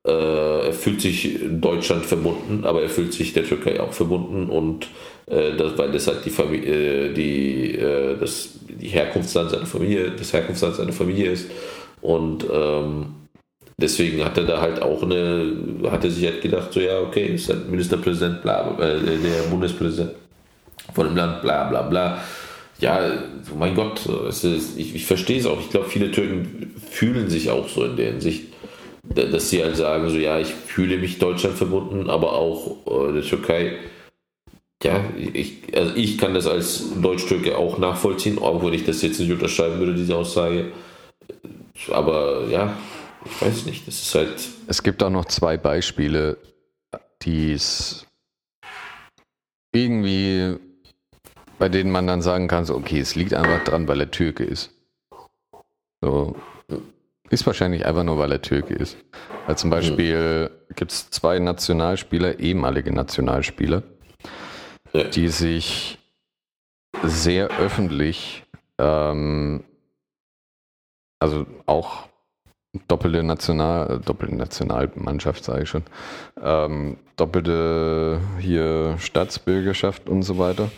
äh, 0.06 0.66
er 0.66 0.72
fühlt 0.72 1.00
sich 1.00 1.38
Deutschland 1.48 2.04
verbunden, 2.04 2.64
aber 2.64 2.82
er 2.82 2.88
fühlt 2.88 3.12
sich 3.12 3.32
der 3.32 3.44
Türkei 3.44 3.80
auch 3.80 3.92
verbunden 3.92 4.48
und 4.48 4.88
äh, 5.26 5.56
das, 5.56 5.76
weil 5.76 5.92
das 5.92 6.06
halt 6.06 6.24
die 6.24 6.30
Familie, 6.30 7.10
äh, 7.10 7.14
die, 7.14 7.78
das, 8.18 8.50
die 8.68 8.88
Herkunftsland 8.88 9.50
seiner 9.50 9.66
Familie, 9.66 10.10
das 10.12 10.32
Herkunftsland 10.32 10.76
seiner 10.76 10.92
Familie 10.92 11.32
ist 11.32 11.50
und 12.00 12.44
ähm, 12.50 13.06
deswegen 13.80 14.24
hat 14.24 14.36
er 14.36 14.44
da 14.44 14.60
halt 14.60 14.82
auch 14.82 15.02
eine, 15.02 15.54
hat 15.90 16.02
sich 16.02 16.24
halt 16.24 16.42
gedacht, 16.42 16.72
so 16.72 16.80
ja, 16.80 17.00
okay, 17.00 17.26
ist 17.34 17.48
halt 17.48 17.68
Ministerpräsident, 17.68 18.42
bla, 18.42 18.76
äh, 18.78 19.00
der 19.00 19.50
Bundespräsident 19.50 20.12
von 20.94 21.06
dem 21.06 21.16
Land, 21.16 21.42
bla 21.42 21.64
bla 21.64 21.82
bla. 21.82 22.22
Ja, 22.80 23.00
mein 23.58 23.74
Gott, 23.74 24.06
ist, 24.28 24.44
ich, 24.44 24.94
ich 24.94 25.04
verstehe 25.04 25.40
es 25.40 25.46
auch. 25.46 25.58
Ich 25.58 25.70
glaube, 25.70 25.88
viele 25.88 26.12
Türken 26.12 26.74
fühlen 26.90 27.28
sich 27.28 27.50
auch 27.50 27.68
so 27.68 27.84
in 27.84 27.96
der 27.96 28.12
Hinsicht 28.12 28.44
dass 29.14 29.50
sie 29.50 29.62
halt 29.62 29.76
sagen, 29.76 30.08
so 30.08 30.16
ja, 30.16 30.38
ich 30.38 30.48
fühle 30.48 30.98
mich 30.98 31.18
Deutschland 31.18 31.56
verbunden, 31.56 32.10
aber 32.10 32.32
auch 32.32 32.76
äh, 32.86 33.12
der 33.12 33.22
Türkei. 33.22 33.76
Ja, 34.82 35.04
ich, 35.16 35.74
also 35.74 35.92
ich 35.96 36.18
kann 36.18 36.34
das 36.34 36.46
als 36.46 36.84
Deutsch-Türke 37.00 37.58
auch 37.58 37.78
nachvollziehen, 37.78 38.38
obwohl 38.38 38.74
ich 38.74 38.84
das 38.84 39.02
jetzt 39.02 39.18
nicht 39.18 39.32
unterschreiben 39.32 39.80
würde, 39.80 39.94
diese 39.94 40.14
Aussage. 40.14 40.66
Aber 41.90 42.44
ja, 42.48 42.76
ich 43.30 43.42
weiß 43.42 43.66
nicht, 43.66 43.86
das 43.86 44.00
ist 44.00 44.14
halt. 44.14 44.48
Es 44.66 44.82
gibt 44.82 45.02
auch 45.02 45.10
noch 45.10 45.26
zwei 45.26 45.56
Beispiele, 45.56 46.38
die 47.22 47.52
es 47.52 48.06
irgendwie, 49.72 50.56
bei 51.58 51.68
denen 51.68 51.90
man 51.90 52.06
dann 52.06 52.22
sagen 52.22 52.48
kann, 52.48 52.64
so, 52.64 52.74
okay, 52.74 53.00
es 53.00 53.14
liegt 53.14 53.34
einfach 53.34 53.64
dran, 53.64 53.88
weil 53.88 54.00
er 54.00 54.10
Türke 54.10 54.44
ist. 54.44 54.70
So, 56.00 56.36
ist 57.30 57.46
wahrscheinlich 57.46 57.84
einfach 57.84 58.04
nur, 58.04 58.18
weil 58.18 58.32
er 58.32 58.42
Türke 58.42 58.74
ist. 58.74 58.96
Weil 59.46 59.58
zum 59.58 59.70
Beispiel 59.70 60.50
mhm. 60.50 60.74
gibt 60.74 60.92
es 60.92 61.10
zwei 61.10 61.38
Nationalspieler, 61.38 62.38
ehemalige 62.38 62.92
Nationalspieler, 62.92 63.82
ja. 64.92 65.04
die 65.04 65.28
sich 65.28 65.98
sehr 67.02 67.48
öffentlich, 67.58 68.44
ähm, 68.78 69.64
also 71.20 71.46
auch 71.66 72.08
doppelte 72.86 73.22
National, 73.22 74.00
doppelte 74.04 74.36
Nationalmannschaft, 74.36 75.44
sage 75.44 75.62
ich 75.62 75.68
schon, 75.68 75.84
ähm, 76.42 76.98
doppelte 77.16 78.20
hier 78.38 78.96
Staatsbürgerschaft 78.98 80.08
und 80.08 80.22
so 80.22 80.38
weiter. 80.38 80.70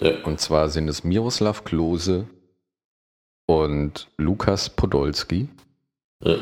Ja. 0.00 0.22
Und 0.24 0.40
zwar 0.40 0.68
sind 0.68 0.88
es 0.88 1.04
Miroslav 1.04 1.64
Klose 1.64 2.26
und 3.46 4.08
Lukas 4.18 4.68
Podolski. 4.68 5.48
Ja. 6.22 6.36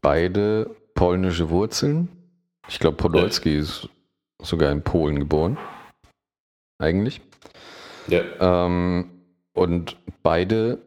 Beide 0.00 0.70
polnische 0.94 1.50
Wurzeln. 1.50 2.08
Ich 2.68 2.78
glaube, 2.78 2.96
Podolski 2.96 3.54
ja. 3.54 3.60
ist 3.60 3.88
sogar 4.40 4.70
in 4.70 4.82
Polen 4.82 5.18
geboren. 5.18 5.58
Eigentlich. 6.78 7.20
Ähm, 8.40 9.10
und 9.52 9.96
beide 10.22 10.78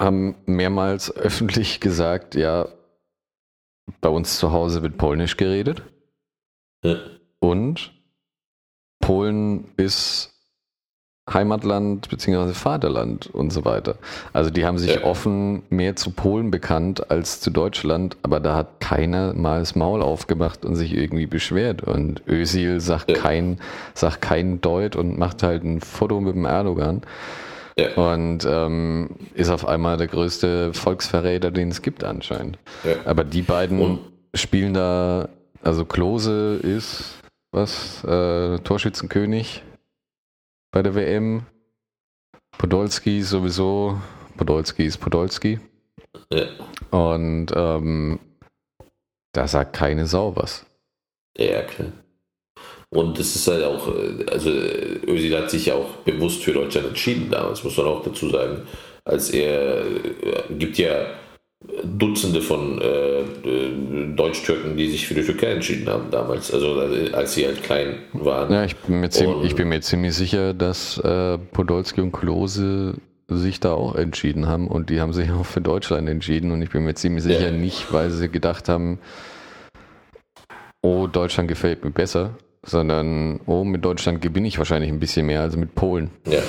haben 0.00 0.36
mehrmals 0.46 1.14
öffentlich 1.16 1.80
gesagt, 1.80 2.34
ja, 2.34 2.68
bei 4.00 4.08
uns 4.08 4.38
zu 4.38 4.52
Hause 4.52 4.82
wird 4.82 4.98
Polnisch 4.98 5.36
geredet. 5.36 5.82
Ja. 6.84 6.96
Und 7.40 7.92
Polen 9.00 9.72
ist 9.76 10.34
Heimatland 11.32 12.08
bzw. 12.08 12.52
Vaterland 12.52 13.26
und 13.26 13.52
so 13.52 13.64
weiter. 13.64 13.96
Also 14.32 14.50
die 14.50 14.64
haben 14.64 14.78
sich 14.78 14.94
ja. 14.94 15.04
offen 15.04 15.62
mehr 15.70 15.96
zu 15.96 16.10
Polen 16.10 16.50
bekannt 16.50 17.10
als 17.10 17.40
zu 17.40 17.50
Deutschland, 17.50 18.16
aber 18.22 18.40
da 18.40 18.54
hat 18.54 18.80
keiner 18.80 19.34
mal 19.34 19.60
das 19.60 19.74
Maul 19.74 20.02
aufgemacht 20.02 20.64
und 20.64 20.76
sich 20.76 20.94
irgendwie 20.94 21.26
beschwert. 21.26 21.82
Und 21.82 22.22
Özil 22.26 22.80
sagt 22.80 23.10
ja. 23.10 23.16
kein, 23.16 23.60
sagt 23.94 24.22
kein 24.22 24.60
Deut 24.60 24.96
und 24.96 25.18
macht 25.18 25.42
halt 25.42 25.64
ein 25.64 25.80
Foto 25.80 26.20
mit 26.20 26.34
dem 26.34 26.44
Erdogan. 26.44 27.02
Ja. 27.78 27.94
Und 27.94 28.44
ähm, 28.44 29.10
ist 29.34 29.50
auf 29.50 29.66
einmal 29.66 29.96
der 29.96 30.08
größte 30.08 30.74
Volksverräter, 30.74 31.52
den 31.52 31.68
es 31.68 31.80
gibt 31.80 32.02
anscheinend. 32.02 32.58
Aber 33.04 33.22
die 33.22 33.42
beiden 33.42 33.80
und? 33.80 34.00
spielen 34.34 34.74
da, 34.74 35.28
also 35.62 35.84
Klose 35.84 36.56
ist 36.56 37.18
was, 37.52 38.02
äh, 38.04 38.58
Torschützenkönig 38.58 39.62
bei 40.72 40.82
der 40.82 40.94
WM. 40.94 41.46
Podolski 42.58 43.22
sowieso. 43.22 44.00
Podolski 44.36 44.84
ist 44.84 44.98
Podolski. 44.98 45.60
Ja. 46.32 46.46
Und 46.90 47.46
ähm, 47.54 48.18
da 49.32 49.46
sagt 49.46 49.74
keine 49.76 50.06
Sau 50.06 50.34
was. 50.34 50.66
Ja, 51.36 51.62
klar. 51.62 51.92
Und 52.90 53.18
das 53.18 53.36
ist 53.36 53.46
halt 53.48 53.64
auch, 53.64 53.86
also 54.30 54.50
Özil 54.50 55.36
hat 55.36 55.50
sich 55.50 55.66
ja 55.66 55.74
auch 55.74 55.90
bewusst 56.04 56.42
für 56.42 56.52
Deutschland 56.52 56.88
entschieden 56.88 57.28
damals, 57.30 57.62
muss 57.62 57.76
man 57.76 57.86
auch 57.86 58.02
dazu 58.02 58.30
sagen. 58.30 58.62
Als 59.04 59.30
er, 59.30 59.84
gibt 60.58 60.78
ja 60.78 61.06
Dutzende 61.82 62.40
von 62.40 62.80
äh, 62.80 64.14
Deutsch-Türken, 64.14 64.76
die 64.76 64.88
sich 64.90 65.08
für 65.08 65.14
die 65.14 65.24
Türkei 65.24 65.48
entschieden 65.48 65.88
haben 65.88 66.10
damals, 66.10 66.54
also 66.54 66.80
als 67.12 67.34
sie 67.34 67.46
halt 67.46 67.62
klein 67.64 67.98
waren. 68.12 68.52
Ja, 68.52 68.64
ich 68.64 68.76
bin 68.76 69.00
mir, 69.00 69.10
ziemlich, 69.10 69.44
ich 69.44 69.56
bin 69.56 69.68
mir 69.68 69.80
ziemlich 69.80 70.14
sicher, 70.14 70.54
dass 70.54 70.98
äh, 70.98 71.36
Podolski 71.36 72.00
und 72.00 72.12
Klose 72.12 72.94
sich 73.26 73.58
da 73.60 73.72
auch 73.72 73.96
entschieden 73.96 74.46
haben 74.46 74.68
und 74.68 74.88
die 74.88 75.00
haben 75.00 75.12
sich 75.12 75.30
auch 75.32 75.44
für 75.44 75.60
Deutschland 75.60 76.08
entschieden 76.08 76.52
und 76.52 76.62
ich 76.62 76.70
bin 76.70 76.84
mir 76.84 76.94
ziemlich 76.94 77.24
sicher 77.24 77.50
ja. 77.50 77.52
nicht, 77.52 77.92
weil 77.92 78.10
sie 78.10 78.28
gedacht 78.28 78.68
haben, 78.68 79.00
oh, 80.82 81.08
Deutschland 81.08 81.48
gefällt 81.48 81.84
mir 81.84 81.90
besser, 81.90 82.38
sondern 82.62 83.40
oh, 83.46 83.64
mit 83.64 83.84
Deutschland 83.84 84.20
gewinne 84.20 84.48
ich 84.48 84.58
wahrscheinlich 84.58 84.90
ein 84.90 85.00
bisschen 85.00 85.26
mehr 85.26 85.42
als 85.42 85.56
mit 85.56 85.74
Polen. 85.74 86.10
Ja. 86.26 86.42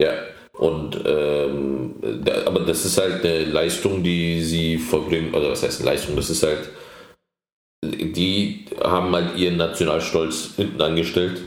Ja, 0.00 0.12
und 0.58 1.00
ähm, 1.06 1.94
da, 2.24 2.46
aber 2.46 2.60
das 2.60 2.84
ist 2.84 2.98
halt 2.98 3.24
eine 3.24 3.44
Leistung, 3.44 4.02
die 4.02 4.42
sie 4.42 4.78
vollbringen, 4.78 5.34
oder 5.34 5.50
was 5.50 5.62
heißt 5.62 5.84
Leistung? 5.84 6.16
Das 6.16 6.30
ist 6.30 6.42
halt, 6.42 6.70
die 7.84 8.64
haben 8.82 9.14
halt 9.14 9.36
ihren 9.36 9.56
Nationalstolz 9.56 10.54
hinten 10.56 10.80
angestellt. 10.80 11.40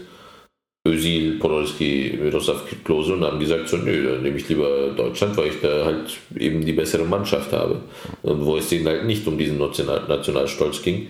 Özil, 0.87 1.39
Podolski, 1.39 2.17
Miroslav 2.21 2.63
Klose 2.85 3.13
und 3.13 3.23
haben 3.23 3.39
gesagt, 3.39 3.67
so 3.67 3.77
nö, 3.77 4.09
dann 4.09 4.23
nehme 4.23 4.37
ich 4.37 4.47
lieber 4.47 4.91
Deutschland, 4.95 5.35
weil 5.35 5.47
ich 5.49 5.61
da 5.61 5.85
halt 5.85 6.17
eben 6.37 6.65
die 6.65 6.71
bessere 6.71 7.03
Mannschaft 7.03 7.51
habe. 7.51 7.81
Und 8.23 8.45
wo 8.45 8.57
es 8.57 8.69
denen 8.69 8.87
halt 8.87 9.05
nicht 9.05 9.27
um 9.27 9.37
diesen 9.37 9.57
National 9.57 10.07
Nationalstolz 10.07 10.81
ging. 10.81 11.07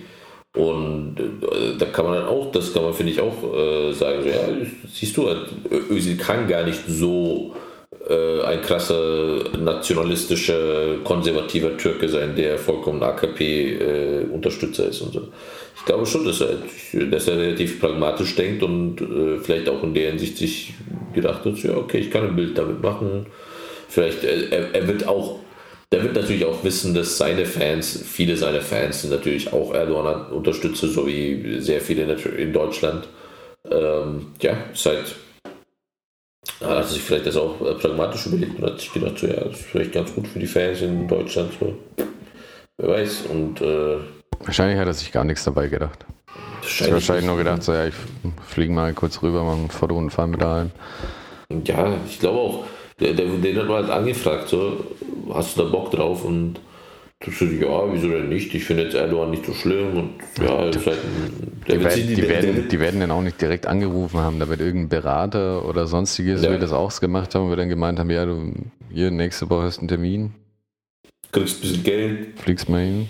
Und 0.54 1.16
äh, 1.18 1.76
da 1.78 1.86
kann 1.86 2.06
man 2.06 2.14
dann 2.14 2.26
auch, 2.26 2.50
das 2.50 2.72
kann 2.72 2.82
man 2.82 2.94
finde 2.94 3.12
ich 3.12 3.20
auch 3.20 3.54
äh, 3.54 3.92
sagen, 3.92 4.22
so, 4.22 4.28
ja, 4.28 4.48
siehst 4.92 5.16
du, 5.16 5.28
Özil 5.90 6.16
kann 6.16 6.48
gar 6.48 6.64
nicht 6.64 6.80
so 6.88 7.54
äh, 8.08 8.42
ein 8.42 8.62
krasser 8.62 9.44
nationalistischer, 9.58 10.98
konservativer 11.04 11.76
Türke 11.76 12.08
sein, 12.08 12.34
der 12.34 12.58
vollkommen 12.58 13.02
AKP-Unterstützer 13.02 14.86
äh, 14.86 14.90
ist 14.90 15.02
und 15.02 15.12
so. 15.12 15.28
Ich 15.76 15.84
glaube 15.84 16.06
schon, 16.06 16.24
dass 16.24 16.40
er, 16.40 16.56
dass 17.10 17.28
er 17.28 17.38
relativ 17.38 17.80
pragmatisch 17.80 18.34
denkt 18.34 18.62
und 18.62 19.00
äh, 19.00 19.38
vielleicht 19.40 19.68
auch 19.68 19.82
in 19.82 19.94
der 19.94 20.10
Hinsicht 20.10 20.38
sich 20.38 20.74
gedacht 21.14 21.44
hat, 21.44 21.62
ja, 21.62 21.76
okay, 21.76 21.98
ich 21.98 22.10
kann 22.10 22.26
ein 22.26 22.36
Bild 22.36 22.56
damit 22.56 22.82
machen. 22.82 23.26
Vielleicht, 23.88 24.24
äh, 24.24 24.48
er, 24.50 24.74
er 24.74 24.88
wird 24.88 25.06
auch 25.06 25.40
der 25.92 26.02
wird 26.02 26.14
natürlich 26.14 26.44
auch 26.44 26.62
wissen, 26.64 26.94
dass 26.94 27.16
seine 27.16 27.46
Fans, 27.46 28.02
viele 28.04 28.36
seiner 28.36 28.60
Fans 28.60 29.02
sind 29.02 29.10
natürlich 29.10 29.52
auch 29.52 29.72
Erdogan-Unterstützer, 29.72 30.88
so 30.88 31.06
wie 31.06 31.60
sehr 31.60 31.80
viele 31.80 32.02
in 32.36 32.52
Deutschland. 32.52 33.08
Ähm, 33.70 34.32
ja, 34.40 34.56
seit 34.74 35.14
da 36.60 36.78
hat 36.78 36.88
sich 36.88 37.02
vielleicht 37.02 37.26
das 37.26 37.36
auch 37.36 37.60
äh, 37.60 37.74
pragmatisch 37.74 38.26
überlegt 38.26 38.58
und 38.58 38.64
hat 38.64 38.80
sich 38.80 38.92
gedacht, 38.92 39.18
so, 39.18 39.26
ja, 39.26 39.44
das 39.44 39.60
ist 39.60 39.66
vielleicht 39.66 39.92
ganz 39.92 40.12
gut 40.14 40.26
für 40.26 40.38
die 40.38 40.46
Fans 40.46 40.82
in 40.82 41.06
Deutschland. 41.06 41.52
So. 41.58 41.76
Wer 42.78 42.88
weiß. 42.88 43.26
Und, 43.30 43.60
äh, 43.60 43.98
wahrscheinlich 44.40 44.78
hat 44.78 44.86
er 44.86 44.94
sich 44.94 45.12
gar 45.12 45.24
nichts 45.24 45.44
dabei 45.44 45.68
gedacht. 45.68 46.04
Wahrscheinlich, 46.60 46.94
wahrscheinlich 46.94 47.26
nur 47.26 47.36
gedacht, 47.36 47.62
so, 47.62 47.72
ja, 47.72 47.86
ich 47.86 47.94
fliege 48.46 48.72
mal 48.72 48.92
kurz 48.92 49.22
rüber, 49.22 49.44
mal 49.44 49.56
ein 49.56 49.70
Foto 49.70 49.96
und 49.96 50.10
fahre 50.10 50.28
mit 50.28 50.42
da 50.42 50.66
Ja, 51.64 51.96
ich 52.06 52.18
glaube 52.18 52.38
auch, 52.38 52.64
der, 53.00 53.12
der, 53.14 53.26
den 53.26 53.56
hat 53.58 53.66
man 53.68 53.76
halt 53.84 53.90
angefragt, 53.90 54.48
so, 54.48 54.84
hast 55.32 55.56
du 55.56 55.62
da 55.62 55.68
Bock 55.68 55.90
drauf? 55.90 56.24
Und 56.24 56.54
du 57.20 57.30
sagst, 57.30 57.52
ja, 57.60 57.92
wieso 57.92 58.08
denn 58.08 58.28
nicht? 58.28 58.54
Ich 58.54 58.64
finde 58.64 58.84
jetzt 58.84 58.94
Erdogan 58.94 59.30
nicht 59.30 59.44
so 59.46 59.52
schlimm 59.54 59.96
und 59.96 60.10
ja, 60.44 60.58
halt 60.58 60.74
Die, 60.74 60.86
werden, 60.86 61.90
sich- 61.90 62.06
die, 62.06 62.14
der- 62.16 62.28
werden, 62.28 62.54
der- 62.54 62.64
die 62.64 62.80
werden 62.80 63.00
dann 63.00 63.10
auch 63.10 63.22
nicht 63.22 63.40
direkt 63.40 63.66
angerufen 63.66 64.20
haben. 64.20 64.38
Da 64.40 64.48
wird 64.48 64.60
irgendein 64.60 64.88
Berater 64.88 65.64
oder 65.68 65.86
sonstiges, 65.86 66.42
Ja. 66.42 66.50
wir 66.50 66.58
das 66.58 66.72
auch 66.72 66.98
gemacht 67.00 67.34
haben, 67.34 67.48
wir 67.50 67.56
dann 67.56 67.68
gemeint 67.68 67.98
haben, 67.98 68.10
ja, 68.10 68.24
du, 68.24 68.52
hier, 68.90 69.10
nächste 69.10 69.48
Woche 69.50 69.62
hast 69.64 69.76
du 69.76 69.80
einen 69.82 69.88
Termin, 69.88 70.32
kriegst 71.32 71.58
ein 71.58 71.60
bisschen 71.60 71.84
Geld. 71.84 72.40
fliegst 72.40 72.68
mal 72.68 72.80
hin, 72.84 73.08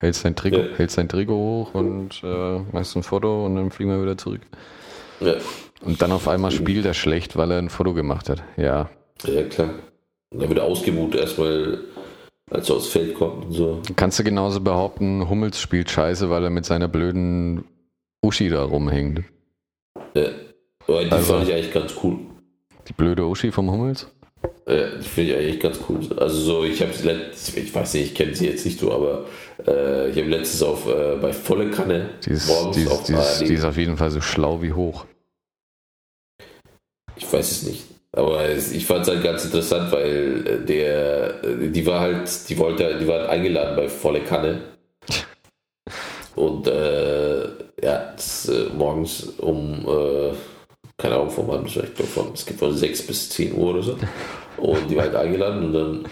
hältst 0.00 0.24
dein 0.24 0.36
Trikot, 0.36 0.58
Ja. 0.58 0.76
hältst 0.76 0.98
dein 0.98 1.08
Trikot 1.08 1.34
hoch 1.34 1.74
und 1.74 2.20
äh, 2.22 2.58
machst 2.72 2.94
ein 2.96 3.02
Foto 3.02 3.46
und 3.46 3.56
dann 3.56 3.70
fliegen 3.70 3.90
wir 3.90 4.02
wieder 4.02 4.18
zurück. 4.18 4.42
Ja, 5.20 5.34
Und 5.82 6.00
dann 6.02 6.12
auf 6.12 6.28
einmal 6.28 6.50
spielt 6.50 6.84
er 6.84 6.94
schlecht, 6.94 7.36
weil 7.36 7.50
er 7.50 7.58
ein 7.58 7.68
Foto 7.70 7.94
gemacht 7.94 8.28
hat. 8.28 8.42
Ja, 8.56 8.90
ja 9.26 9.42
klar. 9.44 9.70
Dann 10.30 10.48
wird 10.48 10.58
er 10.58 10.64
ausgebucht 10.64 11.14
erstmal, 11.16 11.80
als 12.50 12.68
er 12.70 12.76
aufs 12.76 12.88
Feld 12.88 13.14
kommt 13.14 13.46
und 13.46 13.52
so. 13.52 13.82
kannst 13.96 14.18
du 14.18 14.24
genauso 14.24 14.60
behaupten, 14.60 15.28
Hummels 15.28 15.60
spielt 15.60 15.90
scheiße, 15.90 16.30
weil 16.30 16.44
er 16.44 16.50
mit 16.50 16.64
seiner 16.64 16.88
blöden 16.88 17.64
Uschi 18.24 18.48
da 18.48 18.62
rumhängt. 18.64 19.24
Ja. 20.14 20.28
Aber 20.86 21.04
die 21.04 21.10
Also- 21.10 21.34
fand 21.34 21.48
ich 21.48 21.54
eigentlich 21.54 21.72
ganz 21.72 21.94
cool. 22.02 22.18
Die 22.88 22.92
blöde 22.92 23.24
Uschi 23.26 23.50
vom 23.52 23.70
Hummels? 23.70 24.08
Ja, 24.66 24.96
die 24.96 25.04
finde 25.06 25.32
ich 25.32 25.36
eigentlich 25.38 25.60
ganz 25.60 25.78
cool. 25.88 26.00
Also 26.16 26.38
so, 26.38 26.64
ich 26.64 26.80
habe 26.80 26.92
ich 26.92 27.74
weiß 27.74 27.94
nicht, 27.94 28.04
ich 28.06 28.14
kenne 28.14 28.34
sie 28.34 28.46
jetzt 28.46 28.64
nicht 28.64 28.78
so, 28.80 28.92
aber 28.92 29.26
äh, 29.66 30.10
ich 30.10 30.16
habe 30.16 30.28
letztens 30.30 30.62
auf 30.62 30.86
äh, 30.88 31.16
bei 31.20 31.32
volle 31.32 31.70
Kanne 31.70 32.10
Die 32.24 32.30
ist, 32.30 32.48
morgens 32.48 32.76
die, 32.76 32.86
auf 32.86 33.00
ist, 33.00 33.08
die, 33.08 33.14
ist, 33.14 33.40
die 33.50 33.54
ist 33.54 33.64
auf 33.64 33.76
jeden 33.76 33.96
Fall 33.96 34.10
so 34.10 34.20
schlau 34.20 34.62
wie 34.62 34.72
hoch. 34.72 35.04
Ich 37.16 37.30
weiß 37.30 37.50
es 37.50 37.62
nicht. 37.64 37.84
Aber 38.12 38.48
ich 38.50 38.86
fand 38.86 39.02
es 39.02 39.08
halt 39.08 39.22
ganz 39.22 39.44
interessant, 39.44 39.92
weil 39.92 40.44
äh, 40.46 40.64
der, 40.64 41.44
äh, 41.44 41.68
die 41.68 41.86
war 41.86 42.00
halt, 42.00 42.48
die 42.48 42.58
wollte, 42.58 42.98
die 42.98 43.06
war 43.06 43.20
halt 43.20 43.30
eingeladen 43.30 43.76
bei 43.76 43.88
volle 43.88 44.20
Kanne. 44.20 44.62
Und 46.34 46.66
äh, 46.66 47.42
ja, 47.82 48.12
das, 48.16 48.48
äh, 48.48 48.66
morgens 48.76 49.24
um, 49.38 49.86
äh, 49.86 50.34
keine 50.96 51.16
Ahnung, 51.16 51.30
von 51.30 51.48
wann, 51.48 51.66
ich 51.66 51.74
glaube 51.74 52.04
von, 52.04 52.32
es 52.34 52.44
geht 52.44 52.58
von 52.58 52.76
6 52.76 53.06
bis 53.06 53.30
10 53.30 53.54
Uhr 53.54 53.70
oder 53.70 53.82
so. 53.82 53.96
Und 54.56 54.90
die 54.90 54.96
war 54.96 55.04
halt 55.04 55.14
eingeladen 55.14 55.64
und 55.66 55.72
dann 55.72 56.08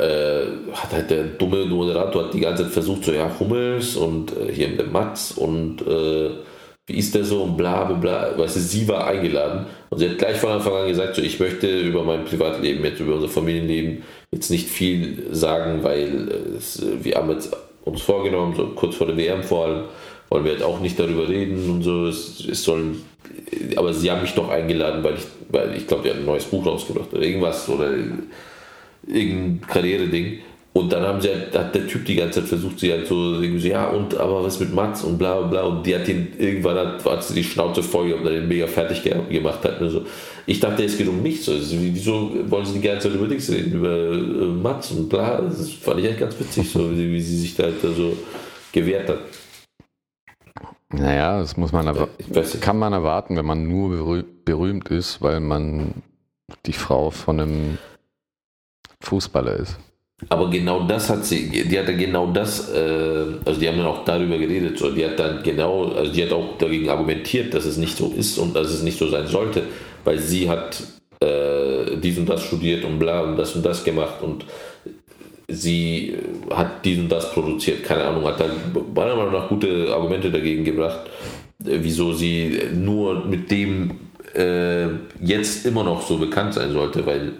äh, 0.00 0.72
hat 0.72 0.92
halt 0.92 1.10
der 1.10 1.24
dumme 1.24 1.64
Moderator 1.64 2.24
hat 2.24 2.34
die 2.34 2.40
ganze 2.40 2.64
Zeit 2.64 2.72
versucht, 2.72 3.04
so 3.04 3.12
ja, 3.12 3.30
Hummels 3.40 3.96
und 3.96 4.32
hier 4.52 4.76
der 4.76 4.86
Mats 4.86 5.32
und 5.32 5.82
äh, 5.82 6.30
wie 6.86 6.98
ist 6.98 7.14
der 7.14 7.24
so 7.24 7.42
und 7.42 7.56
bla 7.56 7.84
bla 7.84 7.96
bla. 7.96 8.38
Weißt 8.38 8.56
du, 8.56 8.60
sie 8.60 8.88
war 8.88 9.06
eingeladen 9.06 9.66
und 9.90 9.98
sie 9.98 10.08
hat 10.08 10.18
gleich 10.18 10.38
von 10.38 10.50
Anfang 10.50 10.74
an 10.74 10.88
gesagt, 10.88 11.16
so 11.16 11.22
ich 11.22 11.38
möchte 11.38 11.80
über 11.80 12.02
mein 12.02 12.24
Privatleben, 12.24 12.84
jetzt 12.84 13.00
über 13.00 13.14
unser 13.14 13.28
Familienleben 13.28 14.02
jetzt 14.32 14.50
nicht 14.50 14.68
viel 14.68 15.28
sagen, 15.30 15.82
weil 15.82 16.28
äh, 16.28 16.56
es, 16.56 16.82
äh, 16.82 17.04
wir 17.04 17.16
haben 17.16 17.30
jetzt 17.30 17.56
uns 17.84 18.02
vorgenommen, 18.02 18.54
so 18.56 18.68
kurz 18.68 18.96
vor 18.96 19.06
der 19.06 19.16
WM 19.16 19.42
vor 19.42 19.66
allem, 19.66 19.84
wollen 20.28 20.44
wir 20.44 20.52
halt 20.52 20.62
auch 20.62 20.80
nicht 20.80 20.98
darüber 20.98 21.28
reden 21.28 21.70
und 21.70 21.82
so. 21.82 22.06
Es, 22.06 22.44
es 22.46 22.62
soll, 22.64 22.96
aber 23.76 23.92
sie 23.92 24.10
haben 24.10 24.22
mich 24.22 24.34
doch 24.34 24.48
eingeladen, 24.48 25.04
weil 25.04 25.14
ich, 25.14 25.24
weil 25.50 25.76
ich 25.76 25.86
glaube, 25.86 26.04
die 26.04 26.10
hat 26.10 26.16
ein 26.16 26.24
neues 26.24 26.44
Buch 26.44 26.64
rausgebracht 26.64 27.12
oder 27.12 27.22
irgendwas 27.22 27.68
oder 27.68 27.92
irgendein 29.06 29.60
Karriere-Ding. 29.68 30.38
Und 30.74 30.90
dann 30.90 31.02
haben 31.02 31.20
sie 31.20 31.28
halt, 31.28 31.56
hat 31.56 31.74
der 31.74 31.86
Typ 31.86 32.06
die 32.06 32.14
ganze 32.14 32.40
Zeit 32.40 32.48
versucht, 32.48 32.80
sie 32.80 32.90
halt 32.90 33.06
so, 33.06 33.34
so, 33.34 33.42
ja, 33.42 33.88
und 33.88 34.16
aber 34.16 34.42
was 34.42 34.58
mit 34.58 34.72
Mats 34.72 35.04
und 35.04 35.18
bla 35.18 35.40
bla 35.40 35.46
bla. 35.46 35.62
Und 35.64 35.86
die 35.86 35.94
hat 35.94 36.08
ihn 36.08 36.32
irgendwann 36.38 36.76
hat, 36.76 37.04
hat 37.04 37.22
sie 37.22 37.34
die 37.34 37.44
Schnauze 37.44 37.82
voll 37.82 38.08
gehabt 38.08 38.24
und 38.24 38.32
den 38.32 38.48
mega 38.48 38.66
fertig 38.66 39.02
ge 39.02 39.14
gemacht 39.28 39.62
hat. 39.64 39.82
Also, 39.82 40.06
ich 40.46 40.60
dachte, 40.60 40.82
es 40.82 40.96
geht 40.96 41.08
um 41.08 41.22
nichts. 41.22 41.46
Also, 41.46 41.76
wieso 41.78 42.30
wollen 42.48 42.64
sie 42.64 42.80
die 42.80 42.88
ganze 42.88 43.08
Zeit 43.08 43.18
über 43.18 43.26
nichts 43.26 43.50
reden? 43.50 43.74
Über 43.74 44.12
äh, 44.12 44.46
Mats 44.46 44.90
und 44.92 45.10
bla. 45.10 45.42
Das 45.42 45.70
fand 45.72 46.00
ich 46.00 46.06
echt 46.06 46.20
ganz 46.20 46.40
witzig, 46.40 46.70
so 46.70 46.90
wie, 46.90 47.12
wie 47.12 47.20
sie 47.20 47.38
sich 47.38 47.54
da 47.54 47.64
halt 47.64 47.80
so 47.82 48.16
gewehrt 48.72 49.10
hat. 49.10 49.18
Naja, 50.88 51.38
das 51.38 51.56
muss 51.58 51.72
man 51.72 51.86
aber, 51.88 52.08
kann 52.60 52.78
man 52.78 52.94
erwarten, 52.94 53.36
wenn 53.36 53.46
man 53.46 53.66
nur 53.66 53.90
berüh 53.90 54.24
berühmt 54.44 54.88
ist, 54.88 55.22
weil 55.22 55.40
man 55.40 56.02
die 56.66 56.72
Frau 56.72 57.10
von 57.10 57.40
einem 57.40 57.78
Fußballer 59.00 59.56
ist. 59.56 59.78
Aber 60.28 60.48
genau 60.50 60.84
das 60.84 61.10
hat 61.10 61.24
sie, 61.24 61.48
die 61.48 61.78
hat 61.78 61.88
dann 61.88 61.98
genau 61.98 62.28
das, 62.32 62.72
äh, 62.72 63.24
also 63.44 63.60
die 63.60 63.68
haben 63.68 63.78
dann 63.78 63.86
auch 63.86 64.04
darüber 64.04 64.38
geredet, 64.38 64.78
so, 64.78 64.90
die 64.90 65.04
hat 65.04 65.18
dann 65.18 65.42
genau, 65.42 65.92
also 65.92 66.12
die 66.12 66.22
hat 66.22 66.32
auch 66.32 66.56
dagegen 66.58 66.88
argumentiert, 66.88 67.52
dass 67.54 67.64
es 67.64 67.76
nicht 67.76 67.96
so 67.96 68.12
ist 68.16 68.38
und 68.38 68.54
dass 68.54 68.68
es 68.68 68.82
nicht 68.82 68.98
so 68.98 69.08
sein 69.08 69.26
sollte, 69.26 69.64
weil 70.04 70.18
sie 70.18 70.48
hat 70.48 70.82
äh, 71.20 71.96
dies 72.02 72.18
und 72.18 72.28
das 72.28 72.44
studiert 72.44 72.84
und 72.84 72.98
bla 72.98 73.22
und 73.22 73.36
das 73.36 73.54
und 73.56 73.64
das 73.66 73.84
gemacht 73.84 74.22
und 74.22 74.44
sie 75.48 76.16
hat 76.50 76.84
dies 76.84 76.98
und 76.98 77.08
das 77.10 77.32
produziert, 77.32 77.82
keine 77.84 78.04
Ahnung, 78.04 78.24
hat 78.24 78.40
dann 78.40 78.50
meiner 78.94 79.16
Meinung 79.16 79.32
nach 79.32 79.48
gute 79.48 79.92
Argumente 79.92 80.30
dagegen 80.30 80.64
gebracht, 80.64 81.00
äh, 81.64 81.78
wieso 81.80 82.12
sie 82.12 82.60
nur 82.72 83.24
mit 83.24 83.50
dem 83.50 83.90
äh, 84.34 84.86
jetzt 85.20 85.66
immer 85.66 85.84
noch 85.84 86.02
so 86.02 86.16
bekannt 86.16 86.54
sein 86.54 86.72
sollte, 86.72 87.04
weil 87.04 87.32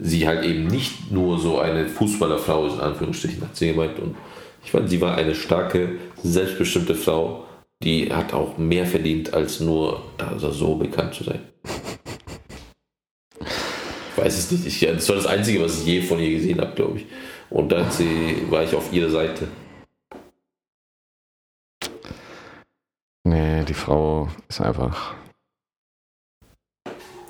sie 0.00 0.26
halt 0.26 0.44
eben 0.44 0.66
nicht 0.66 1.10
nur 1.10 1.38
so 1.38 1.58
eine 1.58 1.86
Fußballerfrau 1.86 2.66
ist, 2.66 2.74
in 2.74 2.80
Anführungsstrichen, 2.80 3.42
hat 3.42 3.56
sie 3.56 3.68
gemeint. 3.68 3.98
Und 3.98 4.16
ich 4.64 4.70
fand, 4.70 4.88
sie 4.88 5.00
war 5.00 5.16
eine 5.16 5.34
starke, 5.34 5.96
selbstbestimmte 6.22 6.94
Frau, 6.94 7.44
die 7.82 8.12
hat 8.12 8.34
auch 8.34 8.58
mehr 8.58 8.86
verdient, 8.86 9.32
als 9.32 9.60
nur 9.60 10.02
also 10.18 10.50
so 10.50 10.74
bekannt 10.74 11.14
zu 11.14 11.24
sein. 11.24 11.40
Ich 13.40 14.18
weiß 14.22 14.38
es 14.38 14.50
nicht. 14.50 14.66
Ich, 14.66 14.80
das 14.80 15.08
war 15.08 15.16
das 15.16 15.26
Einzige, 15.26 15.62
was 15.62 15.80
ich 15.80 15.86
je 15.86 16.02
von 16.02 16.18
ihr 16.18 16.30
gesehen 16.30 16.60
habe, 16.60 16.74
glaube 16.74 16.98
ich. 16.98 17.06
Und 17.48 17.72
da 17.72 17.86
war 18.50 18.62
ich 18.62 18.74
auf 18.74 18.92
ihrer 18.92 19.10
Seite. 19.10 19.48
Nee, 23.24 23.64
die 23.64 23.74
Frau 23.74 24.28
ist 24.48 24.60
einfach. 24.60 25.14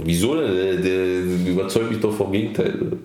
Wieso 0.04 0.34
denn? 0.40 0.54
Der, 0.56 0.76
der 0.76 1.24
überzeugt 1.52 1.90
mich 1.90 2.00
doch 2.00 2.14
vom 2.16 2.32
Gegenteil. 2.32 2.98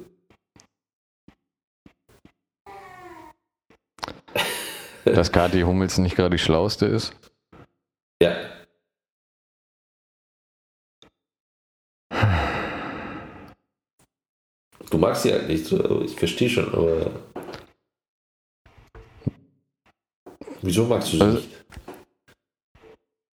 Dass 5.05 5.31
Kathi 5.31 5.61
Hummels 5.61 5.97
nicht 5.97 6.15
gerade 6.15 6.35
die 6.35 6.41
schlauste 6.41 6.85
ist. 6.87 7.13
Ja. 8.21 8.35
Du 14.89 14.97
magst 14.97 15.23
sie 15.23 15.31
halt 15.31 15.47
nicht, 15.47 15.71
ich 15.71 16.15
verstehe 16.15 16.49
schon, 16.49 16.73
aber. 16.73 17.11
Wieso 20.61 20.85
magst 20.85 21.13
du 21.13 21.17
sie 21.17 21.23
Also- 21.23 21.37
nicht? 21.37 21.49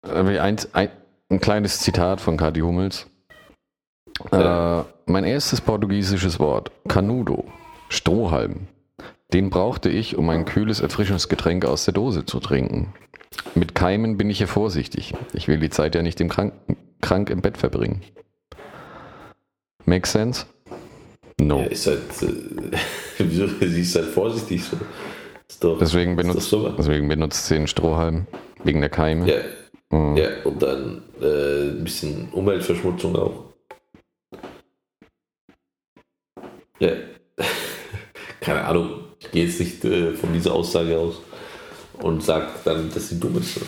Ein, 0.04 0.58
ein, 0.72 0.90
ein 1.30 1.40
kleines 1.40 1.78
Zitat 1.80 2.20
von 2.20 2.36
Kathi 2.36 2.60
Hummels. 2.60 3.06
Äh, 4.30 4.82
mein 5.06 5.24
erstes 5.24 5.60
portugiesisches 5.60 6.38
Wort, 6.38 6.70
Canudo, 6.88 7.44
Strohhalm. 7.88 8.68
Den 9.32 9.50
brauchte 9.50 9.88
ich, 9.88 10.16
um 10.16 10.28
ein 10.28 10.44
kühles 10.44 10.80
Erfrischungsgetränk 10.80 11.64
aus 11.64 11.84
der 11.86 11.94
Dose 11.94 12.26
zu 12.26 12.38
trinken. 12.40 12.92
Mit 13.54 13.74
Keimen 13.74 14.18
bin 14.18 14.28
ich 14.30 14.40
ja 14.40 14.46
vorsichtig. 14.46 15.14
Ich 15.32 15.48
will 15.48 15.58
die 15.58 15.70
Zeit 15.70 15.94
ja 15.94 16.02
nicht 16.02 16.20
im 16.20 16.28
krank, 16.28 16.52
krank 17.00 17.30
im 17.30 17.40
Bett 17.40 17.56
verbringen. 17.56 18.02
Make 19.84 20.06
sense? 20.06 20.44
No. 21.40 21.60
Ja, 21.60 21.64
ist 21.64 21.86
halt. 21.86 22.00
Äh, 22.22 22.76
wieso? 23.18 23.46
Sie 23.60 23.80
ist 23.80 23.96
halt 23.96 24.06
vorsichtig 24.08 24.62
so. 24.64 24.76
Doch, 25.60 25.78
Deswegen 25.78 26.16
benutzt, 26.16 26.54
deswegen 26.78 27.08
benutzt 27.08 27.46
sie 27.46 27.54
den 27.54 27.66
Strohhalm. 27.66 28.26
Wegen 28.64 28.80
der 28.80 28.90
Keime. 28.90 29.28
Ja, 29.28 29.40
Mhm. 29.92 30.16
ja, 30.16 30.28
und 30.44 30.62
dann 30.62 31.02
äh, 31.20 31.68
ein 31.68 31.84
bisschen 31.84 32.30
Umweltverschmutzung 32.32 33.14
auch. 33.14 33.51
Ja. 36.83 36.91
Keine 38.41 38.64
Ahnung. 38.64 39.05
Ich 39.20 39.30
gehe 39.30 39.47
jetzt 39.47 39.61
nicht 39.61 39.85
äh, 39.85 40.14
von 40.14 40.33
dieser 40.33 40.53
Aussage 40.53 40.99
aus 40.99 41.22
und 42.01 42.24
sag 42.24 42.64
dann, 42.64 42.93
dass 42.93 43.09
sie 43.09 43.20
dumm 43.20 43.39
ist. 43.39 43.61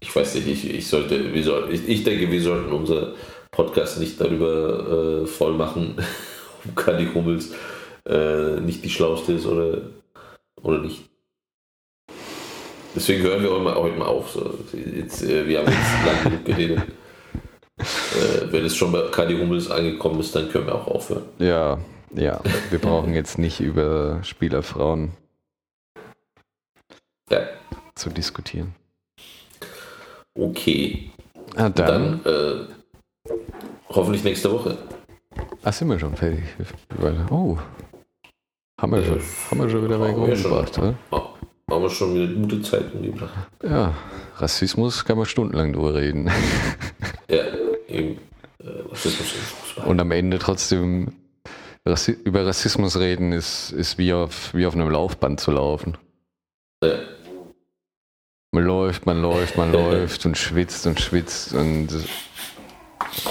Ich 0.00 0.14
weiß 0.14 0.34
nicht, 0.34 0.46
ich, 0.46 0.74
ich 0.74 0.86
sollte, 0.86 1.32
wir 1.32 1.42
soll, 1.42 1.72
ich, 1.72 1.88
ich 1.88 2.04
denke, 2.04 2.30
wir 2.30 2.42
sollten 2.42 2.70
unser 2.70 3.14
Podcast 3.50 3.98
nicht 3.98 4.20
darüber 4.20 5.22
äh, 5.22 5.26
voll 5.26 5.54
machen, 5.54 5.96
ob 6.64 6.76
Kadi 6.76 7.08
Hummels 7.14 7.54
äh, 8.06 8.60
nicht 8.60 8.84
die 8.84 8.90
schlauste 8.90 9.32
ist 9.32 9.46
oder, 9.46 9.80
oder 10.60 10.80
nicht. 10.80 11.04
Deswegen 12.94 13.22
hören 13.22 13.42
wir 13.42 13.50
heute 13.50 13.62
mal, 13.62 13.74
heute 13.74 13.96
mal 13.96 14.06
auf. 14.06 14.30
So. 14.30 14.58
Jetzt, 14.74 15.22
äh, 15.22 15.48
wir 15.48 15.60
haben 15.60 15.72
jetzt 15.72 16.06
lange 16.06 16.22
genug 16.24 16.44
geredet. 16.44 16.82
Äh, 17.78 18.50
wenn 18.52 18.64
es 18.64 18.74
schon 18.76 18.92
bei 18.92 19.02
Kadi 19.10 19.36
Hummels 19.38 19.70
angekommen 19.70 20.20
ist, 20.20 20.34
dann 20.34 20.48
können 20.50 20.66
wir 20.66 20.74
auch 20.74 20.86
aufhören. 20.86 21.24
Ja, 21.38 21.78
ja. 22.14 22.40
Wir 22.70 22.78
brauchen 22.78 23.14
jetzt 23.14 23.38
nicht 23.38 23.60
über 23.60 24.22
Spielerfrauen 24.22 25.10
Ja, 27.30 27.40
zu 27.94 28.10
diskutieren. 28.10 28.74
okay. 30.34 31.10
Ah, 31.56 31.68
dann, 31.70 32.22
Dann, 32.24 32.24
äh, 32.24 32.66
Hoffentlich 33.88 34.24
nächste 34.24 34.50
Woche. 34.52 34.76
Ach, 35.62 35.72
sind 35.72 35.88
wir 35.88 35.98
schon 35.98 36.14
fertig? 36.16 36.44
Oh. 37.30 37.56
Haben 38.80 38.92
wir, 38.92 39.04
schon, 39.04 39.20
haben 39.50 39.60
wir 39.60 39.70
schon 39.70 39.84
wieder 39.84 40.00
weg 40.00 40.16
umgebracht, 40.16 40.78
oder? 40.78 40.94
Haben 41.68 41.82
wir 41.82 41.90
schon 41.90 42.14
wieder 42.14 42.32
gute 42.32 42.62
Zeit 42.62 42.94
umgebracht. 42.94 43.34
Ja, 43.62 43.92
Rassismus 44.36 45.04
kann 45.04 45.16
man 45.16 45.26
stundenlang 45.26 45.72
drüber 45.72 45.94
reden. 45.94 46.30
Ja, 47.28 47.42
eben. 47.88 48.18
Äh, 48.60 48.82
Rassismus 48.88 49.34
Und 49.84 49.98
am 49.98 50.12
Ende 50.12 50.38
trotzdem 50.38 51.12
Rassi 51.84 52.12
über 52.12 52.46
Rassismus 52.46 52.98
reden 52.98 53.32
ist, 53.32 53.72
ist 53.72 53.98
wie, 53.98 54.12
auf, 54.12 54.54
wie 54.54 54.64
auf 54.64 54.74
einem 54.74 54.90
Laufband 54.90 55.40
zu 55.40 55.50
laufen. 55.50 55.98
Ja. 56.84 57.00
Man 58.52 58.64
läuft, 58.64 59.06
man 59.06 59.20
läuft, 59.20 59.56
man 59.56 59.72
läuft 59.72 60.24
und 60.24 60.38
schwitzt 60.38 60.86
und 60.86 61.00
schwitzt 61.00 61.52
und 61.52 61.88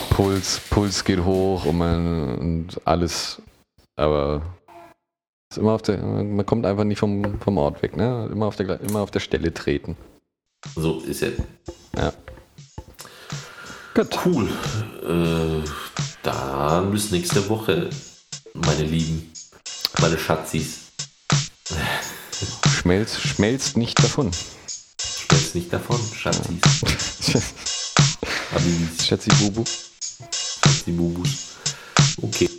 Puls, 0.10 0.60
Puls 0.70 1.06
geht 1.06 1.24
hoch 1.24 1.66
und 1.66 1.78
man 1.78 2.38
und 2.38 2.82
alles, 2.86 3.42
aber 3.96 4.42
ist 5.50 5.58
immer 5.58 5.74
auf 5.74 5.82
der, 5.82 5.98
man 5.98 6.46
kommt 6.46 6.66
einfach 6.66 6.84
nicht 6.84 7.00
vom, 7.00 7.39
vom 7.39 7.58
Ort 7.58 7.82
weg, 7.82 7.96
ne? 7.96 8.30
Immer 8.32 8.48
auf 8.48 8.56
der 8.56 8.80
immer 8.82 9.02
auf 9.02 9.12
der 9.12 9.20
Stelle 9.20 9.54
treten. 9.54 9.96
So 10.76 11.00
ist 11.02 11.22
es. 11.22 11.34
Ja. 11.96 12.14
Gut. 13.93 14.20
Cool. 14.26 14.50
Äh, 15.04 15.68
dann 16.24 16.91
bis 16.91 17.12
nächste 17.12 17.48
Woche, 17.50 17.89
meine 18.54 18.84
Lieben, 18.84 19.32
meine 20.02 20.18
Schatzis. 20.18 20.80
Schmelzt, 22.68 23.22
schmelzt 23.22 23.78
nicht 23.78 24.04
davon. 24.04 24.32
Schmelzt 25.00 25.56
nicht 25.56 25.72
davon, 25.72 26.00
Schatzis. 26.14 26.60
Habibis. 28.52 29.06
Schatzi 29.06 29.30
Bubu. 29.39 29.64
Schatzi 29.66 30.91
Bubus. 30.91 31.30
Okay. 32.22 32.50